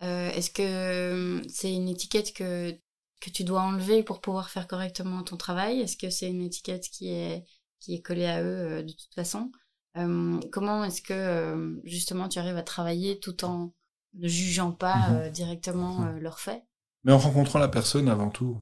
Est-ce 0.00 0.50
que 0.50 1.40
c'est 1.48 1.72
une 1.72 1.88
étiquette 1.88 2.32
que, 2.32 2.72
que 3.20 3.30
tu 3.30 3.44
dois 3.44 3.60
enlever 3.60 4.02
pour 4.02 4.20
pouvoir 4.20 4.50
faire 4.50 4.66
correctement 4.66 5.22
ton 5.22 5.36
travail? 5.36 5.80
Est-ce 5.80 5.96
que 5.96 6.10
c'est 6.10 6.28
une 6.28 6.42
étiquette 6.42 6.88
qui 6.90 7.10
est, 7.10 7.44
qui 7.78 7.94
est 7.94 8.02
collée 8.02 8.26
à 8.26 8.42
eux 8.42 8.82
de 8.82 8.90
toute 8.90 9.14
façon? 9.14 9.52
Comment 9.94 10.82
est-ce 10.82 11.02
que 11.02 11.80
justement 11.84 12.28
tu 12.28 12.40
arrives 12.40 12.56
à 12.56 12.64
travailler 12.64 13.20
tout 13.20 13.44
en 13.44 13.72
ne 14.14 14.28
jugeant 14.28 14.72
pas 14.72 15.08
mhm. 15.08 15.16
euh, 15.16 15.30
directement 15.30 16.04
euh, 16.04 16.18
leurs 16.18 16.40
faits. 16.40 16.62
Mais 17.04 17.12
en 17.12 17.18
rencontrant 17.18 17.58
la 17.58 17.68
personne 17.68 18.08
avant 18.08 18.30
tout. 18.30 18.58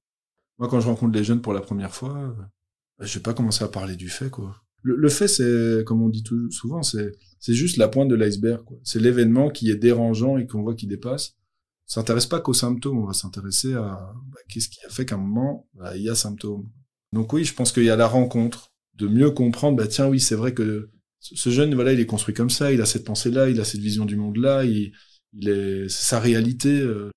Moi, 0.59 0.69
quand 0.69 0.81
je 0.81 0.87
rencontre 0.87 1.17
les 1.17 1.25
jeunes 1.25 1.43
pour 1.43 1.53
la 1.53 1.61
première 1.61 1.95
fois, 1.95 2.17
euh, 2.19 2.35
je 3.01 3.19
vais 3.19 3.23
pas 3.23 3.35
commencer 3.35 3.65
à 3.65 3.69
parler 3.69 3.97
du 3.97 4.09
fait, 4.09 4.31
quoi. 4.31 4.57
Le, 4.83 5.11
fait, 5.11 5.29
c'est, 5.29 5.85
comme 5.85 6.01
on 6.03 6.09
dit 6.09 6.23
tout, 6.23 6.51
souvent, 6.51 6.83
c'est, 6.83 7.13
c'est 7.39 7.53
juste 7.53 7.77
la 7.77 7.89
pointe 7.89 8.09
de 8.09 8.15
l'iceberg, 8.15 8.65
quoi. 8.65 8.79
C'est 8.83 8.99
l'événement 8.99 9.51
qui 9.51 9.71
est 9.71 9.77
dérangeant 9.77 10.39
et 10.39 10.47
qu'on 10.47 10.63
voit 10.63 10.75
qui 10.75 10.87
dépasse. 10.87 11.35
On 11.89 11.93
s'intéresse 11.95 12.25
pas 12.25 12.41
qu'aux 12.41 12.55
symptômes, 12.55 12.97
on 12.97 13.05
va 13.05 13.13
s'intéresser 13.13 13.75
à 13.75 14.15
bah, 14.29 14.39
qu'est-ce 14.49 14.71
qui 14.71 14.83
a 14.87 14.89
fait 14.89 15.05
qu'à 15.05 15.17
un 15.17 15.19
moment, 15.19 15.69
bah, 15.75 15.95
il 15.97 16.03
y 16.03 16.09
a 16.09 16.15
symptômes. 16.15 16.67
Donc 17.13 17.33
oui, 17.35 17.45
je 17.45 17.53
pense 17.53 17.73
qu'il 17.73 17.85
y 17.85 17.91
a 17.91 17.97
la 17.97 18.07
rencontre, 18.07 18.73
de 18.95 19.07
mieux 19.07 19.31
comprendre, 19.31 19.77
bah 19.77 19.87
tiens, 19.87 20.09
oui, 20.09 20.19
c'est 20.19 20.35
vrai 20.35 20.55
que 20.55 20.91
ce 21.21 21.51
jeune, 21.51 21.75
voilà, 21.75 21.93
il 21.93 22.01
est 22.01 22.07
construit 22.07 22.35
comme 22.35 22.49
ça, 22.49 22.73
il 22.73 22.81
a 22.81 22.87
cette 22.87 23.05
pensée-là, 23.05 23.51
il 23.51 23.61
a 23.61 23.65
cette 23.65 23.81
vision 23.81 24.07
du 24.07 24.17
monde-là, 24.17 24.65
il, 24.65 24.93
il 25.33 25.49
est 25.49 25.89
sa 25.89 26.21
réalité. 26.21 26.81
Euh, 26.81 27.11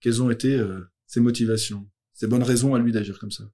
quelles 0.00 0.22
ont 0.22 0.30
été 0.30 0.54
euh, 0.54 0.88
ses 1.06 1.20
motivations, 1.20 1.88
ses 2.12 2.26
bonnes 2.26 2.42
raisons 2.42 2.74
à 2.74 2.78
lui 2.78 2.92
d'agir 2.92 3.18
comme 3.18 3.30
ça. 3.30 3.44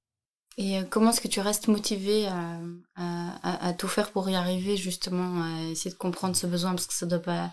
Et 0.57 0.79
euh, 0.79 0.83
comment 0.89 1.11
est-ce 1.11 1.21
que 1.21 1.29
tu 1.29 1.41
restes 1.41 1.69
motivé 1.69 2.27
à, 2.27 2.61
à, 2.97 3.69
à, 3.69 3.73
tout 3.75 3.89
faire 3.89 4.11
pour 4.11 4.29
y 4.29 4.35
arriver, 4.35 4.77
justement, 4.77 5.43
à 5.43 5.71
essayer 5.71 5.91
de 5.91 5.99
comprendre 5.99 6.37
ce 6.37 6.47
besoin, 6.47 6.71
parce 6.71 6.87
que 6.87 6.95
ça 6.95 7.07
doit 7.07 7.19
pas 7.19 7.53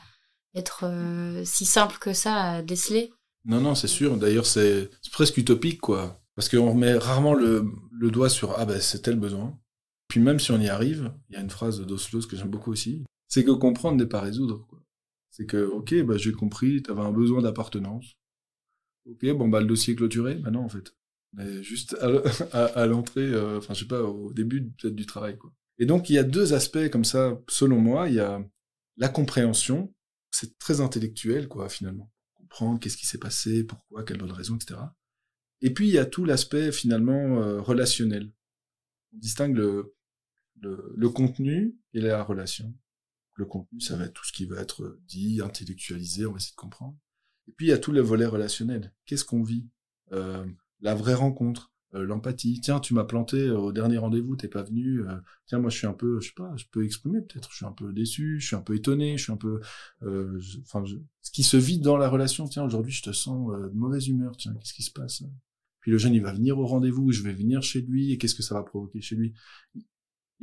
être 0.56 0.90
si 1.44 1.66
simple 1.66 1.98
que 2.00 2.14
ça 2.14 2.36
à 2.36 2.62
déceler 2.62 3.12
Non, 3.44 3.60
non, 3.60 3.76
c'est 3.76 3.90
sûr. 3.90 4.16
D'ailleurs, 4.18 4.46
c'est 4.46 4.90
presque 5.12 5.38
utopique, 5.38 5.82
quoi. 5.82 6.22
Parce 6.36 6.50
qu'on 6.50 6.74
met 6.74 6.94
rarement 6.94 7.34
le, 7.34 7.66
le 7.92 8.12
doigt 8.12 8.30
sur 8.30 8.58
Ah 8.58 8.66
ben, 8.66 8.80
c'est 8.80 9.02
tel 9.02 9.20
besoin. 9.20 9.58
Puis 10.08 10.20
même 10.20 10.40
si 10.40 10.52
on 10.52 10.60
y 10.60 10.70
arrive, 10.70 11.12
il 11.30 11.36
y 11.36 11.38
a 11.38 11.42
une 11.42 11.50
phrase 11.50 11.82
d'Oslo 11.82 12.22
que 12.22 12.38
j'aime 12.38 12.50
beaucoup 12.50 12.72
aussi, 12.72 13.04
c'est 13.28 13.44
que 13.44 13.52
comprendre 13.52 13.98
n'est 13.98 14.06
pas 14.06 14.22
résoudre. 14.22 14.66
Quoi. 14.70 14.80
C'est 15.36 15.46
que, 15.46 15.66
ok, 15.66 16.02
bah, 16.04 16.16
j'ai 16.16 16.32
compris, 16.32 16.82
tu 16.82 16.90
avais 16.92 17.02
un 17.02 17.12
besoin 17.12 17.42
d'appartenance. 17.42 18.16
Ok, 19.06 19.26
bon, 19.34 19.50
bah, 19.50 19.60
le 19.60 19.68
dossier 19.68 19.92
est 19.92 19.98
clôturé. 19.98 20.36
Bah 20.36 20.50
non, 20.50 20.62
en 20.62 20.70
fait. 20.70 20.96
Mais 21.34 21.62
juste 21.62 21.94
à, 22.54 22.86
l'entrée, 22.86 23.34
euh, 23.34 23.58
enfin, 23.58 23.74
je 23.74 23.82
sais 23.82 23.88
pas, 23.88 24.02
au 24.02 24.32
début 24.32 24.72
peut-être 24.72 24.96
du 24.96 25.06
travail, 25.06 25.38
quoi. 25.38 25.52
Et 25.78 25.86
donc, 25.86 26.10
il 26.10 26.14
y 26.14 26.18
a 26.20 26.24
deux 26.24 26.54
aspects 26.54 26.90
comme 26.90 27.04
ça, 27.04 27.38
selon 27.50 27.82
moi. 27.82 28.08
Il 28.08 28.16
y 28.16 28.22
a 28.22 28.42
la 28.96 29.10
compréhension. 29.10 29.94
C'est 30.32 30.58
très 30.58 30.80
intellectuel, 30.80 31.50
quoi, 31.50 31.68
finalement. 31.68 32.10
Comprendre 32.36 32.80
qu'est-ce 32.80 32.96
qui 32.96 33.06
s'est 33.06 33.18
passé, 33.18 33.66
pourquoi, 33.66 34.06
quelle 34.06 34.20
bonne 34.20 34.32
raison, 34.32 34.56
etc. 34.56 34.80
Et 35.60 35.74
puis, 35.74 35.90
il 35.90 35.94
y 35.94 35.98
a 35.98 36.06
tout 36.06 36.24
l'aspect, 36.24 36.72
finalement, 36.72 37.42
euh, 37.42 37.60
relationnel. 37.60 38.32
On 39.12 39.18
distingue 39.18 39.58
le, 39.58 41.10
contenu 41.10 41.76
et 41.94 42.00
la 42.00 42.24
relation. 42.24 42.74
Le 43.36 43.46
contenu, 43.46 43.82
ça 43.82 43.96
va 43.98 44.06
être 44.06 44.14
tout 44.14 44.26
ce 44.26 44.32
qui 44.32 44.46
va 44.46 44.62
être 44.62 44.98
dit, 45.08 45.42
intellectualisé, 45.44 46.26
on 46.26 46.32
va 46.32 46.38
essayer 46.38 46.54
de 46.54 46.62
comprendre. 46.62 46.98
Et 47.48 47.52
puis 47.52 47.68
il 47.68 47.70
y 47.70 47.74
a 47.74 47.78
tout 47.78 47.92
le 47.92 48.02
volet 48.02 48.26
relationnel. 48.26 48.94
Qu'est-ce 49.06 49.26
qu'on 49.26 49.44
vit? 49.44 49.68
Euh, 50.14 50.46
La 50.82 50.96
vraie 50.96 51.14
rencontre, 51.14 51.72
euh, 51.94 52.06
l'empathie. 52.06 52.60
Tiens, 52.62 52.80
tu 52.80 52.94
m'as 52.94 53.04
planté 53.04 53.38
euh, 53.38 53.58
au 53.58 53.72
dernier 53.72 53.98
rendez-vous, 53.98 54.36
t'es 54.36 54.48
pas 54.48 54.64
venu. 54.64 55.02
tiens, 55.46 55.60
moi 55.60 55.70
je 55.70 55.78
suis 55.78 55.88
un 55.88 55.94
peu, 55.94 56.20
je 56.22 56.28
sais 56.28 56.34
pas, 56.36 56.56
je 56.56 56.66
peux 56.72 56.84
exprimer 56.86 57.22
peut-être. 57.22 57.52
Je 57.52 57.58
suis 57.58 57.66
un 57.66 57.72
peu 57.72 57.94
déçu, 57.94 58.40
je 58.40 58.48
suis 58.48 58.56
un 58.56 58.62
peu 58.62 58.76
étonné, 58.76 59.18
je 59.18 59.24
suis 59.24 59.34
un 59.34 59.38
peu, 59.38 59.62
enfin, 60.62 60.84
ce 61.22 61.32
qui 61.32 61.44
se 61.44 61.58
vit 61.58 61.80
dans 61.80 61.98
la 61.98 62.10
relation. 62.10 62.48
Tiens, 62.48 62.64
aujourd'hui 62.64 62.94
je 62.94 63.04
te 63.04 63.12
sens 63.12 63.52
de 63.52 63.70
mauvaise 63.74 64.08
humeur. 64.08 64.36
Tiens, 64.38 64.54
qu'est-ce 64.54 64.74
qui 64.74 64.84
se 64.84 64.92
passe? 64.92 65.24
Puis 65.82 65.92
le 65.92 66.00
jeune, 66.00 66.16
il 66.16 66.22
va 66.24 66.34
venir 66.34 66.58
au 66.58 66.66
rendez-vous, 66.66 67.12
je 67.12 67.22
vais 67.22 67.34
venir 67.34 67.62
chez 67.62 67.82
lui, 67.82 68.12
et 68.12 68.18
qu'est-ce 68.18 68.34
que 68.34 68.42
ça 68.42 68.56
va 68.56 68.64
provoquer 68.64 69.02
chez 69.02 69.16
lui? 69.16 69.36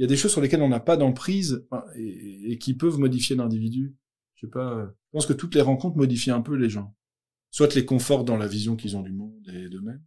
Il 0.03 0.07
y 0.07 0.07
a 0.07 0.09
des 0.09 0.17
choses 0.17 0.33
sur 0.33 0.41
lesquelles 0.41 0.63
on 0.63 0.69
n'a 0.69 0.81
pas 0.81 0.97
d'emprise 0.97 1.65
et, 1.95 2.59
qui 2.59 2.75
peuvent 2.75 2.99
modifier 2.99 3.37
l'individu. 3.37 3.95
Je 4.35 4.47
sais 4.47 4.51
pas. 4.51 4.85
Je 4.85 5.11
pense 5.13 5.27
que 5.27 5.33
toutes 5.33 5.55
les 5.55 5.61
rencontres 5.61 5.97
modifient 5.97 6.33
un 6.33 6.41
peu 6.41 6.57
les 6.57 6.69
gens. 6.69 6.97
Soit 7.53 7.73
les 7.77 7.87
confortent 7.87 8.27
dans 8.27 8.37
la 8.37 8.49
vision 8.49 8.75
qu'ils 8.75 8.97
ont 8.97 9.03
du 9.03 9.13
monde 9.13 9.49
et 9.55 9.69
d'eux-mêmes, 9.69 10.03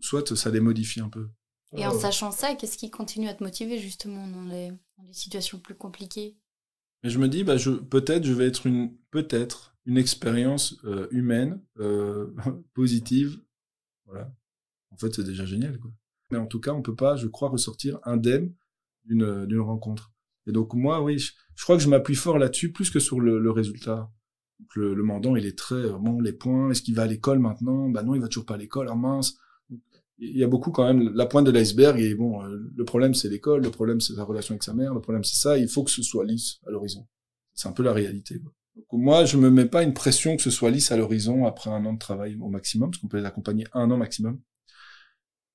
soit 0.00 0.36
ça 0.36 0.52
les 0.52 0.60
modifie 0.60 1.00
un 1.00 1.08
peu. 1.08 1.30
Et 1.76 1.84
en 1.84 1.98
sachant 1.98 2.30
ça, 2.30 2.54
qu'est-ce 2.54 2.78
qui 2.78 2.90
continue 2.90 3.26
à 3.26 3.34
te 3.34 3.42
motiver 3.42 3.80
justement 3.80 4.24
dans 4.28 4.44
les, 4.44 4.70
situations 5.10 5.58
plus 5.58 5.74
compliquées? 5.74 6.36
Et 7.02 7.10
je 7.10 7.18
me 7.18 7.26
dis, 7.26 7.42
bah, 7.42 7.56
je, 7.56 7.70
peut-être 7.70 8.22
je 8.22 8.32
vais 8.32 8.46
être 8.46 8.68
une, 8.68 8.96
peut-être 9.10 9.74
une 9.84 9.98
expérience 9.98 10.76
euh, 10.84 11.08
humaine 11.10 11.60
euh, 11.80 12.32
positive. 12.72 13.40
Voilà. 14.06 14.32
En 14.92 14.96
fait, 14.96 15.12
c'est 15.12 15.24
déjà 15.24 15.44
génial, 15.44 15.80
quoi. 15.80 15.90
Mais 16.30 16.38
en 16.38 16.46
tout 16.46 16.60
cas, 16.60 16.72
on 16.72 16.82
peut 16.82 16.94
pas, 16.94 17.16
je 17.16 17.26
crois, 17.26 17.48
ressortir 17.48 17.98
indemne 18.04 18.54
d'une 19.08 19.46
d'une 19.46 19.60
rencontre. 19.60 20.12
Et 20.46 20.52
donc 20.52 20.74
moi, 20.74 21.02
oui, 21.02 21.18
je, 21.18 21.32
crois 21.62 21.76
que 21.76 21.82
je 21.82 21.88
m'appuie 21.88 22.14
fort 22.14 22.38
là-dessus 22.38 22.72
plus 22.72 22.90
que 22.90 23.00
sur 23.00 23.20
le, 23.20 23.38
le 23.38 23.50
résultat. 23.50 24.10
Donc 24.60 24.76
le, 24.76 24.94
le 24.94 25.02
mandant, 25.02 25.36
il 25.36 25.46
est 25.46 25.58
très 25.58 25.74
euh, 25.74 25.98
bon 25.98 26.20
les 26.20 26.32
points. 26.32 26.70
Est-ce 26.70 26.82
qu'il 26.82 26.94
va 26.94 27.02
à 27.02 27.06
l'école 27.06 27.38
maintenant? 27.38 27.88
Bah 27.88 28.02
non, 28.02 28.14
il 28.14 28.20
va 28.20 28.28
toujours 28.28 28.46
pas 28.46 28.54
à 28.54 28.58
l'école. 28.58 28.88
Ah 28.90 28.94
mince. 28.94 29.36
Il 30.20 30.36
y 30.36 30.42
a 30.42 30.48
beaucoup 30.48 30.72
quand 30.72 30.84
même 30.84 31.12
la 31.14 31.26
pointe 31.26 31.46
de 31.46 31.50
l'iceberg. 31.50 32.00
Et 32.00 32.14
bon, 32.14 32.42
euh, 32.44 32.58
le 32.74 32.84
problème 32.84 33.14
c'est 33.14 33.28
l'école, 33.28 33.62
le 33.62 33.70
problème 33.70 34.00
c'est 34.00 34.14
la 34.14 34.24
relation 34.24 34.52
avec 34.52 34.62
sa 34.62 34.74
mère, 34.74 34.94
le 34.94 35.00
problème 35.00 35.24
c'est 35.24 35.36
ça. 35.36 35.58
Il 35.58 35.68
faut 35.68 35.84
que 35.84 35.90
ce 35.90 36.02
soit 36.02 36.24
lisse 36.24 36.60
à 36.66 36.70
l'horizon. 36.70 37.06
C'est 37.54 37.68
un 37.68 37.72
peu 37.72 37.82
la 37.82 37.92
réalité. 37.92 38.40
Quoi. 38.40 38.52
Donc, 38.78 38.86
moi, 38.92 39.24
je 39.24 39.36
me 39.36 39.50
mets 39.50 39.66
pas 39.66 39.82
une 39.82 39.92
pression 39.92 40.36
que 40.36 40.42
ce 40.42 40.50
soit 40.50 40.70
lisse 40.70 40.92
à 40.92 40.96
l'horizon 40.96 41.46
après 41.46 41.70
un 41.70 41.84
an 41.84 41.92
de 41.94 41.98
travail 41.98 42.36
au 42.40 42.48
maximum, 42.48 42.90
parce 42.90 43.00
qu'on 43.00 43.08
peut 43.08 43.18
les 43.18 43.24
accompagner 43.24 43.66
un 43.72 43.90
an 43.90 43.96
maximum. 43.96 44.40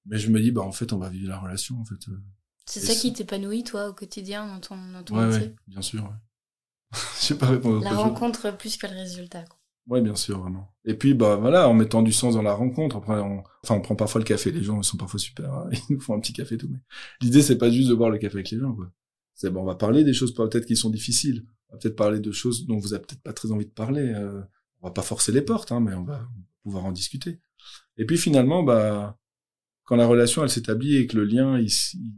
Mais 0.05 0.17
je 0.17 0.29
me 0.29 0.41
dis, 0.41 0.51
bah 0.51 0.61
en 0.61 0.73
fait, 0.73 0.91
on 0.91 0.97
va 0.97 1.09
vivre 1.09 1.29
la 1.29 1.39
relation. 1.39 1.79
En 1.79 1.85
fait. 1.85 1.95
C'est 2.65 2.79
ça 2.79 2.93
qui 2.93 3.11
t'épanouit, 3.13 3.63
toi, 3.63 3.89
au 3.89 3.93
quotidien, 3.93 4.47
dans 4.47 4.59
ton, 4.59 4.77
dans 4.91 5.03
ton 5.03 5.17
ouais, 5.17 5.27
métier 5.27 5.47
ouais, 5.47 5.55
bien 5.67 5.81
sûr. 5.81 6.03
Ouais. 6.03 6.93
je 7.19 7.25
sais 7.25 7.37
pas 7.37 7.47
répondre. 7.47 7.83
La 7.83 7.93
rencontre 7.93 8.55
plus 8.55 8.77
que 8.77 8.87
le 8.87 8.93
résultat. 8.93 9.43
Quoi. 9.43 9.59
Ouais, 9.87 10.01
bien 10.01 10.15
sûr, 10.15 10.39
vraiment. 10.39 10.73
Et 10.85 10.93
puis, 10.93 11.13
bah 11.13 11.35
voilà, 11.35 11.67
en 11.67 11.73
mettant 11.73 12.01
du 12.01 12.13
sens 12.13 12.35
dans 12.35 12.41
la 12.41 12.53
rencontre. 12.53 12.95
Après, 12.95 13.19
on... 13.19 13.43
enfin, 13.63 13.75
on 13.75 13.81
prend 13.81 13.95
parfois 13.95 14.19
le 14.19 14.25
café. 14.25 14.51
Les 14.51 14.63
gens 14.63 14.79
ils 14.79 14.83
sont 14.83 14.97
parfois 14.97 15.19
super. 15.19 15.53
Hein. 15.53 15.69
Ils 15.89 15.95
nous 15.95 15.99
font 15.99 16.15
un 16.15 16.19
petit 16.19 16.33
café 16.33 16.57
tout. 16.57 16.69
Mais 16.71 16.79
l'idée, 17.21 17.41
c'est 17.41 17.57
pas 17.57 17.69
juste 17.69 17.89
de 17.89 17.95
boire 17.95 18.09
le 18.09 18.17
café 18.17 18.35
avec 18.35 18.49
les 18.51 18.59
gens. 18.59 18.73
Quoi. 18.73 18.89
C'est 19.35 19.49
bon, 19.49 19.61
on 19.61 19.65
va 19.65 19.75
parler 19.75 20.03
des 20.03 20.13
choses 20.13 20.33
peut-être 20.33 20.65
qui 20.65 20.77
sont 20.77 20.89
difficiles. 20.89 21.45
On 21.69 21.73
va 21.73 21.79
peut-être 21.79 21.95
parler 21.95 22.19
de 22.19 22.31
choses 22.31 22.65
dont 22.65 22.77
vous 22.77 22.93
avez 22.93 23.03
peut-être 23.03 23.23
pas 23.23 23.33
très 23.33 23.51
envie 23.51 23.65
de 23.65 23.71
parler. 23.71 24.13
Euh, 24.15 24.41
on 24.81 24.87
va 24.87 24.93
pas 24.93 25.01
forcer 25.01 25.31
les 25.31 25.41
portes, 25.41 25.71
hein, 25.71 25.79
mais 25.79 25.93
on 25.93 26.03
va 26.03 26.27
pouvoir 26.61 26.85
en 26.85 26.91
discuter. 26.91 27.39
Et 27.97 28.05
puis 28.05 28.17
finalement, 28.17 28.63
bah, 28.63 29.17
quand 29.83 29.95
la 29.95 30.07
relation 30.07 30.43
elle 30.43 30.49
s'établit 30.49 30.95
et 30.95 31.07
que 31.07 31.17
le 31.17 31.25
lien 31.25 31.59
il, 31.59 31.67
il, 31.67 32.13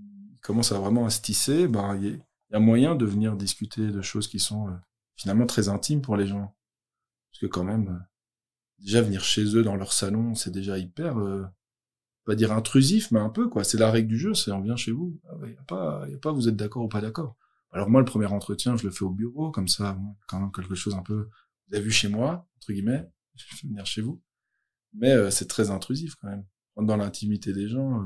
commence 0.45 0.71
à 0.71 0.79
vraiment 0.79 1.05
à 1.05 1.10
se 1.10 1.21
tisser, 1.21 1.67
bah, 1.67 1.95
il 1.99 2.21
y, 2.51 2.55
a 2.55 2.60
moyen 2.60 2.95
de 2.95 3.05
venir 3.05 3.36
discuter 3.36 3.88
de 3.88 4.01
choses 4.01 4.27
qui 4.27 4.39
sont 4.39 4.69
euh, 4.69 4.73
finalement 5.15 5.45
très 5.45 5.69
intimes 5.69 6.01
pour 6.01 6.15
les 6.15 6.27
gens. 6.27 6.55
Parce 7.31 7.41
que 7.41 7.47
quand 7.47 7.63
même, 7.63 7.89
euh, 7.89 8.05
déjà 8.79 9.01
venir 9.01 9.23
chez 9.23 9.43
eux 9.55 9.63
dans 9.63 9.75
leur 9.75 9.91
salon, 9.91 10.36
c'est 10.36 10.51
déjà 10.51 10.77
hyper, 10.77 11.19
euh, 11.19 11.45
pas 12.25 12.36
dire 12.36 12.51
intrusif, 12.51 13.12
mais 13.12 13.19
un 13.19 13.29
peu 13.29 13.49
quoi. 13.49 13.63
C'est 13.63 13.77
la 13.77 13.91
règle 13.91 14.08
du 14.08 14.17
jeu, 14.17 14.34
c'est 14.34 14.51
on 14.51 14.62
vient 14.62 14.75
chez 14.75 14.91
vous. 14.91 15.19
Il 15.23 15.29
ah 15.29 15.47
y 15.47 15.58
a 15.58 15.63
pas, 15.63 16.08
y 16.10 16.13
a 16.13 16.17
pas 16.17 16.31
vous 16.31 16.47
êtes 16.47 16.55
d'accord 16.55 16.84
ou 16.84 16.89
pas 16.89 17.01
d'accord. 17.01 17.36
Alors 17.71 17.89
moi, 17.89 17.99
le 17.99 18.05
premier 18.05 18.27
entretien, 18.27 18.77
je 18.77 18.84
le 18.84 18.91
fais 18.91 19.03
au 19.03 19.10
bureau, 19.10 19.51
comme 19.51 19.67
ça, 19.67 19.97
quand 20.27 20.39
même 20.39 20.51
quelque 20.51 20.75
chose 20.75 20.95
un 20.95 21.03
peu, 21.03 21.29
vous 21.67 21.75
avez 21.75 21.84
vu 21.84 21.91
chez 21.91 22.08
moi, 22.08 22.47
entre 22.58 22.71
guillemets, 22.71 23.10
je 23.36 23.45
vais 23.45 23.69
venir 23.69 23.86
chez 23.86 24.01
vous. 24.01 24.21
Mais 24.93 25.12
euh, 25.12 25.29
c'est 25.29 25.47
très 25.47 25.71
intrusif 25.71 26.15
quand 26.15 26.29
même. 26.29 26.45
Dans 26.77 26.97
l'intimité 26.97 27.53
des 27.53 27.67
gens. 27.67 28.05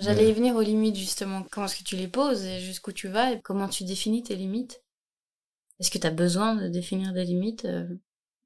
J'allais 0.00 0.30
y 0.30 0.32
venir 0.32 0.54
aux 0.54 0.62
limites 0.62 0.96
justement. 0.96 1.44
Comment 1.50 1.66
est-ce 1.66 1.76
que 1.78 1.84
tu 1.84 1.96
les 1.96 2.08
poses 2.08 2.44
et 2.44 2.60
jusqu'où 2.60 2.92
tu 2.92 3.08
vas 3.08 3.32
et 3.32 3.40
comment 3.40 3.68
tu 3.68 3.84
définis 3.84 4.22
tes 4.22 4.36
limites? 4.36 4.82
Est-ce 5.80 5.90
que 5.90 5.98
tu 5.98 6.06
as 6.06 6.12
besoin 6.12 6.54
de 6.54 6.68
définir 6.68 7.12
des 7.12 7.24
limites 7.24 7.64
euh, 7.64 7.86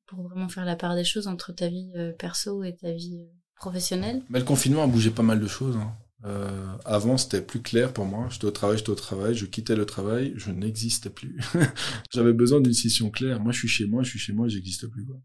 pour 0.06 0.22
vraiment 0.28 0.48
faire 0.48 0.64
la 0.64 0.76
part 0.76 0.94
des 0.94 1.04
choses 1.04 1.26
entre 1.26 1.52
ta 1.52 1.68
vie 1.68 1.90
euh, 1.96 2.12
perso 2.12 2.62
et 2.62 2.76
ta 2.76 2.92
vie 2.92 3.18
euh, 3.20 3.32
professionnelle? 3.56 4.22
Mais 4.28 4.38
Le 4.38 4.44
confinement 4.44 4.82
a 4.82 4.86
bougé 4.86 5.10
pas 5.10 5.22
mal 5.22 5.40
de 5.40 5.46
choses. 5.46 5.76
Hein. 5.76 5.94
Euh, 6.24 6.76
avant, 6.84 7.16
c'était 7.16 7.42
plus 7.42 7.60
clair 7.60 7.92
pour 7.92 8.04
moi. 8.04 8.28
J'étais 8.30 8.44
au 8.44 8.50
travail, 8.50 8.78
j'étais 8.78 8.90
au 8.90 8.94
travail, 8.94 9.34
je 9.34 9.46
quittais 9.46 9.74
le 9.74 9.86
travail, 9.86 10.34
je 10.36 10.50
n'existais 10.52 11.10
plus. 11.10 11.38
J'avais 12.12 12.32
besoin 12.32 12.60
d'une 12.60 12.72
scission 12.72 13.10
claire. 13.10 13.40
Moi, 13.40 13.52
je 13.52 13.58
suis 13.58 13.68
chez 13.68 13.86
moi, 13.86 14.02
je 14.02 14.10
suis 14.10 14.18
chez 14.18 14.32
moi, 14.32 14.48
j'existe 14.48 14.86
plus. 14.86 15.04
Quoi. 15.04 15.16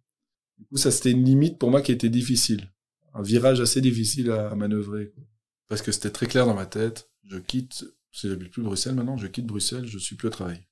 Du 0.57 0.65
coup, 0.65 0.77
ça, 0.77 0.89
c'était 0.91 1.11
une 1.11 1.23
limite 1.23 1.59
pour 1.59 1.69
moi 1.69 1.81
qui 1.81 1.91
était 1.91 2.09
difficile. 2.09 2.71
Un 3.13 3.21
virage 3.21 3.61
assez 3.61 3.79
difficile 3.79 4.31
à, 4.31 4.49
à 4.49 4.55
manœuvrer. 4.55 5.11
Quoi. 5.11 5.23
Parce 5.67 5.81
que 5.81 5.91
c'était 5.91 6.11
très 6.11 6.27
clair 6.27 6.45
dans 6.45 6.53
ma 6.53 6.65
tête. 6.65 7.09
Je 7.25 7.37
quitte, 7.37 7.85
si 8.11 8.29
j'habite 8.29 8.51
plus 8.51 8.63
Bruxelles 8.63 8.95
maintenant, 8.95 9.17
je 9.17 9.27
quitte 9.27 9.45
Bruxelles, 9.45 9.85
je 9.85 9.97
suis 9.97 10.15
plus 10.15 10.27
au 10.27 10.31
travail. 10.31 10.65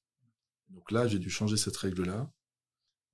Donc 0.70 0.92
là, 0.92 1.08
j'ai 1.08 1.20
dû 1.20 1.30
changer 1.30 1.58
cette 1.58 1.78
règle-là. 1.78 2.32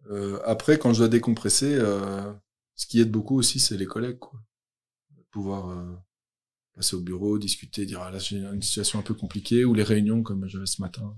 Euh, 0.10 0.40
après, 0.46 0.78
quand 0.80 0.94
je 0.94 1.00
dois 1.00 1.08
décompresser, 1.08 1.76
euh, 1.76 2.32
ce 2.76 2.88
qui 2.88 3.00
aide 3.00 3.12
beaucoup 3.12 3.38
aussi, 3.38 3.60
c'est 3.60 3.78
les 3.78 3.86
collègues. 3.86 4.20
Quoi. 4.20 4.40
Pouvoir 5.32 5.70
euh, 5.70 5.96
passer 6.76 6.96
au 6.96 7.02
bureau, 7.02 7.38
discuter, 7.38 7.86
dire 7.86 8.02
ah, 8.02 8.12
là 8.12 8.20
j'ai 8.20 8.38
une 8.38 8.62
situation 8.62 9.00
un 9.00 9.04
peu 9.04 9.14
compliquée, 9.14 9.64
ou 9.64 9.74
les 9.74 9.84
réunions 9.84 10.24
comme 10.24 10.48
j'avais 10.48 10.66
ce 10.66 10.82
matin. 10.82 11.16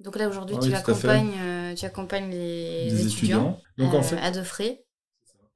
Donc 0.00 0.16
là 0.16 0.28
aujourd'hui, 0.28 0.56
ah, 0.58 0.62
tu, 0.62 0.68
oui, 0.68 0.74
accompagnes, 0.74 1.38
euh, 1.38 1.74
tu 1.74 1.84
accompagnes 1.84 2.30
les, 2.30 2.90
les 2.90 3.06
étudiants, 3.06 3.60
étudiants. 3.60 3.62
Donc, 3.76 3.94
en 3.94 4.02
fait... 4.02 4.16
à 4.18 4.30
deux 4.30 4.44
frais. 4.44 4.84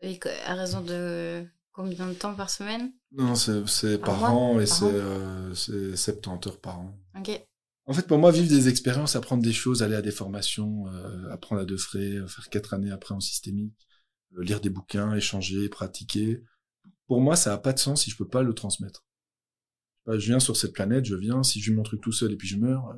Et 0.01 0.20
à 0.44 0.55
raison 0.55 0.81
de 0.81 1.44
combien 1.72 2.07
de 2.07 2.14
temps 2.14 2.35
par 2.35 2.51
semaine? 2.51 2.92
Non, 3.12 3.35
c'est 3.35 3.99
par, 3.99 4.21
par 4.21 4.35
an 4.35 4.61
et 4.61 4.66
c'est 4.66 4.85
euh, 4.85 5.55
70 5.55 6.49
heures 6.49 6.61
par 6.61 6.81
an. 6.81 6.99
Ok. 7.18 7.42
En 7.87 7.94
fait, 7.94 8.07
pour 8.07 8.18
moi, 8.18 8.31
vivre 8.31 8.49
des 8.49 8.68
expériences, 8.68 9.16
apprendre 9.16 9.42
des 9.42 9.53
choses, 9.53 9.83
aller 9.83 9.94
à 9.94 10.03
des 10.03 10.11
formations, 10.11 10.87
euh, 10.88 11.31
apprendre 11.31 11.62
à 11.62 11.64
deux 11.64 11.79
frais, 11.79 12.18
faire 12.27 12.51
quatre 12.51 12.75
années 12.75 12.90
après 12.90 13.14
en 13.14 13.21
systémique, 13.21 13.73
euh, 14.37 14.44
lire 14.44 14.61
des 14.61 14.68
bouquins, 14.68 15.14
échanger, 15.14 15.71
pratiquer. 15.71 16.42
Pour 17.07 17.23
moi, 17.23 17.35
ça 17.35 17.55
a 17.55 17.59
pas 17.59 17.73
de 17.73 17.79
sens 17.79 18.03
si 18.03 18.11
je 18.11 18.16
peux 18.16 18.29
pas 18.29 18.42
le 18.42 18.53
transmettre. 18.53 19.07
Je 20.07 20.27
viens 20.27 20.40
sur 20.40 20.57
cette 20.57 20.73
planète, 20.73 21.05
je 21.05 21.14
viens, 21.14 21.42
si 21.42 21.61
je 21.61 21.73
mon 21.73 21.83
truc 21.83 22.01
tout 22.01 22.12
seul 22.12 22.33
et 22.33 22.37
puis 22.37 22.49
je 22.49 22.57
meurs, 22.57 22.94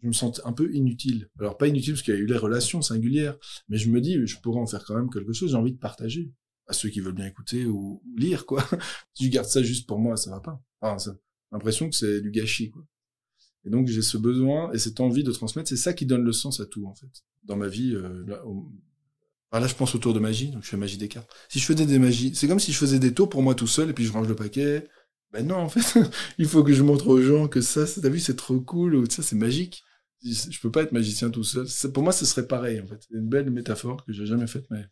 je 0.00 0.08
me 0.08 0.12
sens 0.12 0.40
un 0.44 0.52
peu 0.52 0.72
inutile. 0.72 1.28
Alors 1.40 1.58
pas 1.58 1.66
inutile 1.66 1.94
parce 1.94 2.02
qu'il 2.02 2.14
y 2.14 2.16
a 2.16 2.20
eu 2.20 2.26
les 2.26 2.36
relations 2.36 2.82
singulières, 2.82 3.36
mais 3.68 3.78
je 3.78 3.90
me 3.90 4.00
dis, 4.00 4.24
je 4.26 4.38
pourrais 4.38 4.60
en 4.60 4.66
faire 4.66 4.84
quand 4.84 4.94
même 4.94 5.10
quelque 5.10 5.32
chose, 5.32 5.50
j'ai 5.50 5.56
envie 5.56 5.72
de 5.72 5.78
partager 5.78 6.32
à 6.70 6.72
ceux 6.72 6.88
qui 6.88 7.00
veulent 7.00 7.14
bien 7.14 7.26
écouter 7.26 7.66
ou, 7.66 8.02
lire, 8.16 8.46
quoi. 8.46 8.64
si 9.14 9.26
je 9.26 9.30
garde 9.30 9.48
ça 9.48 9.62
juste 9.62 9.86
pour 9.86 9.98
moi, 9.98 10.16
ça 10.16 10.30
va 10.30 10.40
pas. 10.40 10.62
Enfin, 10.80 11.12
l'impression 11.52 11.90
que 11.90 11.96
c'est 11.96 12.20
du 12.20 12.30
gâchis, 12.30 12.70
quoi. 12.70 12.84
Et 13.64 13.70
donc 13.70 13.88
j'ai 13.88 14.02
ce 14.02 14.16
besoin 14.16 14.72
et 14.72 14.78
cette 14.78 15.00
envie 15.00 15.22
de 15.22 15.32
transmettre, 15.32 15.68
c'est 15.68 15.76
ça 15.76 15.92
qui 15.92 16.06
donne 16.06 16.22
le 16.22 16.32
sens 16.32 16.60
à 16.60 16.66
tout 16.66 16.86
en 16.86 16.94
fait. 16.94 17.10
Dans 17.44 17.56
ma 17.56 17.68
vie, 17.68 17.94
euh, 17.94 18.24
là, 18.26 18.44
au... 18.46 18.70
je 19.52 19.74
pense 19.74 19.94
autour 19.94 20.14
de 20.14 20.20
magie, 20.20 20.50
donc 20.50 20.64
je 20.64 20.68
fais 20.68 20.76
magie 20.76 20.96
des 20.96 21.08
cartes. 21.08 21.30
Si 21.48 21.58
je 21.58 21.64
faisais 21.66 21.84
des 21.86 21.98
magies, 21.98 22.34
c'est 22.34 22.48
comme 22.48 22.60
si 22.60 22.72
je 22.72 22.78
faisais 22.78 22.98
des 22.98 23.12
tours 23.12 23.28
pour 23.28 23.42
moi 23.42 23.54
tout 23.54 23.66
seul 23.66 23.90
et 23.90 23.92
puis 23.92 24.04
je 24.04 24.12
range 24.12 24.28
le 24.28 24.36
paquet. 24.36 24.88
Ben 25.32 25.46
non, 25.46 25.56
en 25.56 25.68
fait, 25.68 26.00
il 26.38 26.46
faut 26.46 26.64
que 26.64 26.72
je 26.72 26.82
montre 26.82 27.08
aux 27.08 27.20
gens 27.20 27.48
que 27.48 27.60
ça, 27.60 27.84
t'as 27.84 28.08
vu, 28.08 28.18
c'est 28.18 28.36
trop 28.36 28.60
cool 28.60 28.94
ou 28.94 29.08
ça, 29.08 29.22
c'est 29.22 29.36
magique. 29.36 29.82
Je 30.22 30.60
peux 30.60 30.70
pas 30.70 30.82
être 30.82 30.92
magicien 30.92 31.30
tout 31.30 31.44
seul. 31.44 31.66
Pour 31.92 32.02
moi, 32.02 32.12
ce 32.12 32.24
serait 32.26 32.46
pareil 32.46 32.80
en 32.80 32.86
fait. 32.86 33.06
C'est 33.08 33.14
une 33.14 33.28
belle 33.28 33.50
métaphore 33.50 34.04
que 34.04 34.12
j'ai 34.12 34.26
jamais 34.26 34.46
faite, 34.46 34.66
mais 34.70 34.86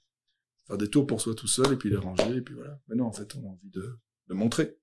faire 0.69 0.79
des 0.79 0.89
tours 0.89 1.07
pour 1.07 1.21
soi 1.21 1.35
tout 1.35 1.49
seul 1.49 1.73
et 1.73 1.77
puis 1.77 1.91
les 1.91 1.97
ranger 1.97 2.37
et 2.37 2.41
puis 2.41 2.55
voilà. 2.55 2.79
Mais 2.89 2.95
non, 2.95 3.07
en 3.07 3.13
fait, 3.13 3.35
on 3.35 3.45
a 3.45 3.49
envie 3.49 3.71
de, 3.71 3.99
de 4.29 4.35
montrer. 4.35 4.77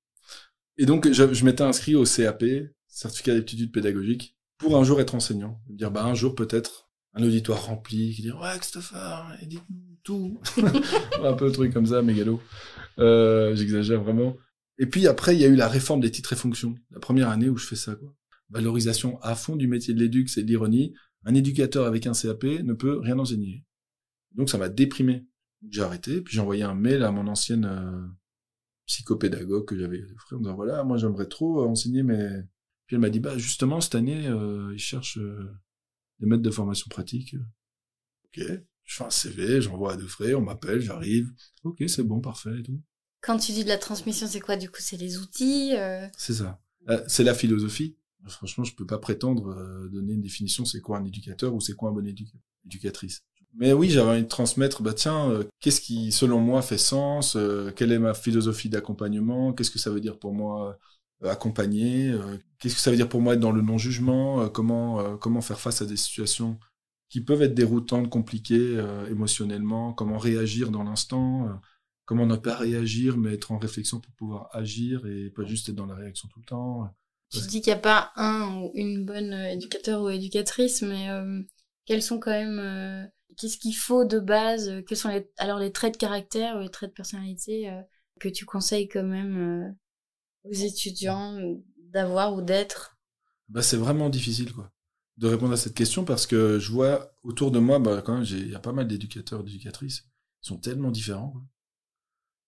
Et 0.78 0.86
donc, 0.86 1.10
je, 1.10 1.34
je 1.34 1.46
m'étais 1.46 1.64
inscrit 1.64 1.96
au 1.96 2.04
CAP, 2.04 2.44
certificat 2.88 3.34
d'aptitude 3.34 3.72
pédagogique, 3.72 4.36
pour 4.58 4.78
un 4.78 4.84
jour 4.84 5.00
être 5.00 5.16
enseignant. 5.16 5.62
Dire, 5.70 5.92
bah, 5.92 6.04
un 6.04 6.16
jour 6.16 6.36
peut-être, 6.36 6.90
un 7.14 7.24
auditoire 7.24 7.66
rempli, 7.66 8.14
qui 8.14 8.24
dit, 8.24 8.32
ouais, 8.32 8.58
Christopher, 8.60 9.38
dites-nous 9.44 9.98
tout. 10.04 10.42
un 11.24 11.34
peu 11.34 11.46
le 11.46 11.52
truc 11.52 11.74
comme 11.74 11.86
ça, 11.86 12.02
mégalo. 12.02 12.42
Euh, 13.00 13.56
j'exagère 13.56 14.04
vraiment. 14.04 14.36
Et 14.78 14.86
puis 14.88 15.08
après, 15.08 15.36
il 15.36 15.42
y 15.42 15.46
a 15.46 15.48
eu 15.48 15.56
la 15.56 15.70
réforme 15.70 16.02
des 16.02 16.12
titres 16.12 16.34
et 16.34 16.36
fonctions. 16.36 16.76
La 16.92 17.00
première 17.00 17.30
année 17.30 17.50
où 17.50 17.58
je 17.58 17.66
fais 17.66 17.76
ça, 17.76 17.96
quoi. 17.96 18.14
Valorisation 18.50 19.20
à 19.22 19.34
fond 19.36 19.56
du 19.56 19.68
métier 19.68 19.94
de 19.94 20.00
l'éduc, 20.00 20.30
c'est 20.30 20.44
de 20.44 20.48
l'ironie. 20.48 20.94
Un 21.24 21.34
éducateur 21.34 21.86
avec 21.88 22.06
un 22.06 22.14
CAP 22.14 22.44
ne 22.44 22.74
peut 22.74 23.00
rien 23.00 23.18
enseigner. 23.18 23.66
Donc 24.34 24.50
ça 24.50 24.58
m'a 24.58 24.70
déprimé. 24.70 25.26
J'ai 25.70 25.82
arrêté, 25.82 26.22
puis 26.22 26.36
j'ai 26.36 26.42
envoyé 26.42 26.64
un 26.64 26.76
mail 26.76 27.04
à 27.04 27.12
mon 27.12 27.28
ancienne 27.28 27.66
euh, 27.66 28.08
psychopédagogue 28.86 29.66
que 29.66 29.78
j'avais 29.78 30.04
en 30.32 30.38
disant 30.38 30.56
voilà, 30.56 30.84
moi 30.84 30.98
j'aimerais 30.98 31.28
trop 31.28 31.68
enseigner 31.68 32.04
mais 32.04 32.44
puis 32.86 32.96
elle 32.96 33.02
m'a 33.02 33.10
dit, 33.10 33.20
bah 33.20 33.38
justement, 33.38 33.82
cette 33.82 33.96
année, 33.96 34.28
euh, 34.28 34.72
ils 34.74 34.80
cherchent 34.80 35.18
euh, 35.18 35.52
des 36.20 36.28
maîtres 36.28 36.44
de 36.44 36.52
formation 36.52 36.88
pratique. 36.90 37.36
Ok, 38.26 38.44
je 38.84 38.96
fais 38.96 39.04
un 39.04 39.10
CV, 39.10 39.62
j'envoie 39.62 39.94
à 39.94 39.98
deux 39.98 40.08
frais, 40.08 40.36
on 40.36 40.42
m'appelle, 40.42 40.82
j'arrive. 40.82 41.32
Ok, 41.64 41.84
c'est 41.88 42.04
bon, 42.04 42.22
parfait 42.22 42.60
et 42.60 42.64
tout. 42.64 42.80
Quand 43.22 43.38
tu 43.38 43.54
dis 43.54 43.64
de 43.64 43.70
la 43.70 43.80
transmission, 43.80 44.28
c'est 44.28 44.40
quoi 44.40 44.56
du 44.56 44.70
coup? 44.70 44.82
C'est 44.82 44.98
les 44.98 45.18
outils 45.18 45.76
euh... 45.76 46.08
C'est 46.16 46.34
ça. 46.34 46.62
Euh, 46.90 47.04
c'est 47.08 47.24
la 47.24 47.34
philosophie. 47.34 47.98
Franchement, 48.28 48.64
je 48.64 48.76
peux 48.76 48.86
pas 48.86 49.00
prétendre 49.00 49.50
euh, 49.50 49.88
donner 49.90 50.14
une 50.14 50.22
définition, 50.22 50.66
c'est 50.66 50.82
quoi 50.82 50.98
un 51.00 51.06
éducateur 51.06 51.54
ou 51.56 51.62
c'est 51.62 51.74
quoi 51.74 51.90
un 51.90 51.92
bon 51.92 52.08
éducatrice. 52.64 53.24
Mais 53.58 53.72
oui, 53.72 53.90
j'avais 53.90 54.10
envie 54.10 54.24
de 54.24 54.28
transmettre, 54.28 54.82
bah 54.82 54.94
tiens, 54.94 55.30
euh, 55.30 55.44
qu'est-ce 55.62 55.80
qui, 55.80 56.12
selon 56.12 56.40
moi, 56.40 56.62
fait 56.62 56.78
sens 56.78 57.38
Quelle 57.76 57.92
est 57.92 58.00
ma 58.00 58.14
philosophie 58.14 58.70
d'accompagnement 58.70 59.54
Qu'est-ce 59.54 59.72
que 59.72 59.80
ça 59.80 59.90
veut 59.90 60.02
dire 60.02 60.20
pour 60.20 60.34
moi 60.34 60.78
accompagner 61.24 62.14
Qu'est-ce 62.60 62.76
que 62.76 62.82
ça 62.82 62.92
veut 62.92 62.98
dire 62.98 63.08
pour 63.08 63.22
moi 63.22 63.34
être 63.36 63.40
dans 63.40 63.54
le 63.54 63.62
non-jugement 63.62 64.50
Comment 64.50 65.18
comment 65.18 65.42
faire 65.42 65.60
face 65.60 65.82
à 65.82 65.86
des 65.86 65.96
situations 65.96 66.60
qui 67.10 67.22
peuvent 67.22 67.42
être 67.42 67.54
déroutantes, 67.54 68.10
compliquées 68.10 68.78
émotionnellement 69.10 69.94
Comment 69.94 70.18
réagir 70.18 70.72
dans 70.72 70.84
l'instant 70.84 71.48
Comment 72.04 72.26
ne 72.26 72.36
pas 72.36 72.58
réagir, 72.58 73.18
mais 73.18 73.34
être 73.34 73.54
en 73.54 73.58
réflexion 73.58 74.00
pour 74.00 74.14
pouvoir 74.14 74.50
agir 74.52 75.06
et 75.08 75.30
pas 75.30 75.46
juste 75.46 75.70
être 75.70 75.76
dans 75.76 75.88
la 75.88 75.96
réaction 75.96 76.28
tout 76.28 76.40
le 76.40 76.46
temps. 76.46 76.94
Tu 77.32 77.40
dis 77.48 77.62
qu'il 77.62 77.74
n'y 77.74 77.80
a 77.80 77.82
pas 77.82 78.12
un 78.18 78.58
ou 78.58 78.72
une 78.76 79.06
bonne 79.06 79.34
éducateur 79.34 80.04
ou 80.04 80.10
éducatrice, 80.10 80.82
mais 80.82 81.08
quels 81.86 82.04
sont 82.04 82.20
quand 82.20 82.32
même 82.32 83.10
qu'est-ce 83.38 83.58
qu'il 83.58 83.76
faut 83.76 84.06
de 84.06 84.20
base 84.20 84.84
Quels 84.88 84.98
sont 84.98 85.10
les, 85.10 85.30
alors 85.38 85.60
les 85.60 85.72
traits 85.72 85.94
de 85.94 85.98
caractère 85.98 86.58
ou 86.58 86.60
les 86.62 86.70
traits 86.70 86.92
de 86.92 86.96
personnalité 86.96 87.72
que 88.20 88.30
tu 88.30 88.46
conseilles 88.46 88.88
quand 88.88 89.04
même 89.04 89.76
aux 90.44 90.54
étudiants 90.54 91.38
d'avoir 91.78 92.34
ou 92.34 92.42
d'être? 92.42 92.98
Bah, 93.50 93.62
C'est 93.62 93.78
vraiment 93.78 94.10
difficile 94.10 94.54
quoi, 94.54 94.72
de 95.18 95.28
répondre 95.28 95.54
à 95.54 95.58
cette 95.58 95.76
question 95.76 96.06
parce 96.06 96.28
que 96.28 96.60
je 96.60 96.72
vois 96.72 97.16
autour 97.24 97.52
de 97.52 97.60
moi, 97.60 97.80
bah, 97.80 98.02
quand 98.02 98.16
même, 98.16 98.26
il 98.26 98.50
y 98.50 98.56
a 98.56 98.60
pas 98.60 98.74
mal 98.74 98.88
d'éducateurs 98.88 99.42
et 99.42 99.44
d'éducatrices. 99.44 100.04
Ils 100.44 100.48
sont 100.48 100.58
tellement 100.58 100.92
différents. 100.92 101.32
Quoi. 101.32 101.42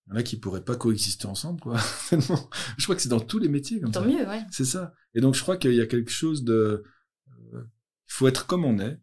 Il 0.07 0.11
y 0.11 0.13
en 0.13 0.19
a 0.19 0.23
qui 0.23 0.37
pourraient 0.37 0.63
pas 0.63 0.75
coexister 0.75 1.25
ensemble. 1.25 1.59
Quoi. 1.59 1.77
je 2.11 2.83
crois 2.83 2.95
que 2.95 3.01
c'est 3.01 3.09
dans 3.09 3.19
tous 3.19 3.39
les 3.39 3.49
métiers 3.49 3.81
comme 3.81 3.91
Tant 3.91 4.01
ça. 4.01 4.07
mieux, 4.07 4.25
ouais. 4.27 4.43
C'est 4.51 4.65
ça. 4.65 4.93
Et 5.13 5.21
donc 5.21 5.35
je 5.35 5.41
crois 5.41 5.57
qu'il 5.57 5.73
y 5.73 5.81
a 5.81 5.85
quelque 5.85 6.11
chose 6.11 6.43
de... 6.43 6.83
Euh, 7.53 7.63
il 8.09 8.13
faut 8.13 8.27
être 8.27 8.47
comme 8.47 8.63
on 8.63 8.79
est. 8.79 8.99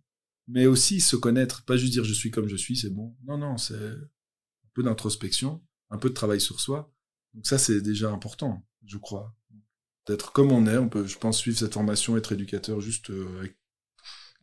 mais 0.46 0.66
aussi 0.66 1.00
se 1.00 1.16
connaître, 1.16 1.64
pas 1.64 1.76
juste 1.76 1.92
dire 1.92 2.04
je 2.04 2.12
suis 2.12 2.30
comme 2.30 2.48
je 2.48 2.56
suis, 2.56 2.76
c'est 2.76 2.90
bon. 2.90 3.16
Non, 3.24 3.38
non, 3.38 3.56
c'est 3.56 3.74
un 3.74 4.70
peu 4.74 4.82
d'introspection, 4.82 5.62
un 5.90 5.98
peu 5.98 6.08
de 6.08 6.14
travail 6.14 6.40
sur 6.40 6.60
soi. 6.60 6.92
Donc 7.32 7.46
ça, 7.46 7.58
c'est 7.58 7.80
déjà 7.80 8.10
important, 8.10 8.64
je 8.84 8.98
crois. 8.98 9.34
D'être 10.06 10.32
comme 10.32 10.52
on 10.52 10.66
est, 10.66 10.76
on 10.76 10.88
peut, 10.88 11.06
je 11.06 11.16
pense, 11.16 11.38
suivre 11.38 11.58
cette 11.58 11.74
formation, 11.74 12.16
être 12.16 12.32
éducateur 12.32 12.80
juste 12.80 13.10
euh, 13.10 13.38
avec 13.38 13.56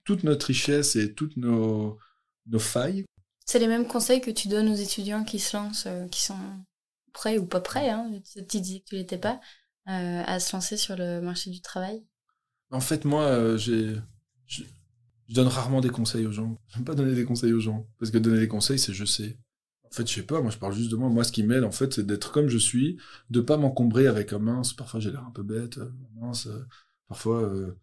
toute 0.03 0.23
notre 0.23 0.47
richesse 0.47 0.95
et 0.95 1.13
toutes 1.13 1.37
nos, 1.37 1.99
nos 2.47 2.59
failles. 2.59 3.05
C'est 3.45 3.59
les 3.59 3.67
mêmes 3.67 3.87
conseils 3.87 4.21
que 4.21 4.31
tu 4.31 4.47
donnes 4.47 4.69
aux 4.69 4.75
étudiants 4.75 5.23
qui 5.23 5.37
se 5.39 5.55
lancent, 5.55 5.85
euh, 5.85 6.07
qui 6.07 6.23
sont 6.23 6.39
prêts 7.13 7.37
ou 7.37 7.45
pas 7.45 7.61
prêts, 7.61 7.89
hein, 7.89 8.11
tu 8.49 8.59
disais 8.59 8.79
que 8.79 8.85
tu 8.85 8.95
l'étais 8.95 9.19
pas, 9.19 9.39
euh, 9.87 10.23
à 10.25 10.39
se 10.39 10.55
lancer 10.55 10.77
sur 10.77 10.95
le 10.95 11.21
marché 11.21 11.51
du 11.51 11.61
travail? 11.61 12.03
En 12.71 12.79
fait, 12.79 13.05
moi, 13.05 13.57
j'ai 13.57 13.97
je 15.31 15.35
donne 15.35 15.47
rarement 15.47 15.79
des 15.79 15.89
conseils 15.89 16.25
aux 16.25 16.31
gens. 16.31 16.59
J'aime 16.73 16.83
pas 16.83 16.93
donner 16.93 17.15
des 17.15 17.23
conseils 17.23 17.53
aux 17.53 17.59
gens. 17.59 17.87
Parce 17.97 18.11
que 18.11 18.17
donner 18.17 18.39
des 18.39 18.49
conseils, 18.49 18.77
c'est 18.77 18.93
je 18.93 19.05
sais. 19.05 19.37
En 19.85 19.93
fait, 19.93 20.07
je 20.07 20.13
sais 20.13 20.23
pas, 20.23 20.41
moi 20.41 20.51
je 20.51 20.57
parle 20.57 20.73
juste 20.73 20.91
de 20.91 20.97
moi. 20.97 21.09
Moi, 21.09 21.23
ce 21.23 21.31
qui 21.31 21.43
m'aide, 21.43 21.63
en 21.63 21.71
fait, 21.71 21.93
c'est 21.93 22.05
d'être 22.05 22.33
comme 22.33 22.49
je 22.49 22.57
suis, 22.57 22.97
de 23.29 23.39
pas 23.39 23.55
m'encombrer 23.55 24.07
avec 24.07 24.33
un 24.33 24.39
mince. 24.39 24.73
Parfois, 24.73 24.99
j'ai 24.99 25.09
l'air 25.09 25.25
un 25.25 25.31
peu 25.31 25.43
bête, 25.43 25.77
euh, 25.77 25.89
mince. 26.19 26.47
Euh, 26.47 26.65
parfois, 27.07 27.43
euh, 27.43 27.77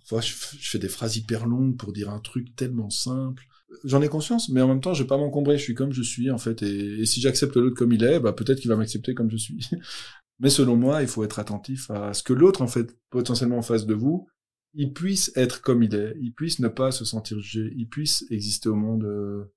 parfois 0.00 0.22
je, 0.22 0.32
fais 0.32 0.78
des 0.78 0.88
phrases 0.88 1.16
hyper 1.16 1.46
longues 1.46 1.76
pour 1.76 1.92
dire 1.92 2.08
un 2.08 2.20
truc 2.20 2.56
tellement 2.56 2.88
simple. 2.88 3.44
J'en 3.84 4.00
ai 4.00 4.08
conscience, 4.08 4.48
mais 4.48 4.62
en 4.62 4.68
même 4.68 4.80
temps, 4.80 4.94
je 4.94 5.02
vais 5.02 5.06
pas 5.06 5.18
m'encombrer. 5.18 5.58
Je 5.58 5.62
suis 5.62 5.74
comme 5.74 5.92
je 5.92 6.02
suis, 6.02 6.30
en 6.30 6.38
fait. 6.38 6.62
Et, 6.62 7.04
si 7.04 7.20
j'accepte 7.20 7.56
l'autre 7.56 7.76
comme 7.76 7.92
il 7.92 8.02
est, 8.02 8.18
bah, 8.18 8.32
peut-être 8.32 8.60
qu'il 8.60 8.70
va 8.70 8.76
m'accepter 8.76 9.14
comme 9.14 9.30
je 9.30 9.36
suis. 9.36 9.68
mais 10.40 10.50
selon 10.50 10.76
moi, 10.76 11.02
il 11.02 11.08
faut 11.08 11.24
être 11.24 11.38
attentif 11.38 11.90
à 11.90 12.14
ce 12.14 12.22
que 12.22 12.32
l'autre, 12.32 12.62
en 12.62 12.66
fait, 12.66 12.96
potentiellement 13.10 13.58
en 13.58 13.62
face 13.62 13.84
de 13.84 13.94
vous, 13.94 14.26
il 14.74 14.92
puisse 14.92 15.32
être 15.36 15.62
comme 15.62 15.82
il 15.82 15.94
est, 15.94 16.14
il 16.20 16.32
puisse 16.32 16.58
ne 16.58 16.68
pas 16.68 16.90
se 16.90 17.04
sentir 17.04 17.38
jugé, 17.40 17.72
il 17.76 17.88
puisse 17.88 18.24
exister 18.30 18.68
au 18.68 18.74
monde 18.74 19.04
euh, 19.04 19.52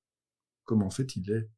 comme 0.64 0.84
en 0.84 0.90
fait 0.90 1.16
il 1.16 1.30
est. 1.32 1.50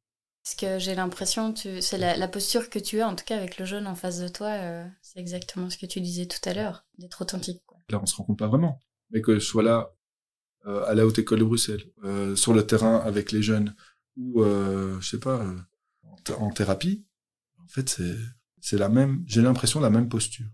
Parce 0.42 0.54
que 0.54 0.78
j'ai 0.78 0.94
l'impression, 0.94 1.52
tu... 1.52 1.82
c'est 1.82 1.98
la, 1.98 2.28
posture 2.28 2.70
que 2.70 2.78
tu 2.78 3.00
as, 3.00 3.08
en 3.08 3.14
tout 3.14 3.24
cas 3.24 3.36
avec 3.36 3.58
le 3.58 3.66
jeune 3.66 3.86
en 3.86 3.94
face 3.94 4.20
de 4.20 4.28
toi, 4.28 4.48
euh, 4.48 4.86
c'est 5.02 5.20
exactement 5.20 5.68
ce 5.68 5.76
que 5.76 5.86
tu 5.86 6.00
disais 6.00 6.26
tout 6.26 6.40
à 6.48 6.54
l'heure, 6.54 6.86
d'être 6.98 7.20
authentique. 7.20 7.62
Quoi. 7.66 7.78
Là, 7.90 8.00
on 8.02 8.06
se 8.06 8.16
rend 8.16 8.24
compte 8.24 8.38
pas 8.38 8.48
vraiment. 8.48 8.80
Mais 9.10 9.20
que 9.20 9.34
je 9.34 9.44
sois 9.44 9.62
là, 9.62 9.94
euh, 10.66 10.84
à 10.86 10.94
la 10.94 11.04
Haute 11.04 11.18
École 11.18 11.40
de 11.40 11.44
Bruxelles, 11.44 11.84
sur 12.36 12.54
le 12.54 12.66
terrain 12.66 12.96
avec 12.96 13.32
les 13.32 13.42
jeunes, 13.42 13.74
ou, 14.16 14.42
je 14.42 15.06
sais 15.06 15.20
pas, 15.20 15.44
en, 16.38 16.50
thérapie, 16.50 17.04
en 17.62 17.68
fait, 17.68 17.90
c'est, 17.90 18.16
c'est 18.60 18.78
la 18.78 18.88
même, 18.88 19.22
j'ai 19.26 19.42
l'impression 19.42 19.78
la 19.78 19.90
même 19.90 20.08
posture. 20.08 20.46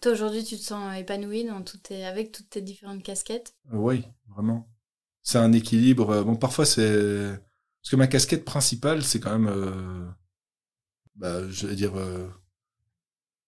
Toi, 0.00 0.12
aujourd'hui, 0.12 0.44
tu 0.44 0.56
te 0.56 0.62
sens 0.62 0.96
épanoui 0.96 1.44
dans 1.44 1.62
avec 2.06 2.32
toutes 2.32 2.48
tes 2.50 2.62
différentes 2.62 3.02
casquettes? 3.02 3.54
Euh, 3.72 3.76
Oui, 3.76 4.04
vraiment. 4.28 4.68
C'est 5.22 5.38
un 5.38 5.52
équilibre. 5.52 6.10
Euh, 6.10 6.24
bon, 6.24 6.36
parfois, 6.36 6.64
c'est. 6.64 7.38
Parce 7.82 7.90
que 7.90 7.96
ma 7.96 8.06
casquette 8.06 8.44
principale, 8.44 9.02
c'est 9.02 9.20
quand 9.20 9.38
même. 9.38 9.48
Euh... 9.48 10.06
Bah, 11.16 11.48
je 11.50 11.66
vais 11.66 11.74
dire. 11.74 11.96
Euh, 11.98 12.28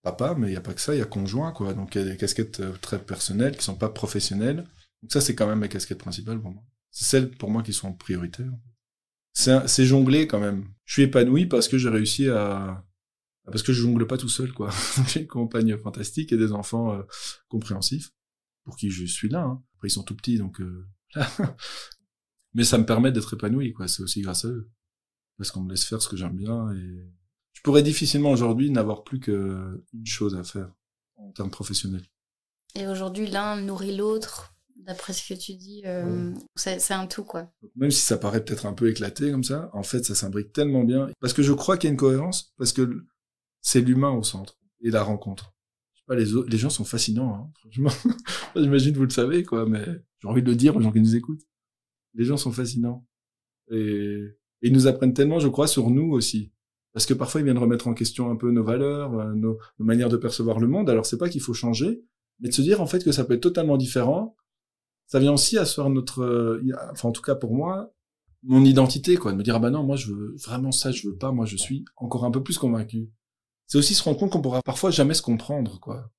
papa, 0.03 0.35
mais 0.37 0.49
il 0.49 0.51
n'y 0.51 0.57
a 0.57 0.61
pas 0.61 0.75
que 0.75 0.81
ça, 0.81 0.95
il 0.95 0.99
y 0.99 1.03
a 1.03 1.07
conjoint, 1.07 1.53
quoi. 1.53 1.73
Donc, 1.73 1.95
il 1.95 2.03
y 2.03 2.05
a 2.05 2.11
des 2.11 2.17
casquettes 2.17 2.81
très 2.81 2.99
personnelles 2.99 3.57
qui 3.57 3.65
sont 3.65 3.77
pas 3.77 3.89
professionnelles. 3.89 4.65
Donc, 5.03 5.13
ça, 5.13 5.21
c'est 5.21 5.35
quand 5.35 5.47
même 5.47 5.61
ma 5.61 5.69
casquette 5.69 5.99
principale 5.99 6.41
pour 6.41 6.51
moi. 6.51 6.63
C'est 6.91 7.07
celles 7.07 7.31
pour 7.31 7.51
moi 7.51 7.63
qui 7.63 7.73
sont 7.73 7.95
prioritaires. 7.95 8.53
C'est 9.33 9.87
jongler 9.87 10.27
quand 10.27 10.41
même. 10.41 10.69
Je 10.85 10.95
suis 10.95 11.03
épanoui 11.03 11.47
parce 11.47 11.69
que 11.69 11.79
j'ai 11.79 11.89
réussi 11.89 12.29
à, 12.29 12.85
parce 13.45 13.63
que 13.63 13.73
je 13.73 13.83
jongle 13.83 14.07
pas 14.07 14.19
tout 14.19 14.29
seul, 14.29 14.53
quoi. 14.53 14.71
J'ai 15.09 15.21
une 15.21 15.27
compagne 15.27 15.77
fantastique 15.77 16.33
et 16.33 16.37
des 16.37 16.53
enfants 16.53 16.93
euh, 16.93 17.03
compréhensifs, 17.49 18.13
pour 18.65 18.77
qui 18.77 18.91
je 18.91 19.05
suis 19.05 19.29
là. 19.29 19.43
Hein. 19.43 19.63
Après, 19.75 19.89
ils 19.89 19.93
sont 19.93 20.05
tout 20.05 20.17
petits, 20.17 20.39
donc... 20.39 20.61
Euh, 20.61 20.87
Mais 22.55 22.65
ça 22.65 22.77
me 22.77 22.85
permet 22.85 23.11
d'être 23.13 23.35
épanoui, 23.35 23.73
quoi. 23.73 23.89
C'est 23.89 24.03
aussi 24.03 24.21
grâce 24.21 24.45
à 24.45 24.49
eux. 24.49 24.71
Parce 25.39 25.51
qu'on 25.51 25.63
me 25.63 25.71
laisse 25.71 25.85
faire 25.85 26.03
ce 26.03 26.09
que 26.09 26.17
j'aime 26.17 26.37
bien 26.37 26.73
et... 26.73 27.09
Je 27.55 27.61
pourrais 27.61 27.83
difficilement 27.83 28.31
aujourd'hui 28.31 28.71
n'avoir 28.71 29.05
plus 29.05 29.21
qu'une 29.21 29.83
chose 30.05 30.35
à 30.35 30.43
faire 30.43 30.73
en 31.17 31.31
termes 31.33 31.51
professionnels. 31.51 32.05
Et 32.75 32.89
aujourd'hui, 32.89 33.27
l'un 33.27 33.61
nourrit 33.61 33.95
l'autre, 33.95 34.55
d'après 34.77 35.13
ce 35.13 35.29
que 35.29 35.39
tu 35.39 35.55
dis, 35.55 35.83
euh, 35.85 36.33
c'est 36.57 36.93
un 36.93 37.07
tout, 37.07 37.25
quoi. 37.25 37.53
Même 37.77 37.91
si 37.91 38.01
ça 38.01 38.17
paraît 38.17 38.45
peut-être 38.45 38.67
un 38.67 38.73
peu 38.73 38.89
éclaté 38.89 39.31
comme 39.31 39.45
ça, 39.45 39.71
en 39.75 39.83
fait, 39.83 40.05
ça 40.05 40.15
s'imbrique 40.15 40.53
tellement 40.53 40.85
bien. 40.85 41.11
Parce 41.21 41.33
que 41.35 41.43
je 41.43 41.53
crois 41.53 41.77
qu'il 41.77 41.89
y 41.89 41.91
a 41.91 41.93
une 41.93 41.99
cohérence, 41.99 42.53
parce 42.57 42.73
que 42.73 43.05
c'est 43.63 43.81
l'humain 43.81 44.11
au 44.11 44.23
centre 44.23 44.59
et 44.83 44.91
la 44.91 45.03
rencontre. 45.03 45.55
Je 45.95 46.01
sais 46.01 46.05
pas, 46.07 46.17
les, 46.17 46.51
les 46.51 46.59
gens 46.59 46.71
sont 46.71 46.85
fascinants, 46.85 47.35
hein, 47.35 47.51
franchement. 47.55 47.91
J'imagine 48.57 48.95
vous 48.95 49.05
le 49.05 49.11
savez, 49.11 49.45
quoi, 49.45 49.67
mais 49.67 49.85
j'ai 50.19 50.29
envie 50.29 50.43
de 50.43 50.51
le 50.51 50.57
dire 50.57 50.77
aux 50.77 50.81
gens 50.81 50.93
qui 50.93 51.01
nous 51.01 51.17
écoutent. 51.17 51.47
Les 52.15 52.25
gens 52.25 52.37
sont 52.37 52.53
fascinants. 52.53 53.07
Et, 53.71 54.27
ils 54.65 54.73
nous 54.73 54.87
apprennent 54.87 55.15
tellement, 55.15 55.41
je 55.41 55.49
crois, 55.49 55.67
sur 55.67 55.91
nous 55.91 56.13
aussi. 56.13 56.53
Parce 56.93 57.07
que 57.07 57.15
parfois, 57.15 57.41
ils 57.41 57.45
viennent 57.45 57.59
remettre 57.59 57.89
en 57.89 57.95
question 57.95 58.31
un 58.31 58.37
peu 58.37 58.51
nos 58.51 58.63
valeurs, 58.63 59.19
euh, 59.19 59.35
nos, 59.35 59.59
manières 59.79 60.09
de 60.09 60.17
percevoir 60.17 60.61
le 60.61 60.69
monde. 60.69 60.89
Alors, 60.91 61.07
c'est 61.07 61.19
pas 61.19 61.29
qu'il 61.29 61.41
faut 61.41 61.55
changer, 61.55 62.05
mais 62.39 62.49
de 62.49 62.55
se 62.55 62.63
dire, 62.63 62.81
en 62.81 62.87
fait, 62.87 63.03
que 63.03 63.11
ça 63.11 63.25
peut 63.25 63.35
être 63.35 63.41
totalement 63.41 63.77
différent. 63.77 64.37
Ça 65.07 65.19
vient 65.19 65.33
aussi 65.33 65.59
asseoir 65.59 65.91
notre, 65.91 66.23
euh, 66.23 66.63
enfin, 66.93 67.09
en 67.09 67.13
tout 67.13 67.23
cas 67.23 67.35
pour 67.35 67.55
moi, 67.55 67.93
mon 68.45 68.65
identité, 68.65 69.17
quoi. 69.17 69.33
De 69.33 69.37
me 69.37 69.43
dire, 69.43 69.57
ah 69.57 69.59
bah 69.59 69.71
non, 69.71 69.83
moi, 69.83 69.97
je 69.97 70.13
veux 70.13 70.37
vraiment 70.37 70.73
ça, 70.73 70.93
je 70.93 71.09
veux 71.09 71.17
pas. 71.17 71.33
Moi, 71.33 71.47
je 71.47 71.57
suis 71.57 71.85
encore 71.97 72.25
un 72.25 72.31
peu 72.31 72.43
plus 72.43 72.59
convaincu 72.59 73.11
c'est 73.73 73.79
aussi 73.79 73.95
se 73.95 74.03
rendre 74.03 74.19
compte 74.19 74.33
qu'on 74.33 74.43
pourra 74.43 74.61
parfois 74.61 74.91
jamais 74.91 75.15
se 75.15 75.23
comprendre, 75.23 75.81
quoi. 75.81 76.11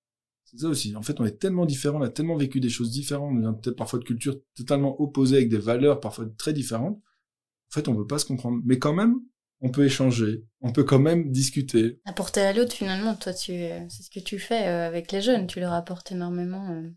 C'est 0.43 0.58
ça 0.62 0.68
aussi. 0.70 0.95
En 0.95 1.04
fait, 1.04 1.20
on 1.20 1.26
est 1.26 1.38
tellement 1.38 1.68
différents, 1.68 1.99
on 1.99 2.04
a 2.04 2.10
tellement 2.10 2.36
vécu 2.36 2.60
des 2.60 2.70
choses 2.70 2.89
différentes, 2.89 3.32
on 3.32 3.47
a 3.47 3.54
peut-être 3.54 3.76
parfois 3.76 3.99
de 3.99 4.06
cultures 4.06 4.38
totalement 4.56 4.99
opposées 4.99 5.36
avec 5.36 5.49
des 5.49 5.60
valeurs 5.60 5.99
parfois 5.99 6.26
très 6.39 6.51
différentes. 6.51 6.97
En 6.97 7.70
fait, 7.70 7.88
on 7.88 7.95
peut 7.95 8.08
pas 8.08 8.18
se 8.18 8.26
comprendre. 8.26 8.60
Mais 8.66 8.80
quand 8.80 8.95
même, 8.95 9.20
on 9.62 9.70
peut 9.70 9.86
échanger, 9.86 10.43
on 10.62 10.72
peut 10.72 10.84
quand 10.84 10.97
même 10.97 11.32
discuter. 11.32 11.99
Apporter 12.06 12.41
à 12.41 12.54
l'autre, 12.54 12.74
finalement, 12.74 13.14
toi, 13.14 13.36
tu, 13.36 13.51
c'est 13.51 14.01
ce 14.01 14.10
que 14.10 14.20
tu 14.20 14.39
fais 14.39 14.68
euh, 14.68 14.88
avec 14.88 15.12
les 15.12 15.22
jeunes. 15.22 15.45
Tu 15.45 15.60
leur 15.60 15.74
apportes 15.74 16.12
énormément 16.12 16.72
euh, 16.72 16.89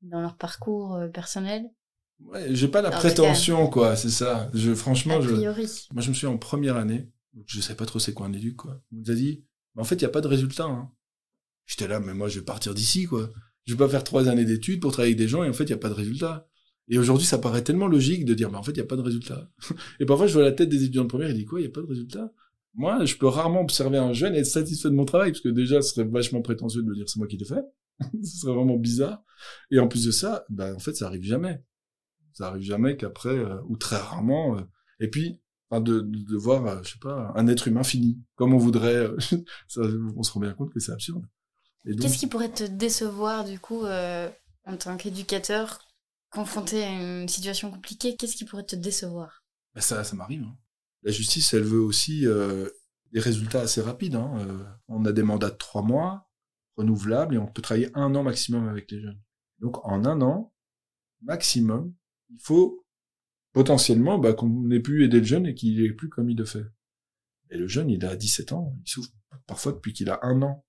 dans 0.00 0.20
leur 0.20 0.36
parcours 0.36 0.96
euh, 0.96 1.06
personnel. 1.06 1.70
Ouais, 2.18 2.52
j'ai 2.52 2.66
pas 2.66 2.82
la 2.82 2.90
prétention, 2.90 3.68
quoi, 3.68 3.94
c'est 3.94 4.10
ça. 4.10 4.50
Je, 4.52 4.74
franchement, 4.74 5.20
je, 5.20 5.32
moi, 5.92 6.02
je 6.02 6.08
me 6.08 6.14
suis 6.14 6.26
en 6.26 6.38
première 6.38 6.76
année, 6.76 7.08
je 7.46 7.60
sais 7.60 7.76
pas 7.76 7.86
trop 7.86 8.00
c'est 8.00 8.14
quoi 8.14 8.26
un 8.26 8.32
éduc, 8.32 8.56
quoi. 8.56 8.80
On 8.92 8.96
nous 8.96 9.10
a 9.12 9.14
dit, 9.14 9.44
mais 9.74 9.82
en 9.82 9.84
fait, 9.84 9.96
il 9.96 10.00
n'y 10.00 10.06
a 10.06 10.10
pas 10.10 10.20
de 10.20 10.28
résultat. 10.28 10.64
Hein. 10.64 10.90
J'étais 11.66 11.88
là, 11.88 12.00
mais 12.00 12.14
moi, 12.14 12.28
je 12.28 12.38
vais 12.38 12.44
partir 12.44 12.74
d'ici, 12.74 13.04
quoi. 13.04 13.30
Je 13.66 13.74
vais 13.74 13.78
pas 13.78 13.88
faire 13.88 14.04
trois 14.04 14.28
années 14.28 14.44
d'études 14.44 14.80
pour 14.80 14.92
travailler 14.92 15.14
avec 15.14 15.18
des 15.18 15.28
gens 15.28 15.44
et 15.44 15.48
en 15.48 15.52
fait, 15.52 15.64
il 15.64 15.68
n'y 15.68 15.74
a 15.74 15.78
pas 15.78 15.88
de 15.88 15.94
résultat. 15.94 16.48
Et 16.88 16.98
aujourd'hui, 16.98 17.26
ça 17.26 17.38
paraît 17.38 17.62
tellement 17.62 17.86
logique 17.86 18.24
de 18.24 18.34
dire, 18.34 18.50
mais 18.50 18.58
en 18.58 18.62
fait, 18.62 18.72
il 18.72 18.76
n'y 18.76 18.82
a 18.82 18.86
pas 18.86 18.96
de 18.96 19.02
résultat. 19.02 19.50
et 20.00 20.04
parfois, 20.04 20.26
je 20.26 20.34
vois 20.34 20.42
la 20.42 20.52
tête 20.52 20.68
des 20.68 20.82
étudiants 20.82 21.04
de 21.04 21.08
première 21.08 21.30
et 21.30 21.34
dis, 21.34 21.44
quoi, 21.44 21.60
il 21.60 21.62
n'y 21.62 21.68
a 21.68 21.72
pas 21.72 21.80
de 21.80 21.86
résultat? 21.86 22.32
Moi, 22.74 23.04
je 23.04 23.16
peux 23.16 23.26
rarement 23.26 23.60
observer 23.60 23.98
un 23.98 24.12
jeune 24.12 24.34
et 24.34 24.38
être 24.38 24.46
satisfait 24.46 24.88
de 24.88 24.94
mon 24.94 25.04
travail, 25.04 25.30
parce 25.32 25.42
que 25.42 25.48
déjà, 25.48 25.80
ce 25.82 25.94
serait 25.94 26.08
vachement 26.08 26.42
prétentieux 26.42 26.82
de 26.82 26.88
me 26.88 26.94
dire, 26.94 27.08
c'est 27.08 27.18
moi 27.18 27.26
qui 27.28 27.36
l'ai 27.36 27.44
fait. 27.44 27.64
ce 28.22 28.38
serait 28.40 28.54
vraiment 28.54 28.76
bizarre. 28.76 29.22
Et 29.70 29.78
en 29.78 29.88
plus 29.88 30.04
de 30.06 30.10
ça, 30.10 30.44
ben, 30.48 30.74
en 30.74 30.78
fait, 30.78 30.94
ça 30.94 31.06
arrive 31.06 31.22
jamais. 31.22 31.62
Ça 32.32 32.48
arrive 32.48 32.62
jamais 32.62 32.96
qu'après, 32.96 33.36
euh, 33.36 33.60
ou 33.68 33.76
très 33.76 33.96
rarement. 33.96 34.56
Euh, 34.56 34.62
et 35.00 35.08
puis, 35.08 35.40
de, 35.80 36.00
de, 36.00 36.36
voir, 36.36 36.66
euh, 36.66 36.82
je 36.82 36.92
sais 36.92 36.98
pas, 36.98 37.32
un 37.34 37.46
être 37.48 37.68
humain 37.68 37.82
fini, 37.82 38.20
comme 38.36 38.54
on 38.54 38.58
voudrait. 38.58 38.94
Euh, 38.96 39.16
on 40.16 40.22
se 40.22 40.32
rend 40.32 40.40
bien 40.40 40.52
compte 40.52 40.72
que 40.72 40.80
c'est 40.80 40.92
absurde. 40.92 41.24
Qu'est-ce 41.84 42.18
qui 42.18 42.26
pourrait 42.26 42.52
te 42.52 42.64
décevoir, 42.64 43.44
du 43.44 43.58
coup, 43.58 43.84
euh, 43.84 44.30
en 44.64 44.76
tant 44.76 44.96
qu'éducateur, 44.96 45.80
confronté 46.30 46.84
à 46.84 46.90
une 46.90 47.28
situation 47.28 47.70
compliquée 47.70 48.16
Qu'est-ce 48.16 48.36
qui 48.36 48.44
pourrait 48.44 48.64
te 48.64 48.76
décevoir? 48.76 49.44
Ben 49.74 49.80
Ça, 49.80 50.04
ça 50.04 50.14
m'arrive. 50.14 50.42
Hein. 50.42 50.56
La 51.02 51.10
justice, 51.10 51.52
elle 51.54 51.64
veut 51.64 51.80
aussi 51.80 52.20
des 52.20 53.20
résultats 53.20 53.62
assez 53.62 53.80
rapides. 53.80 54.14
Hein. 54.14 54.30
on 54.86 55.04
a 55.04 55.10
des 55.10 55.24
mandats 55.24 55.50
de 55.50 55.56
trois 55.56 55.82
mois, 55.82 56.30
renouvelables, 56.76 57.34
et 57.34 57.38
on 57.38 57.48
peut 57.48 57.62
travailler 57.62 57.90
un 57.94 58.14
an 58.14 58.22
maximum 58.22 58.68
avec 58.68 58.88
les 58.92 59.00
jeunes. 59.00 59.20
Donc, 59.58 59.84
en 59.84 60.04
un 60.04 60.20
an, 60.20 60.52
maximum, 61.22 61.92
il 62.30 62.38
faut 62.40 62.81
potentiellement 63.52 64.18
bah, 64.18 64.32
qu'on 64.32 64.70
ait 64.70 64.80
pu 64.80 65.04
aider 65.04 65.18
le 65.18 65.24
jeune 65.24 65.46
et 65.46 65.54
qu'il 65.54 65.84
est 65.84 65.92
plus 65.92 66.08
comme 66.08 66.30
il 66.30 66.36
le 66.36 66.44
fait. 66.44 66.64
Et 67.50 67.56
le 67.56 67.68
jeune, 67.68 67.90
il 67.90 68.04
a 68.04 68.16
17 68.16 68.52
ans, 68.52 68.74
il 68.84 68.90
souffre 68.90 69.10
parfois 69.46 69.72
depuis 69.72 69.92
qu'il 69.92 70.08
a 70.10 70.20
un 70.22 70.40
an. 70.42 70.64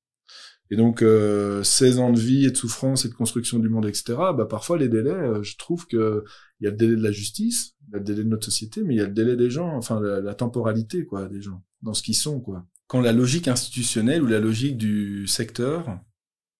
Et 0.69 0.75
donc, 0.75 1.01
euh, 1.01 1.63
16 1.63 1.99
ans 1.99 2.11
de 2.11 2.19
vie 2.19 2.45
et 2.45 2.51
de 2.51 2.57
souffrance 2.57 3.05
et 3.05 3.09
de 3.09 3.13
construction 3.13 3.59
du 3.59 3.69
monde, 3.69 3.85
etc., 3.85 4.15
bah, 4.35 4.47
parfois 4.49 4.77
les 4.77 4.89
délais, 4.89 5.11
euh, 5.11 5.43
je 5.43 5.55
trouve 5.57 5.87
que 5.87 6.23
il 6.59 6.65
y 6.65 6.67
a 6.67 6.71
le 6.71 6.77
délai 6.77 6.95
de 6.95 7.03
la 7.03 7.11
justice, 7.11 7.75
il 7.87 7.91
y 7.91 7.95
a 7.95 7.97
le 7.99 8.03
délai 8.03 8.23
de 8.23 8.29
notre 8.29 8.45
société, 8.45 8.81
mais 8.83 8.95
il 8.95 8.97
y 8.97 9.01
a 9.01 9.07
le 9.07 9.13
délai 9.13 9.35
des 9.35 9.49
gens, 9.49 9.75
enfin 9.75 9.99
la, 10.01 10.19
la 10.19 10.33
temporalité 10.33 11.05
quoi 11.05 11.27
des 11.27 11.41
gens, 11.41 11.63
dans 11.81 11.93
ce 11.93 12.01
qu'ils 12.01 12.15
sont. 12.15 12.39
quoi. 12.39 12.65
Quand 12.87 13.01
la 13.01 13.11
logique 13.11 13.47
institutionnelle 13.47 14.23
ou 14.23 14.27
la 14.27 14.39
logique 14.39 14.77
du 14.77 15.27
secteur 15.27 15.99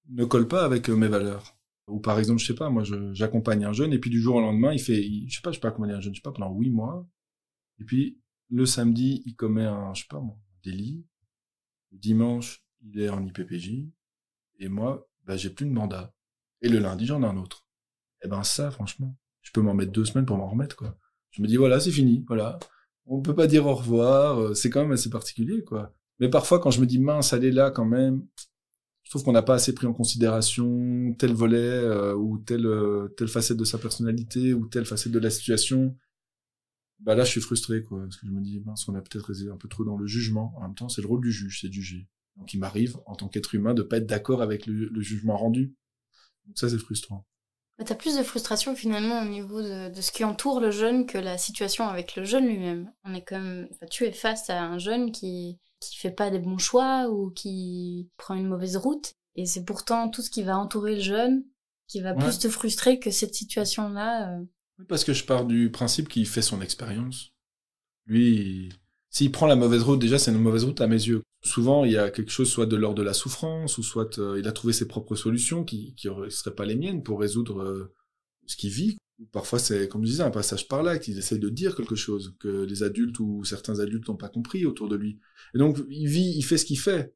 ne 0.10 0.26
colle 0.26 0.48
pas 0.48 0.64
avec 0.64 0.90
euh, 0.90 0.96
mes 0.96 1.08
valeurs, 1.08 1.58
ou 1.94 2.00
par 2.00 2.18
exemple, 2.18 2.42
je 2.42 2.48
sais 2.48 2.56
pas, 2.56 2.70
moi, 2.70 2.84
j'accompagne 3.14 3.66
un 3.66 3.74
jeune 3.74 3.94
et 3.94 4.00
puis 4.00 4.10
du 4.10 4.20
jour 4.20 4.36
au 4.36 4.42
lendemain, 4.42 4.74
il 4.74 4.80
fait, 4.80 5.04
je 5.28 5.36
sais 5.36 5.42
pas, 5.42 5.52
je 5.52 5.60
sais 5.60 5.62
dire 5.62 5.96
un 5.96 6.02
jeune, 6.02 6.14
je 6.14 6.20
sais 6.20 6.24
pas, 6.24 6.32
pendant 6.32 6.52
huit 6.56 6.72
mois. 6.72 7.08
Et 7.80 7.84
puis 7.84 8.20
le 8.50 8.66
samedi, 8.66 9.22
il 9.28 9.36
commet 9.36 9.66
un, 9.66 9.94
je 9.94 10.02
sais 10.02 10.08
pas, 10.10 10.20
moi, 10.20 10.36
délit. 10.64 11.06
Le 11.92 12.00
dimanche, 12.00 12.66
il 12.82 13.00
est 13.00 13.10
en 13.10 13.24
IPPJ. 13.24 13.86
Et 14.60 14.70
moi, 14.70 15.08
bah, 15.26 15.38
j'ai 15.38 15.52
plus 15.52 15.68
de 15.68 15.72
mandat. 15.72 16.16
Et 16.62 16.70
le 16.70 16.80
lundi, 16.80 17.06
j'en 17.06 17.22
ai 17.22 17.28
un 17.28 17.38
autre. 17.38 17.64
Eh 18.24 18.28
ben 18.28 18.44
ça, 18.44 18.72
franchement, 18.72 19.16
je 19.42 19.52
peux 19.52 19.62
m'en 19.62 19.76
mettre 19.76 19.92
deux 19.92 20.06
semaines 20.06 20.26
pour 20.26 20.38
m'en 20.38 20.50
remettre, 20.50 20.76
quoi. 20.76 20.98
Je 21.30 21.44
me 21.44 21.48
dis 21.48 21.58
voilà, 21.58 21.80
c'est 21.80 21.92
fini, 21.92 22.26
voilà. 22.28 22.58
On 23.06 23.22
peut 23.22 23.36
pas 23.36 23.48
dire 23.48 23.68
au 23.68 23.76
revoir, 23.76 24.40
euh, 24.40 24.54
c'est 24.56 24.70
quand 24.72 24.82
même 24.82 24.94
assez 24.94 25.10
particulier, 25.10 25.64
quoi. 25.64 25.94
Mais 26.20 26.30
parfois, 26.30 26.60
quand 26.60 26.72
je 26.72 26.82
me 26.82 26.88
dis 26.88 27.00
mince, 27.00 27.34
elle 27.34 27.46
est 27.46 27.52
là 27.52 27.70
quand 27.70 27.86
même, 27.86 28.26
je 29.04 29.10
trouve 29.10 29.24
qu'on 29.24 29.34
n'a 29.34 29.42
pas 29.42 29.56
assez 29.56 29.74
pris 29.74 29.86
en 29.86 29.94
considération 29.94 31.14
tel 31.20 31.34
volet 31.34 31.58
euh, 31.58 32.16
ou 32.16 32.38
telle 32.40 32.66
euh, 32.66 33.10
telle 33.18 33.28
facette 33.28 33.58
de 33.58 33.66
sa 33.66 33.78
personnalité 33.78 34.54
ou 34.54 34.68
telle 34.68 34.86
facette 34.86 35.12
de 35.12 35.20
la 35.20 35.30
situation. 35.30 35.96
Bah 37.00 37.16
là, 37.16 37.26
je 37.26 37.32
suis 37.32 37.42
frustré, 37.42 37.84
quoi, 37.84 38.02
parce 38.04 38.16
que 38.16 38.26
je 38.26 38.32
me 38.32 38.42
dis 38.42 38.62
mince, 38.62 38.88
on 38.88 38.96
a 38.96 39.02
peut-être 39.02 39.34
été 39.34 39.50
un 39.50 39.58
peu 39.58 39.68
trop 39.68 39.84
dans 39.84 39.98
le 39.98 40.08
jugement. 40.08 40.54
En 40.56 40.62
même 40.62 40.76
temps, 40.76 40.88
c'est 40.88 41.02
le 41.02 41.08
rôle 41.08 41.22
du 41.22 41.34
juge, 41.34 41.60
c'est 41.60 41.72
juger. 41.72 42.08
Donc, 42.38 42.54
il 42.54 42.60
m'arrive 42.60 42.98
en 43.06 43.16
tant 43.16 43.28
qu'être 43.28 43.54
humain 43.54 43.74
de 43.74 43.84
pas 43.84 43.98
être 43.98 44.08
d'accord 44.08 44.42
avec 44.42 44.66
le, 44.66 45.02
jugement 45.02 45.36
rendu. 45.36 45.76
Donc 46.46 46.58
ça, 46.58 46.70
c'est 46.70 46.78
frustrant. 46.78 47.28
Tu 47.86 47.92
as 47.92 47.96
plus 47.96 48.18
de 48.18 48.24
frustration 48.24 48.76
finalement 48.76 49.22
au 49.22 49.26
niveau 49.26 49.62
de, 49.62 49.94
de, 49.94 50.02
ce 50.02 50.12
qui 50.12 50.24
entoure 50.24 50.62
le 50.62 50.72
jeune 50.72 51.06
que 51.06 51.18
la 51.18 51.38
situation 51.38 51.88
avec 51.88 52.16
le 52.16 52.24
jeune 52.24 52.48
lui-même. 52.48 52.92
On 53.04 53.14
est 53.14 53.26
comme, 53.26 53.68
tu 53.92 54.06
es 54.06 54.12
face 54.14 54.50
à 54.50 54.64
un 54.64 54.78
jeune 54.78 55.12
qui 55.12 55.60
qui 55.90 55.98
fait 55.98 56.12
pas 56.12 56.30
des 56.30 56.40
bons 56.40 56.58
choix 56.58 57.10
ou 57.10 57.32
qui 57.32 58.10
prend 58.18 58.36
une 58.36 58.48
mauvaise 58.48 58.78
route, 58.78 59.16
et 59.36 59.46
c'est 59.46 59.66
pourtant 59.66 60.10
tout 60.10 60.22
ce 60.22 60.30
qui 60.30 60.44
va 60.44 60.58
entourer 60.58 60.96
le 60.96 61.02
jeune 61.02 61.44
qui 61.88 62.02
va 62.02 62.14
plus 62.14 62.40
te 62.40 62.50
frustrer 62.50 63.00
que 63.00 63.12
cette 63.12 63.36
situation-là. 63.36 64.38
Euh. 64.38 64.44
Oui, 64.80 64.86
parce 64.88 65.04
que 65.04 65.14
je 65.14 65.26
pars 65.26 65.46
du 65.46 65.70
principe 65.70 66.10
qu'il 66.10 66.28
fait 66.28 66.42
son 66.42 66.62
expérience. 66.62 67.34
Lui, 68.08 68.70
s'il 69.10 69.32
prend 69.32 69.46
la 69.46 69.56
mauvaise 69.56 69.84
route, 69.84 70.00
déjà 70.00 70.18
c'est 70.18 70.32
une 70.32 70.40
mauvaise 70.40 70.64
route 70.64 70.82
à 70.82 70.88
mes 70.88 70.96
yeux. 70.96 71.22
Souvent, 71.44 71.86
il 71.86 71.92
y 71.92 71.98
a 71.98 72.10
quelque 72.10 72.32
chose 72.32 72.50
soit 72.50 72.66
de 72.66 72.76
l'ordre 72.76 72.98
de 72.98 73.04
la 73.04 73.14
souffrance, 73.14 73.78
ou 73.78 73.84
soit 73.84 74.18
euh, 74.18 74.40
il 74.40 74.48
a 74.48 74.52
trouvé 74.52 74.74
ses 74.74 74.88
propres 74.88 75.16
solutions 75.16 75.64
qui 75.64 75.96
ne 76.06 76.30
seraient 76.30 76.56
pas 76.56 76.66
les 76.66 76.76
miennes 76.76 77.04
pour 77.04 77.20
résoudre 77.20 77.62
euh, 77.62 77.94
ce 78.46 78.56
qu'il 78.56 78.72
vit. 78.72 78.98
Parfois, 79.32 79.60
c'est, 79.60 79.88
comme 79.88 80.04
je 80.04 80.12
disais, 80.12 80.24
un 80.24 80.32
passage 80.32 80.68
par 80.68 80.84
là, 80.84 80.98
qu'il 80.98 81.18
essaye 81.18 81.40
de 81.40 81.50
dire 81.50 81.76
quelque 81.76 81.96
chose 81.96 82.36
que 82.40 82.64
les 82.64 82.84
adultes 82.84 83.20
ou 83.20 83.44
certains 83.44 83.80
adultes 83.80 84.08
n'ont 84.08 84.18
pas 84.18 84.30
compris 84.30 84.66
autour 84.66 84.90
de 84.90 84.96
lui. 84.96 85.20
Et 85.54 85.60
donc, 85.60 85.78
il 85.90 86.08
vit, 86.08 86.34
il 86.36 86.44
fait 86.44 86.58
ce 86.58 86.66
qu'il 86.66 86.80
fait. 86.80 87.16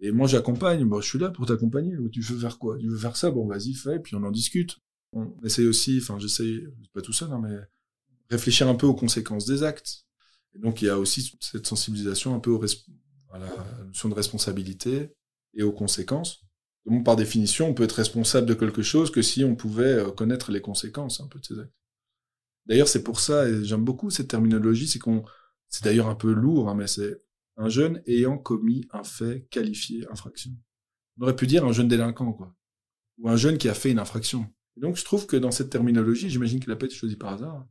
Et 0.00 0.10
moi, 0.10 0.26
j'accompagne. 0.26 0.84
Bon, 0.84 1.00
je 1.00 1.08
suis 1.08 1.18
là 1.18 1.30
pour 1.30 1.46
t'accompagner. 1.46 1.94
Tu 2.12 2.20
veux 2.20 2.38
faire 2.38 2.58
quoi? 2.58 2.78
Tu 2.78 2.88
veux 2.88 2.98
faire 2.98 3.16
ça? 3.16 3.30
Bon, 3.30 3.46
vas-y, 3.46 3.74
fais. 3.74 4.00
Puis 4.00 4.16
on 4.16 4.22
en 4.22 4.30
discute. 4.30 4.78
On 5.12 5.34
essaye 5.44 5.66
aussi, 5.66 5.98
enfin, 6.02 6.18
j'essaye, 6.18 6.66
pas 6.92 7.02
tout 7.02 7.12
seul, 7.12 7.30
hein, 7.32 7.40
mais 7.42 7.56
réfléchir 8.30 8.68
un 8.68 8.74
peu 8.74 8.86
aux 8.86 8.94
conséquences 8.94 9.46
des 9.46 9.62
actes. 9.62 10.04
Et 10.54 10.58
donc, 10.58 10.82
il 10.82 10.86
y 10.86 10.88
a 10.88 10.98
aussi 10.98 11.32
cette 11.40 11.66
sensibilisation 11.66 12.34
un 12.34 12.40
peu 12.40 12.50
au 12.50 12.62
à 13.30 13.38
la 13.38 13.84
notion 13.86 14.08
de 14.08 14.14
responsabilité 14.14 15.10
et 15.54 15.62
aux 15.62 15.72
conséquences. 15.72 16.42
Par 17.04 17.16
définition, 17.16 17.68
on 17.68 17.74
peut 17.74 17.84
être 17.84 17.92
responsable 17.92 18.46
de 18.46 18.54
quelque 18.54 18.82
chose 18.82 19.10
que 19.10 19.22
si 19.22 19.44
on 19.44 19.54
pouvait 19.56 19.84
euh, 19.84 20.10
connaître 20.10 20.52
les 20.52 20.60
conséquences 20.60 21.20
un 21.20 21.26
peu 21.26 21.38
de 21.38 21.44
ses 21.44 21.58
actes. 21.58 21.74
D'ailleurs, 22.66 22.88
c'est 22.88 23.02
pour 23.02 23.20
ça, 23.20 23.48
et 23.48 23.64
j'aime 23.64 23.84
beaucoup 23.84 24.10
cette 24.10 24.28
terminologie, 24.28 24.86
c'est 24.86 24.98
qu'on, 24.98 25.24
c'est 25.68 25.84
d'ailleurs 25.84 26.08
un 26.08 26.14
peu 26.14 26.32
lourd, 26.32 26.68
hein, 26.68 26.74
mais 26.74 26.86
c'est 26.86 27.22
un 27.56 27.68
jeune 27.68 28.02
ayant 28.06 28.38
commis 28.38 28.86
un 28.92 29.04
fait 29.04 29.46
qualifié 29.50 30.06
infraction. 30.10 30.52
On 31.18 31.24
aurait 31.24 31.36
pu 31.36 31.46
dire 31.46 31.64
un 31.64 31.72
jeune 31.72 31.88
délinquant, 31.88 32.32
quoi. 32.32 32.54
Ou 33.18 33.28
un 33.28 33.36
jeune 33.36 33.58
qui 33.58 33.68
a 33.68 33.74
fait 33.74 33.90
une 33.90 33.98
infraction. 33.98 34.46
Et 34.76 34.80
donc, 34.80 34.96
je 34.96 35.04
trouve 35.04 35.26
que 35.26 35.36
dans 35.36 35.50
cette 35.50 35.70
terminologie, 35.70 36.30
j'imagine 36.30 36.60
qu'il 36.60 36.70
a 36.70 36.76
pas 36.76 36.86
été 36.86 36.94
choisi 36.94 37.16
par 37.16 37.32
hasard. 37.32 37.66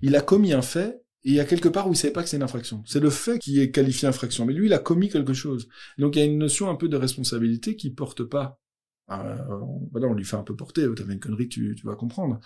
Il 0.00 0.14
a 0.14 0.20
commis 0.20 0.52
un 0.52 0.62
fait 0.62 1.02
il 1.26 1.34
y 1.34 1.40
a 1.40 1.44
quelque 1.44 1.68
part 1.68 1.88
où 1.88 1.92
il 1.92 1.96
savait 1.96 2.12
pas 2.12 2.22
que 2.22 2.28
c'est 2.28 2.36
une 2.36 2.44
infraction. 2.44 2.84
C'est 2.86 3.00
le 3.00 3.10
fait 3.10 3.40
qui 3.40 3.60
est 3.60 3.72
qualifié 3.72 4.06
infraction. 4.06 4.46
Mais 4.46 4.52
lui, 4.52 4.66
il 4.66 4.72
a 4.72 4.78
commis 4.78 5.08
quelque 5.08 5.32
chose. 5.32 5.68
Donc 5.98 6.14
il 6.14 6.20
y 6.20 6.22
a 6.22 6.24
une 6.24 6.38
notion 6.38 6.70
un 6.70 6.76
peu 6.76 6.88
de 6.88 6.96
responsabilité 6.96 7.74
qui 7.74 7.90
porte 7.90 8.22
pas. 8.22 8.60
Euh, 9.10 9.36
voilà, 9.90 10.06
on 10.06 10.14
lui 10.14 10.24
fait 10.24 10.36
un 10.36 10.44
peu 10.44 10.54
porter. 10.54 10.86
T'avais 10.94 11.14
une 11.14 11.20
connerie, 11.20 11.48
tu, 11.48 11.74
tu 11.76 11.84
vas 11.84 11.96
comprendre. 11.96 12.38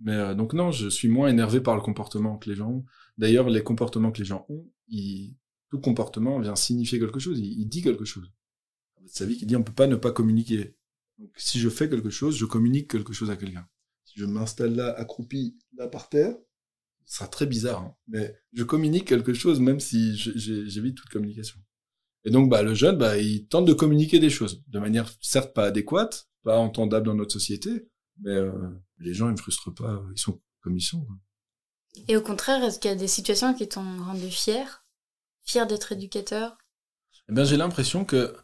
Mais 0.00 0.12
euh, 0.12 0.34
donc 0.34 0.52
non, 0.52 0.70
je 0.70 0.88
suis 0.88 1.08
moins 1.08 1.28
énervé 1.28 1.60
par 1.62 1.74
le 1.76 1.80
comportement 1.80 2.36
que 2.36 2.50
les 2.50 2.56
gens 2.56 2.70
ont. 2.70 2.84
D'ailleurs, 3.16 3.48
les 3.48 3.62
comportements 3.62 4.12
que 4.12 4.18
les 4.18 4.26
gens 4.26 4.44
ont, 4.50 4.66
tout 5.70 5.80
comportement 5.80 6.38
vient 6.38 6.56
signifier 6.56 6.98
quelque 6.98 7.18
chose. 7.18 7.40
Il, 7.40 7.66
dit 7.66 7.82
quelque 7.82 8.04
chose. 8.04 8.30
Sa 9.06 9.24
vie 9.24 9.38
qui 9.38 9.46
dit 9.46 9.56
on 9.56 9.62
peut 9.62 9.72
pas 9.72 9.86
ne 9.86 9.96
pas 9.96 10.10
communiquer. 10.10 10.76
Donc 11.18 11.30
si 11.36 11.58
je 11.58 11.70
fais 11.70 11.88
quelque 11.88 12.10
chose, 12.10 12.36
je 12.36 12.44
communique 12.44 12.90
quelque 12.90 13.14
chose 13.14 13.30
à 13.30 13.36
quelqu'un. 13.36 13.66
Si 14.04 14.20
je 14.20 14.26
m'installe 14.26 14.74
là, 14.74 14.92
accroupi, 14.92 15.56
là 15.74 15.88
par 15.88 16.10
terre, 16.10 16.36
ce 17.06 17.18
sera 17.18 17.28
très 17.28 17.46
bizarre, 17.46 17.80
hein. 17.80 17.96
mais 18.08 18.36
je 18.52 18.64
communique 18.64 19.06
quelque 19.06 19.32
chose 19.32 19.60
même 19.60 19.80
si 19.80 20.16
j'évite 20.16 20.96
toute 20.96 21.08
communication. 21.08 21.58
Et 22.24 22.30
donc, 22.30 22.50
bah, 22.50 22.62
le 22.62 22.74
jeune, 22.74 22.98
bah, 22.98 23.16
il 23.18 23.46
tente 23.46 23.66
de 23.66 23.72
communiquer 23.72 24.18
des 24.18 24.30
choses, 24.30 24.64
de 24.66 24.78
manière 24.80 25.10
certes 25.20 25.54
pas 25.54 25.66
adéquate, 25.66 26.28
pas 26.42 26.58
entendable 26.58 27.06
dans 27.06 27.14
notre 27.14 27.32
société, 27.32 27.88
mais 28.20 28.32
euh, 28.32 28.52
les 28.98 29.14
gens, 29.14 29.28
ils 29.28 29.32
me 29.32 29.36
frustrent 29.36 29.72
pas, 29.72 30.02
ils 30.12 30.18
sont 30.18 30.42
comme 30.60 30.76
ils 30.76 30.82
sont. 30.82 31.06
Et 32.08 32.16
au 32.16 32.22
contraire, 32.22 32.62
est-ce 32.64 32.80
qu'il 32.80 32.90
y 32.90 32.94
a 32.94 32.96
des 32.96 33.06
situations 33.06 33.54
qui 33.54 33.68
t'ont 33.68 34.02
rendu 34.02 34.28
fier, 34.28 34.84
fier 35.44 35.68
d'être 35.68 35.92
éducateur? 35.92 36.58
Eh 37.28 37.32
bien, 37.32 37.44
j'ai 37.44 37.56
l'impression 37.56 38.04
que 38.04 38.34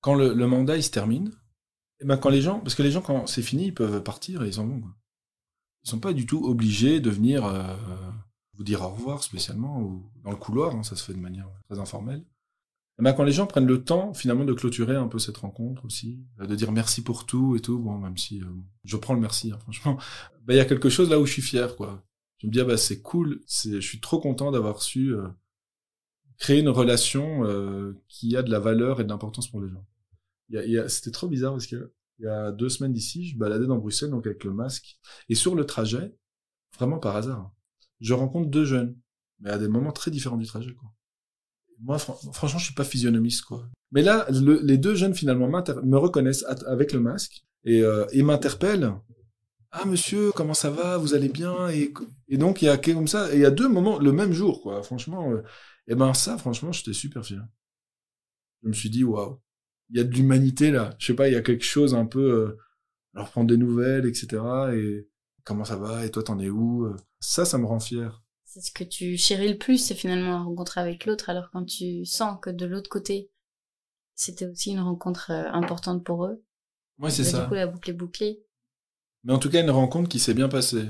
quand 0.00 0.14
le, 0.14 0.34
mandat 0.46 0.76
il 0.76 0.82
se 0.82 0.90
termine, 0.90 1.32
eh 2.00 2.04
ben 2.06 2.16
quand 2.16 2.30
les 2.30 2.40
gens, 2.40 2.60
parce 2.60 2.74
que 2.74 2.82
les 2.82 2.90
gens 2.90 3.02
quand 3.02 3.26
c'est 3.26 3.42
fini, 3.42 3.66
ils 3.66 3.74
peuvent 3.74 4.02
partir 4.02 4.42
et 4.42 4.48
ils 4.48 4.60
en 4.60 4.66
vont. 4.66 4.80
Quoi. 4.80 4.96
Sont 5.88 6.00
pas 6.00 6.12
du 6.12 6.26
tout 6.26 6.44
obligés 6.44 7.00
de 7.00 7.08
venir 7.08 7.46
euh, 7.46 7.62
vous 8.52 8.62
dire 8.62 8.82
au 8.82 8.90
revoir 8.90 9.22
spécialement 9.22 9.80
ou 9.80 10.04
dans 10.22 10.30
le 10.30 10.36
couloir, 10.36 10.76
hein, 10.76 10.82
ça 10.82 10.96
se 10.96 11.02
fait 11.02 11.14
de 11.14 11.18
manière 11.18 11.48
très 11.66 11.78
informelle. 11.78 12.26
Et 12.98 13.02
ben, 13.02 13.14
quand 13.14 13.24
les 13.24 13.32
gens 13.32 13.46
prennent 13.46 13.66
le 13.66 13.82
temps 13.82 14.12
finalement 14.12 14.44
de 14.44 14.52
clôturer 14.52 14.96
un 14.96 15.08
peu 15.08 15.18
cette 15.18 15.38
rencontre 15.38 15.86
aussi, 15.86 16.18
euh, 16.40 16.46
de 16.46 16.54
dire 16.54 16.72
merci 16.72 17.02
pour 17.02 17.24
tout 17.24 17.56
et 17.56 17.60
tout, 17.60 17.78
bon 17.78 17.96
même 17.96 18.18
si 18.18 18.42
euh, 18.42 18.46
je 18.84 18.98
prends 18.98 19.14
le 19.14 19.20
merci 19.20 19.50
hein, 19.50 19.58
franchement, 19.60 19.96
ben, 20.44 20.52
il 20.52 20.56
y 20.58 20.60
a 20.60 20.66
quelque 20.66 20.90
chose 20.90 21.08
là 21.08 21.18
où 21.18 21.24
je 21.24 21.32
suis 21.32 21.40
fier 21.40 21.74
quoi. 21.74 22.04
Je 22.36 22.48
me 22.48 22.52
dis 22.52 22.60
ah, 22.60 22.64
bah 22.64 22.76
c'est 22.76 23.00
cool, 23.00 23.40
c'est 23.46 23.80
je 23.80 23.88
suis 23.88 24.00
trop 24.00 24.20
content 24.20 24.50
d'avoir 24.50 24.82
su 24.82 25.14
créer 26.36 26.60
une 26.60 26.68
relation 26.68 27.44
qui 28.08 28.36
a 28.36 28.42
de 28.42 28.50
la 28.50 28.60
valeur 28.60 29.00
et 29.00 29.04
de 29.04 29.08
l'importance 29.08 29.48
pour 29.48 29.62
les 29.62 29.70
gens. 29.70 29.86
C'était 30.88 31.12
trop 31.12 31.28
bizarre 31.28 31.52
parce 31.52 31.66
que 31.66 31.94
il 32.18 32.24
y 32.24 32.28
a 32.28 32.50
deux 32.50 32.68
semaines 32.68 32.92
d'ici, 32.92 33.28
je 33.28 33.38
baladais 33.38 33.66
dans 33.66 33.78
Bruxelles, 33.78 34.10
donc 34.10 34.26
avec 34.26 34.44
le 34.44 34.52
masque. 34.52 34.98
Et 35.28 35.34
sur 35.34 35.54
le 35.54 35.64
trajet, 35.64 36.14
vraiment 36.76 36.98
par 36.98 37.16
hasard, 37.16 37.52
je 38.00 38.14
rencontre 38.14 38.48
deux 38.48 38.64
jeunes, 38.64 38.96
mais 39.40 39.50
à 39.50 39.58
des 39.58 39.68
moments 39.68 39.92
très 39.92 40.10
différents 40.10 40.36
du 40.36 40.46
trajet, 40.46 40.74
quoi. 40.74 40.90
Moi, 41.80 41.96
franchement, 41.98 42.58
je 42.58 42.64
suis 42.64 42.74
pas 42.74 42.84
physionomiste, 42.84 43.42
quoi. 43.42 43.68
Mais 43.92 44.02
là, 44.02 44.26
les 44.30 44.78
deux 44.78 44.96
jeunes, 44.96 45.14
finalement, 45.14 45.48
me 45.48 45.96
reconnaissent 45.96 46.44
avec 46.66 46.92
le 46.92 46.98
masque 46.98 47.44
et, 47.64 47.82
euh, 47.82 48.04
m'interpellent. 48.14 49.00
Ah, 49.70 49.84
monsieur, 49.84 50.32
comment 50.32 50.54
ça 50.54 50.70
va? 50.70 50.96
Vous 50.96 51.14
allez 51.14 51.28
bien? 51.28 51.68
Et, 51.68 51.92
donc, 52.36 52.62
il 52.62 52.64
y 52.64 52.68
a 52.68 52.78
comme 52.78 53.06
ça, 53.06 53.32
et 53.32 53.36
il 53.36 53.42
y 53.42 53.46
a 53.46 53.52
deux 53.52 53.68
moments, 53.68 54.00
le 54.00 54.10
même 54.10 54.32
jour, 54.32 54.60
quoi. 54.60 54.82
Franchement, 54.82 55.30
euh, 55.30 55.42
et 55.86 55.94
ben, 55.94 56.14
ça, 56.14 56.36
franchement, 56.36 56.72
j'étais 56.72 56.92
super 56.92 57.24
fier. 57.24 57.46
Je 58.64 58.68
me 58.68 58.72
suis 58.72 58.90
dit, 58.90 59.04
waouh 59.04 59.40
il 59.90 59.96
y 59.96 60.00
a 60.00 60.04
de 60.04 60.14
l'humanité 60.14 60.70
là. 60.70 60.94
Je 60.98 61.06
sais 61.06 61.14
pas, 61.14 61.28
il 61.28 61.34
y 61.34 61.36
a 61.36 61.42
quelque 61.42 61.64
chose 61.64 61.94
un 61.94 62.06
peu 62.06 62.20
euh, 62.20 62.58
leur 63.14 63.30
prendre 63.30 63.48
des 63.48 63.56
nouvelles, 63.56 64.06
etc. 64.06 64.42
Et 64.74 65.08
comment 65.44 65.64
ça 65.64 65.76
va 65.76 66.04
Et 66.04 66.10
toi, 66.10 66.22
t'en 66.22 66.38
es 66.38 66.50
où 66.50 66.84
euh. 66.84 66.96
Ça, 67.20 67.44
ça 67.44 67.58
me 67.58 67.66
rend 67.66 67.80
fier. 67.80 68.22
C'est 68.44 68.60
ce 68.60 68.72
que 68.72 68.84
tu 68.84 69.16
chéris 69.16 69.48
le 69.52 69.58
plus, 69.58 69.78
c'est 69.78 69.94
finalement 69.94 70.44
rencontrer 70.44 70.80
avec 70.80 71.04
l'autre. 71.04 71.28
Alors 71.28 71.50
quand 71.52 71.64
tu 71.64 72.04
sens 72.04 72.38
que 72.40 72.50
de 72.50 72.66
l'autre 72.66 72.88
côté, 72.88 73.30
c'était 74.14 74.46
aussi 74.46 74.70
une 74.70 74.80
rencontre 74.80 75.30
euh, 75.30 75.50
importante 75.52 76.04
pour 76.04 76.26
eux. 76.26 76.42
Ouais, 76.98 77.10
c'est 77.10 77.24
ça. 77.24 77.42
Du 77.42 77.48
coup, 77.48 77.54
la 77.54 77.66
boucle 77.66 77.90
est 77.90 77.94
bouclée. 77.94 78.44
Mais 79.24 79.32
en 79.32 79.38
tout 79.38 79.50
cas, 79.50 79.62
une 79.62 79.70
rencontre 79.70 80.08
qui 80.08 80.18
s'est 80.18 80.34
bien 80.34 80.48
passée. 80.48 80.86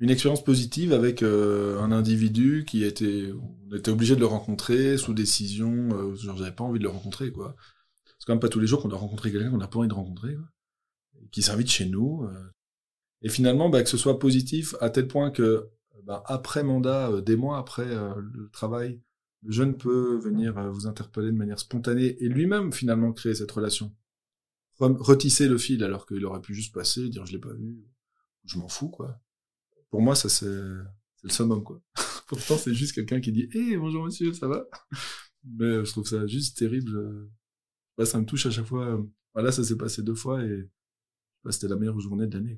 Une 0.00 0.10
expérience 0.10 0.44
positive 0.44 0.92
avec 0.92 1.24
un 1.24 1.90
individu 1.90 2.64
qui 2.64 2.84
était, 2.84 3.32
on 3.32 3.74
était 3.74 3.90
obligé 3.90 4.14
de 4.14 4.20
le 4.20 4.26
rencontrer 4.26 4.96
sous 4.96 5.12
décision. 5.12 6.14
genre, 6.14 6.36
j'avais 6.36 6.52
pas 6.52 6.62
envie 6.62 6.78
de 6.78 6.84
le 6.84 6.90
rencontrer, 6.90 7.32
quoi 7.32 7.56
quand 8.28 8.38
pas 8.38 8.50
tous 8.50 8.60
les 8.60 8.66
jours 8.66 8.82
qu'on 8.82 8.88
doit 8.88 8.98
rencontrer 8.98 9.32
quelqu'un 9.32 9.50
qu'on 9.50 9.56
n'a 9.56 9.68
pas 9.68 9.78
envie 9.78 9.88
de 9.88 9.94
rencontrer, 9.94 10.34
quoi. 10.34 10.44
qui 11.30 11.40
s'invite 11.40 11.70
chez 11.70 11.86
nous. 11.86 12.24
Euh. 12.24 12.52
Et 13.22 13.30
finalement, 13.30 13.70
bah, 13.70 13.82
que 13.82 13.88
ce 13.88 13.96
soit 13.96 14.18
positif 14.18 14.74
à 14.80 14.90
tel 14.90 15.08
point 15.08 15.30
que 15.30 15.70
bah, 16.04 16.22
après 16.26 16.62
mandat, 16.62 17.10
euh, 17.10 17.20
des 17.22 17.36
mois 17.36 17.56
après 17.58 17.86
euh, 17.86 18.14
le 18.20 18.50
travail, 18.50 19.00
le 19.42 19.52
jeune 19.52 19.78
peut 19.78 20.18
venir 20.18 20.60
vous 20.70 20.86
interpeller 20.86 21.28
de 21.28 21.36
manière 21.36 21.58
spontanée 21.58 22.22
et 22.22 22.28
lui-même 22.28 22.72
finalement 22.72 23.12
créer 23.12 23.34
cette 23.34 23.50
relation. 23.50 23.94
Retisser 24.78 25.48
le 25.48 25.56
fil 25.58 25.82
alors 25.82 26.06
qu'il 26.06 26.24
aurait 26.26 26.40
pu 26.40 26.54
juste 26.54 26.74
passer, 26.74 27.08
dire 27.08 27.24
je 27.24 27.32
l'ai 27.32 27.38
pas 27.38 27.52
vu, 27.52 27.78
je 28.44 28.58
m'en 28.58 28.68
fous 28.68 28.88
quoi. 28.88 29.20
Pour 29.90 30.02
moi, 30.02 30.14
ça 30.14 30.28
c'est 30.28 30.46
le 30.46 31.28
summum 31.28 31.62
quoi. 31.62 31.80
Pourtant, 32.26 32.56
c'est 32.58 32.74
juste 32.74 32.94
quelqu'un 32.94 33.20
qui 33.20 33.32
dit 33.32 33.48
hé 33.52 33.76
bonjour 33.76 34.04
monsieur, 34.04 34.32
ça 34.32 34.48
va? 34.48 34.66
Mais 35.44 35.84
je 35.84 35.90
trouve 35.90 36.06
ça 36.06 36.26
juste 36.26 36.58
terrible 36.58 37.28
ça 38.04 38.18
me 38.18 38.24
touche 38.24 38.46
à 38.46 38.50
chaque 38.50 38.66
fois. 38.66 39.00
Voilà, 39.34 39.52
ça 39.52 39.62
s'est 39.64 39.76
passé 39.76 40.02
deux 40.02 40.14
fois 40.14 40.42
et 40.42 40.68
c'était 41.50 41.68
la 41.68 41.76
meilleure 41.76 42.00
journée 42.00 42.26
de 42.26 42.36
l'année. 42.36 42.56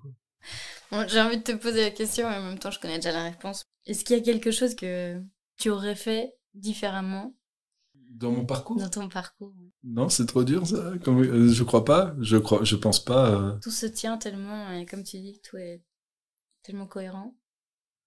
j'ai 1.08 1.20
envie 1.20 1.38
de 1.38 1.42
te 1.42 1.52
poser 1.52 1.82
la 1.82 1.90
question 1.90 2.30
et 2.30 2.36
en 2.36 2.42
même 2.42 2.58
temps, 2.58 2.70
je 2.70 2.80
connais 2.80 2.96
déjà 2.96 3.12
la 3.12 3.24
réponse. 3.24 3.64
Est-ce 3.86 4.04
qu'il 4.04 4.16
y 4.16 4.20
a 4.20 4.22
quelque 4.22 4.50
chose 4.50 4.74
que 4.74 5.20
tu 5.56 5.70
aurais 5.70 5.94
fait 5.94 6.34
différemment 6.54 7.36
dans 7.94 8.32
mon 8.32 8.44
parcours? 8.44 8.76
Dans 8.76 8.88
ton 8.88 9.08
parcours. 9.08 9.54
Non, 9.84 10.08
c'est 10.08 10.26
trop 10.26 10.44
dur 10.44 10.66
ça. 10.66 10.92
Comme, 11.04 11.22
euh, 11.22 11.52
je 11.52 11.64
crois 11.64 11.84
pas. 11.84 12.14
Je 12.20 12.36
crois, 12.36 12.64
je 12.64 12.76
pense 12.76 13.02
pas. 13.02 13.30
Euh. 13.30 13.58
Tout 13.60 13.70
se 13.70 13.86
tient 13.86 14.18
tellement, 14.18 14.72
et 14.72 14.86
comme 14.86 15.04
tu 15.04 15.18
dis, 15.18 15.40
tout 15.42 15.56
est 15.56 15.82
tellement 16.62 16.86
cohérent. 16.86 17.36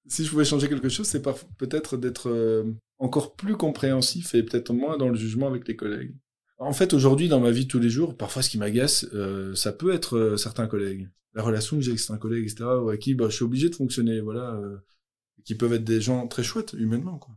si 0.08 0.26
je 0.26 0.30
pouvais 0.30 0.46
changer 0.46 0.70
quelque 0.70 0.90
chose, 0.90 1.08
c'est 1.08 1.22
peut-être 1.58 1.98
d'être 1.98 2.30
euh, 2.30 2.76
encore 3.00 3.36
plus 3.36 3.56
compréhensif 3.56 4.36
et 4.36 4.44
peut-être 4.44 4.74
moins 4.74 4.98
dans 4.98 5.10
le 5.10 5.16
jugement 5.16 5.48
avec 5.48 5.68
les 5.68 5.76
collègues. 5.76 6.16
En 6.60 6.74
fait, 6.74 6.94
aujourd'hui, 6.94 7.28
dans 7.28 7.40
ma 7.40 7.52
vie 7.52 7.66
de 7.66 7.70
tous 7.70 7.80
les 7.80 7.90
jours, 7.90 8.16
parfois, 8.16 8.42
ce 8.42 8.50
qui 8.50 8.58
m'agace, 8.58 9.06
euh, 9.14 9.54
ça 9.56 9.72
peut 9.72 9.94
être 9.94 10.18
euh, 10.18 10.38
certains 10.38 10.68
collègues. 10.68 11.10
La 11.34 11.44
relation 11.44 11.78
que 11.78 11.82
j'ai 11.82 11.92
avec 11.92 12.00
certains 12.00 12.20
collègues, 12.20 12.44
etc., 12.44 12.64
ou 12.82 12.90
avec 12.90 13.02
qui 13.02 13.16
bah, 13.16 13.28
je 13.30 13.36
suis 13.36 13.44
obligé 13.44 13.70
de 13.70 13.76
fonctionner, 13.76 14.22
voilà, 14.22 14.60
qui 15.46 15.56
peuvent 15.56 15.74
être 15.74 15.84
des 15.84 16.00
gens 16.00 16.28
très 16.28 16.44
chouettes, 16.44 16.74
humainement, 16.74 17.18
quoi. 17.18 17.36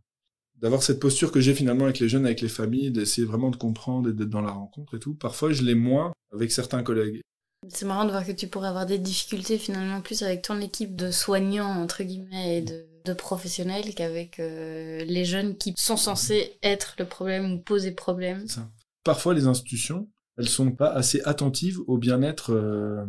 D'avoir 0.57 0.83
cette 0.83 1.01
posture 1.01 1.33
que 1.33 1.41
j'ai 1.41 1.55
finalement 1.55 1.85
avec 1.85 1.99
les 1.99 2.09
jeunes, 2.09 2.25
avec 2.25 2.41
les 2.41 2.49
familles, 2.49 2.91
d'essayer 2.91 3.27
vraiment 3.27 3.51
de 3.51 3.57
comprendre 3.57 4.09
et 4.09 4.12
d'être 4.14 4.31
dans 4.31 4.41
la 4.41 4.53
rencontre 4.53 4.97
et 4.97 4.99
tout. 4.99 5.14
Parfois, 5.14 5.53
je 5.53 5.62
l'ai 5.62 5.75
moins 5.75 6.12
avec 6.33 6.51
certains 6.51 6.83
collègues. 6.83 7.21
C'est 7.69 7.85
marrant 7.85 8.05
de 8.05 8.11
voir 8.11 8.25
que 8.25 8.33
tu 8.33 8.47
pourrais 8.47 8.69
avoir 8.69 8.87
des 8.87 8.99
difficultés 8.99 9.59
finalement 9.59 10.01
plus 10.01 10.23
avec 10.23 10.43
ton 10.43 10.61
équipe 10.61 10.97
de 10.97 11.11
soignants, 11.11 11.83
entre 11.83 12.05
guillemets, 12.05 12.59
et 12.59 12.62
de, 12.62 12.87
professionnels 13.14 13.95
qu'avec 13.95 14.41
euh, 14.41 15.05
les 15.05 15.25
jeunes 15.25 15.57
qui 15.57 15.75
sont 15.77 15.97
censés 15.97 16.59
être 16.64 16.97
le 16.99 17.07
problème 17.07 17.53
ou 17.53 17.59
poser 17.59 17.93
problème. 17.93 18.49
Ça. 18.49 18.69
Parfois, 19.07 19.34
les 19.34 19.46
institutions, 19.46 20.11
elles 20.36 20.48
sont 20.48 20.72
pas 20.72 20.90
assez 20.90 21.20
attentives 21.20 21.78
au 21.86 21.96
bien-être, 21.96 22.50
euh, 22.50 23.07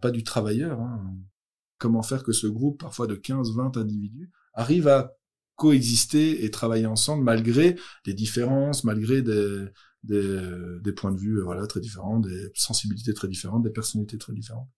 pas 0.00 0.10
du 0.10 0.24
travailleur. 0.24 0.80
Hein. 0.80 1.14
Comment 1.76 2.02
faire 2.02 2.22
que 2.22 2.32
ce 2.32 2.46
groupe, 2.46 2.80
parfois 2.80 3.06
de 3.06 3.16
15, 3.16 3.54
20 3.54 3.76
individus, 3.76 4.30
arrive 4.54 4.88
à 4.88 5.12
coexister 5.56 6.46
et 6.46 6.50
travailler 6.50 6.86
ensemble 6.86 7.22
malgré 7.22 7.76
des 8.06 8.14
différences, 8.14 8.82
malgré 8.82 9.20
des, 9.20 9.66
des, 10.04 10.92
points 10.92 11.12
de 11.12 11.18
vue 11.18 11.42
voilà 11.42 11.66
très 11.66 11.80
différents, 11.80 12.18
des 12.18 12.50
sensibilités 12.54 13.12
très 13.12 13.28
différentes, 13.28 13.62
des 13.62 13.70
personnalités 13.70 14.16
très 14.16 14.32
différentes. 14.32 14.70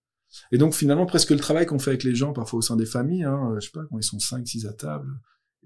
Et 0.50 0.58
donc 0.58 0.74
finalement 0.74 1.06
presque 1.06 1.30
le 1.30 1.38
travail 1.38 1.66
qu'on 1.66 1.78
fait 1.78 1.90
avec 1.90 2.02
les 2.02 2.16
gens 2.16 2.32
parfois 2.32 2.58
au 2.58 2.62
sein 2.62 2.74
des 2.74 2.86
familles, 2.86 3.24
hein, 3.24 3.54
je 3.60 3.66
sais 3.66 3.72
pas 3.72 3.84
quand 3.88 3.98
ils 3.98 4.02
sont 4.02 4.18
cinq, 4.18 4.46
six 4.48 4.66
à 4.66 4.72
table, 4.72 5.20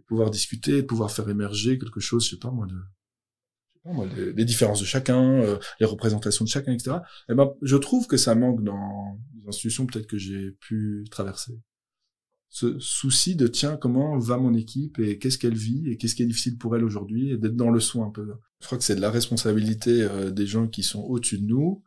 pouvoir 0.07 0.31
discuter, 0.31 0.83
pouvoir 0.83 1.11
faire 1.11 1.31
émerger 1.31 1.79
quelque 1.79 2.01
chose, 2.01 2.27
je 2.27 2.31
sais 2.31 2.39
pas 2.39 2.51
moi 2.51 2.67
de 2.67 2.77
les, 4.17 4.45
différences 4.45 4.81
de 4.81 4.85
chacun, 4.85 5.43
euh, 5.43 5.59
les 5.81 5.87
représentations 5.87 6.45
de 6.45 6.51
chacun, 6.51 6.73
etc. 6.73 6.97
Et 7.29 7.33
eh 7.33 7.35
ben, 7.35 7.51
je 7.63 7.77
trouve 7.77 8.07
que 8.07 8.17
ça 8.17 8.35
manque 8.35 8.63
dans 8.63 9.19
les 9.41 9.49
institutions 9.49 9.87
peut-être 9.87 10.07
que 10.07 10.19
j'ai 10.19 10.53
pu 10.53 11.05
traverser 11.11 11.59
ce 12.53 12.79
souci 12.79 13.35
de 13.35 13.47
tiens 13.47 13.79
comment 13.79 14.19
va 14.19 14.37
mon 14.37 14.53
équipe 14.53 14.99
et 14.99 15.19
qu'est-ce 15.19 15.39
qu'elle 15.39 15.57
vit 15.57 15.89
et 15.89 15.97
qu'est-ce 15.97 16.15
qui 16.15 16.23
est 16.23 16.27
difficile 16.27 16.59
pour 16.59 16.77
elle 16.77 16.85
aujourd'hui 16.85 17.31
et 17.31 17.39
d'être 17.39 17.57
dans 17.57 17.71
le 17.71 17.81
soin 17.81 18.09
un 18.09 18.11
peu. 18.11 18.31
Je 18.61 18.67
crois 18.67 18.77
que 18.77 18.85
c'est 18.85 18.95
de 18.95 19.01
la 19.01 19.11
responsabilité 19.11 20.03
euh, 20.03 20.31
des 20.31 20.47
gens 20.47 20.69
qui 20.69 20.83
sont 20.83 21.01
au-dessus 21.01 21.39
de 21.39 21.47
nous, 21.47 21.83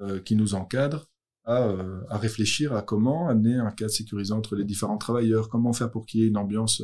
euh, 0.00 0.18
qui 0.18 0.34
nous 0.34 0.54
encadrent, 0.54 1.10
à, 1.44 1.68
euh, 1.68 2.00
à, 2.08 2.16
réfléchir 2.16 2.72
à 2.72 2.80
comment 2.80 3.28
amener 3.28 3.56
un 3.56 3.70
cadre 3.70 3.90
sécurisant 3.90 4.38
entre 4.38 4.56
les 4.56 4.64
différents 4.64 4.96
travailleurs, 4.96 5.50
comment 5.50 5.74
faire 5.74 5.90
pour 5.90 6.06
qu'il 6.06 6.20
y 6.20 6.24
ait 6.24 6.28
une 6.28 6.38
ambiance 6.38 6.82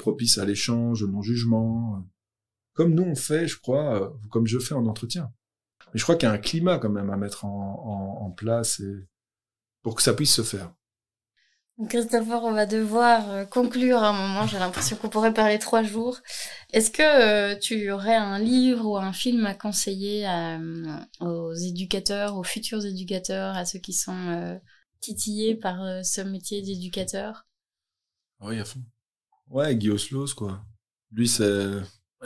propice 0.00 0.36
à 0.38 0.44
l'échange, 0.44 1.04
au 1.04 1.08
non-jugement, 1.08 2.04
comme 2.78 2.94
nous 2.94 3.02
on 3.02 3.16
fait, 3.16 3.48
je 3.48 3.58
crois, 3.58 4.16
comme 4.30 4.46
je 4.46 4.60
fais 4.60 4.72
en 4.72 4.86
entretien. 4.86 5.32
Mais 5.92 5.98
je 5.98 6.04
crois 6.04 6.14
qu'il 6.14 6.28
y 6.28 6.30
a 6.30 6.32
un 6.32 6.38
climat 6.38 6.78
quand 6.78 6.90
même 6.90 7.10
à 7.10 7.16
mettre 7.16 7.44
en, 7.44 8.20
en, 8.20 8.26
en 8.26 8.30
place 8.30 8.78
et 8.78 9.08
pour 9.82 9.96
que 9.96 10.02
ça 10.02 10.14
puisse 10.14 10.32
se 10.32 10.42
faire. 10.42 10.72
Christopher, 11.88 12.44
on 12.44 12.52
va 12.52 12.66
devoir 12.66 13.30
euh, 13.30 13.44
conclure 13.44 14.00
un 14.04 14.12
moment. 14.12 14.46
J'ai 14.46 14.60
l'impression 14.60 14.96
qu'on 14.96 15.08
pourrait 15.08 15.34
parler 15.34 15.58
trois 15.58 15.82
jours. 15.82 16.20
Est-ce 16.72 16.92
que 16.92 17.02
euh, 17.02 17.58
tu 17.58 17.90
aurais 17.90 18.14
un 18.14 18.38
livre 18.38 18.86
ou 18.86 18.96
un 18.96 19.12
film 19.12 19.44
à 19.44 19.54
conseiller 19.54 20.28
euh, 20.28 20.96
aux 21.18 21.54
éducateurs, 21.54 22.36
aux 22.36 22.44
futurs 22.44 22.86
éducateurs, 22.86 23.56
à 23.56 23.64
ceux 23.64 23.80
qui 23.80 23.92
sont 23.92 24.60
titillés 25.00 25.56
par 25.56 26.04
ce 26.04 26.20
métier 26.20 26.62
d'éducateur? 26.62 27.44
Oui, 28.40 28.60
à 28.60 28.64
fond. 28.64 28.84
Ouais, 29.48 29.74
Guy 29.74 29.90
Oslos, 29.90 30.34
quoi. 30.36 30.64
Lui, 31.10 31.26
c'est... 31.26 31.72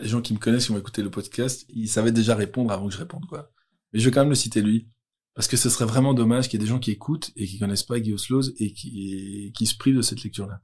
Les 0.00 0.08
gens 0.08 0.22
qui 0.22 0.32
me 0.32 0.38
connaissent, 0.38 0.66
qui 0.66 0.72
ont 0.72 0.78
écouté 0.78 1.02
le 1.02 1.10
podcast, 1.10 1.66
ils 1.68 1.88
savaient 1.88 2.12
déjà 2.12 2.34
répondre 2.34 2.72
avant 2.72 2.88
que 2.88 2.94
je 2.94 2.98
réponde, 2.98 3.26
quoi. 3.26 3.52
Mais 3.92 4.00
je 4.00 4.06
vais 4.06 4.10
quand 4.10 4.20
même 4.20 4.30
le 4.30 4.34
citer 4.34 4.62
lui. 4.62 4.88
Parce 5.34 5.48
que 5.48 5.56
ce 5.56 5.70
serait 5.70 5.86
vraiment 5.86 6.12
dommage 6.12 6.48
qu'il 6.48 6.60
y 6.60 6.62
ait 6.62 6.66
des 6.66 6.70
gens 6.70 6.78
qui 6.78 6.90
écoutent 6.90 7.30
et 7.36 7.46
qui 7.46 7.58
connaissent 7.58 7.82
pas 7.82 7.98
Guy 8.00 8.12
Osloz 8.12 8.54
et 8.58 8.72
qui, 8.72 9.50
qui 9.56 9.66
se 9.66 9.76
privent 9.76 9.96
de 9.96 10.02
cette 10.02 10.22
lecture-là. 10.22 10.62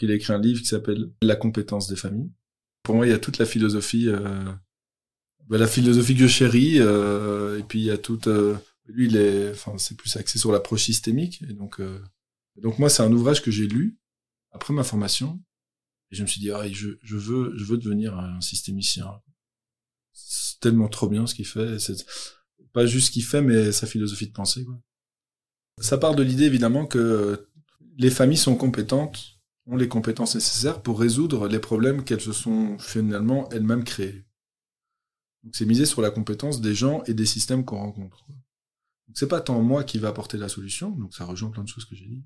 Il 0.00 0.10
a 0.10 0.14
écrit 0.14 0.32
un 0.32 0.38
livre 0.38 0.60
qui 0.60 0.66
s'appelle 0.66 1.10
La 1.22 1.36
compétence 1.36 1.88
des 1.88 1.96
familles. 1.96 2.30
Pour 2.82 2.96
moi, 2.96 3.06
il 3.06 3.10
y 3.10 3.14
a 3.14 3.18
toute 3.18 3.38
la 3.38 3.46
philosophie, 3.46 4.08
euh, 4.08 4.52
bah, 5.48 5.56
la 5.56 5.66
philosophie 5.66 6.14
que 6.14 6.20
je 6.20 6.26
chéris, 6.26 6.78
euh, 6.80 7.58
et 7.58 7.62
puis 7.62 7.80
il 7.80 7.84
y 7.84 7.90
a 7.90 7.96
toute, 7.96 8.26
euh, 8.26 8.56
lui, 8.86 9.06
il 9.06 9.16
est, 9.16 9.50
enfin, 9.50 9.78
c'est 9.78 9.96
plus 9.96 10.14
axé 10.16 10.38
sur 10.38 10.52
l'approche 10.52 10.84
systémique. 10.84 11.42
Et 11.48 11.54
donc, 11.54 11.80
euh, 11.80 12.00
donc 12.56 12.78
moi, 12.78 12.90
c'est 12.90 13.02
un 13.02 13.12
ouvrage 13.12 13.42
que 13.42 13.50
j'ai 13.50 13.66
lu 13.66 13.96
après 14.50 14.74
ma 14.74 14.84
formation, 14.84 15.40
et 16.14 16.16
je 16.16 16.22
me 16.22 16.28
suis 16.28 16.40
dit, 16.40 16.52
ah, 16.52 16.62
je, 16.70 16.90
je 17.02 17.16
veux, 17.16 17.76
devenir 17.76 18.16
un 18.16 18.40
systémicien. 18.40 19.20
C'est 20.12 20.60
tellement 20.60 20.88
trop 20.88 21.08
bien 21.08 21.26
ce 21.26 21.34
qu'il 21.34 21.44
fait. 21.44 21.76
Pas 22.72 22.86
juste 22.86 23.08
ce 23.08 23.10
qu'il 23.10 23.24
fait, 23.24 23.42
mais 23.42 23.72
sa 23.72 23.88
philosophie 23.88 24.28
de 24.28 24.32
pensée. 24.32 24.64
Ça 25.80 25.98
part 25.98 26.14
de 26.14 26.22
l'idée 26.22 26.44
évidemment 26.44 26.86
que 26.86 27.48
les 27.98 28.10
familles 28.10 28.36
sont 28.38 28.54
compétentes, 28.54 29.40
ont 29.66 29.74
les 29.76 29.88
compétences 29.88 30.36
nécessaires 30.36 30.82
pour 30.82 31.00
résoudre 31.00 31.48
les 31.48 31.58
problèmes 31.58 32.04
qu'elles 32.04 32.20
se 32.20 32.32
sont 32.32 32.78
finalement 32.78 33.48
elles-mêmes 33.50 33.82
créés. 33.82 34.24
Donc 35.42 35.56
c'est 35.56 35.66
misé 35.66 35.84
sur 35.84 36.00
la 36.00 36.12
compétence 36.12 36.60
des 36.60 36.76
gens 36.76 37.02
et 37.04 37.14
des 37.14 37.26
systèmes 37.26 37.64
qu'on 37.64 37.78
rencontre. 37.78 38.24
Donc 38.28 39.16
c'est 39.16 39.26
pas 39.26 39.40
tant 39.40 39.60
moi 39.62 39.82
qui 39.82 39.98
va 39.98 40.08
apporter 40.08 40.38
la 40.38 40.48
solution, 40.48 40.90
donc 40.90 41.12
ça 41.12 41.24
rejoint 41.24 41.50
plein 41.50 41.64
de 41.64 41.68
choses 41.68 41.86
que 41.86 41.96
j'ai 41.96 42.06
dit. 42.06 42.22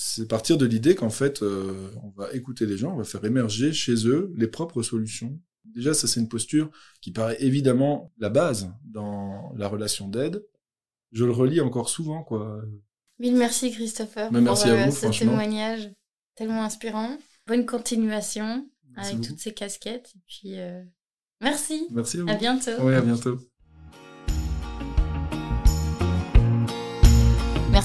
C'est 0.00 0.28
partir 0.28 0.56
de 0.58 0.64
l'idée 0.64 0.94
qu'en 0.94 1.10
fait, 1.10 1.42
euh, 1.42 1.90
on 2.04 2.10
va 2.10 2.32
écouter 2.32 2.66
les 2.66 2.76
gens, 2.76 2.92
on 2.92 2.98
va 2.98 3.04
faire 3.04 3.24
émerger 3.24 3.72
chez 3.72 4.06
eux 4.06 4.32
les 4.36 4.46
propres 4.46 4.82
solutions 4.82 5.40
Déjà, 5.74 5.92
ça 5.92 6.06
c'est 6.06 6.20
une 6.20 6.28
posture 6.28 6.70
qui 7.00 7.10
paraît 7.12 7.36
évidemment 7.40 8.12
la 8.18 8.30
base 8.30 8.72
dans 8.84 9.52
la 9.56 9.68
relation 9.68 10.08
d'aide. 10.08 10.44
Je 11.12 11.24
le 11.24 11.32
relis 11.32 11.60
encore 11.60 11.88
souvent, 11.88 12.22
quoi. 12.22 12.62
Mille 13.18 13.36
merci 13.36 13.72
Christopher 13.72 14.30
Mais 14.32 14.40
merci 14.40 14.68
pour 14.68 14.72
à 14.72 14.86
vous, 14.86 15.06
euh, 15.06 15.12
ce 15.12 15.18
témoignage 15.18 15.90
tellement 16.36 16.62
inspirant. 16.62 17.18
Bonne 17.46 17.66
continuation 17.66 18.68
avec 18.96 19.20
toutes 19.20 19.40
ces 19.40 19.52
casquettes. 19.52 20.12
Et 20.14 20.20
puis 20.26 20.58
euh, 20.60 20.82
merci. 21.40 21.86
Merci 21.90 22.18
à 22.18 22.22
vous. 22.22 22.28
À 22.30 22.34
bientôt. 22.34 22.70
Oui, 22.80 22.94
à 22.94 23.00
bientôt. 23.00 23.38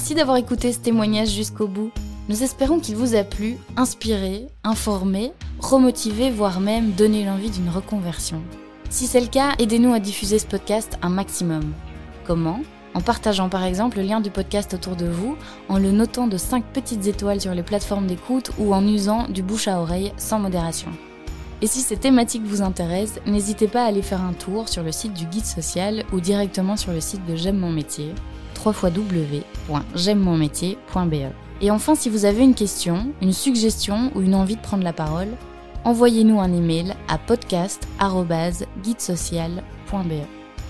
Merci 0.04 0.16
d'avoir 0.16 0.36
écouté 0.36 0.70
ce 0.70 0.80
témoignage 0.80 1.30
jusqu'au 1.30 1.66
bout. 1.66 1.90
Nous 2.28 2.42
espérons 2.42 2.78
qu'il 2.78 2.94
vous 2.94 3.14
a 3.14 3.24
plu, 3.24 3.56
inspiré, 3.74 4.48
informé, 4.62 5.32
remotivé, 5.60 6.30
voire 6.30 6.60
même 6.60 6.90
donné 6.90 7.24
l'envie 7.24 7.48
d'une 7.48 7.70
reconversion. 7.70 8.42
Si 8.90 9.06
c'est 9.06 9.22
le 9.22 9.28
cas, 9.28 9.54
aidez-nous 9.58 9.94
à 9.94 10.00
diffuser 10.00 10.38
ce 10.38 10.44
podcast 10.44 10.98
un 11.00 11.08
maximum. 11.08 11.72
Comment? 12.26 12.60
En 12.92 13.00
partageant 13.00 13.48
par 13.48 13.64
exemple 13.64 13.96
le 13.96 14.02
lien 14.02 14.20
du 14.20 14.28
podcast 14.28 14.74
autour 14.74 14.94
de 14.94 15.06
vous, 15.06 15.38
en 15.70 15.78
le 15.78 15.90
notant 15.90 16.26
de 16.26 16.36
5 16.36 16.62
petites 16.66 17.06
étoiles 17.06 17.40
sur 17.40 17.54
les 17.54 17.62
plateformes 17.62 18.06
d'écoute 18.06 18.50
ou 18.58 18.74
en 18.74 18.86
usant 18.86 19.26
du 19.28 19.42
bouche 19.42 19.68
à 19.68 19.80
oreille 19.80 20.12
sans 20.18 20.38
modération. 20.38 20.90
Et 21.62 21.66
si 21.66 21.80
ces 21.80 21.96
thématiques 21.96 22.44
vous 22.44 22.60
intéressent, 22.60 23.22
n'hésitez 23.24 23.68
pas 23.68 23.84
à 23.84 23.86
aller 23.86 24.02
faire 24.02 24.20
un 24.20 24.34
tour 24.34 24.68
sur 24.68 24.82
le 24.82 24.92
site 24.92 25.14
du 25.14 25.24
guide 25.24 25.46
social 25.46 26.04
ou 26.12 26.20
directement 26.20 26.76
sur 26.76 26.92
le 26.92 27.00
site 27.00 27.24
de 27.24 27.36
J'aime 27.36 27.56
mon 27.56 27.72
métier, 27.72 28.12
www.j'aime-mon-métier.be. 28.64 31.32
Et 31.60 31.70
enfin, 31.70 31.94
si 31.94 32.08
vous 32.08 32.24
avez 32.24 32.42
une 32.42 32.54
question, 32.54 33.12
une 33.22 33.32
suggestion 33.32 34.10
ou 34.14 34.22
une 34.22 34.34
envie 34.34 34.56
de 34.56 34.60
prendre 34.60 34.82
la 34.84 34.92
parole, 34.92 35.28
envoyez-nous 35.84 36.40
un 36.40 36.52
email 36.52 36.94
à 37.08 37.18
podcast.guidesocial.be. 37.18 40.12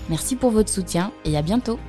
Merci 0.09 0.35
pour 0.35 0.51
votre 0.51 0.69
soutien 0.69 1.11
et 1.25 1.35
à 1.37 1.41
bientôt 1.41 1.79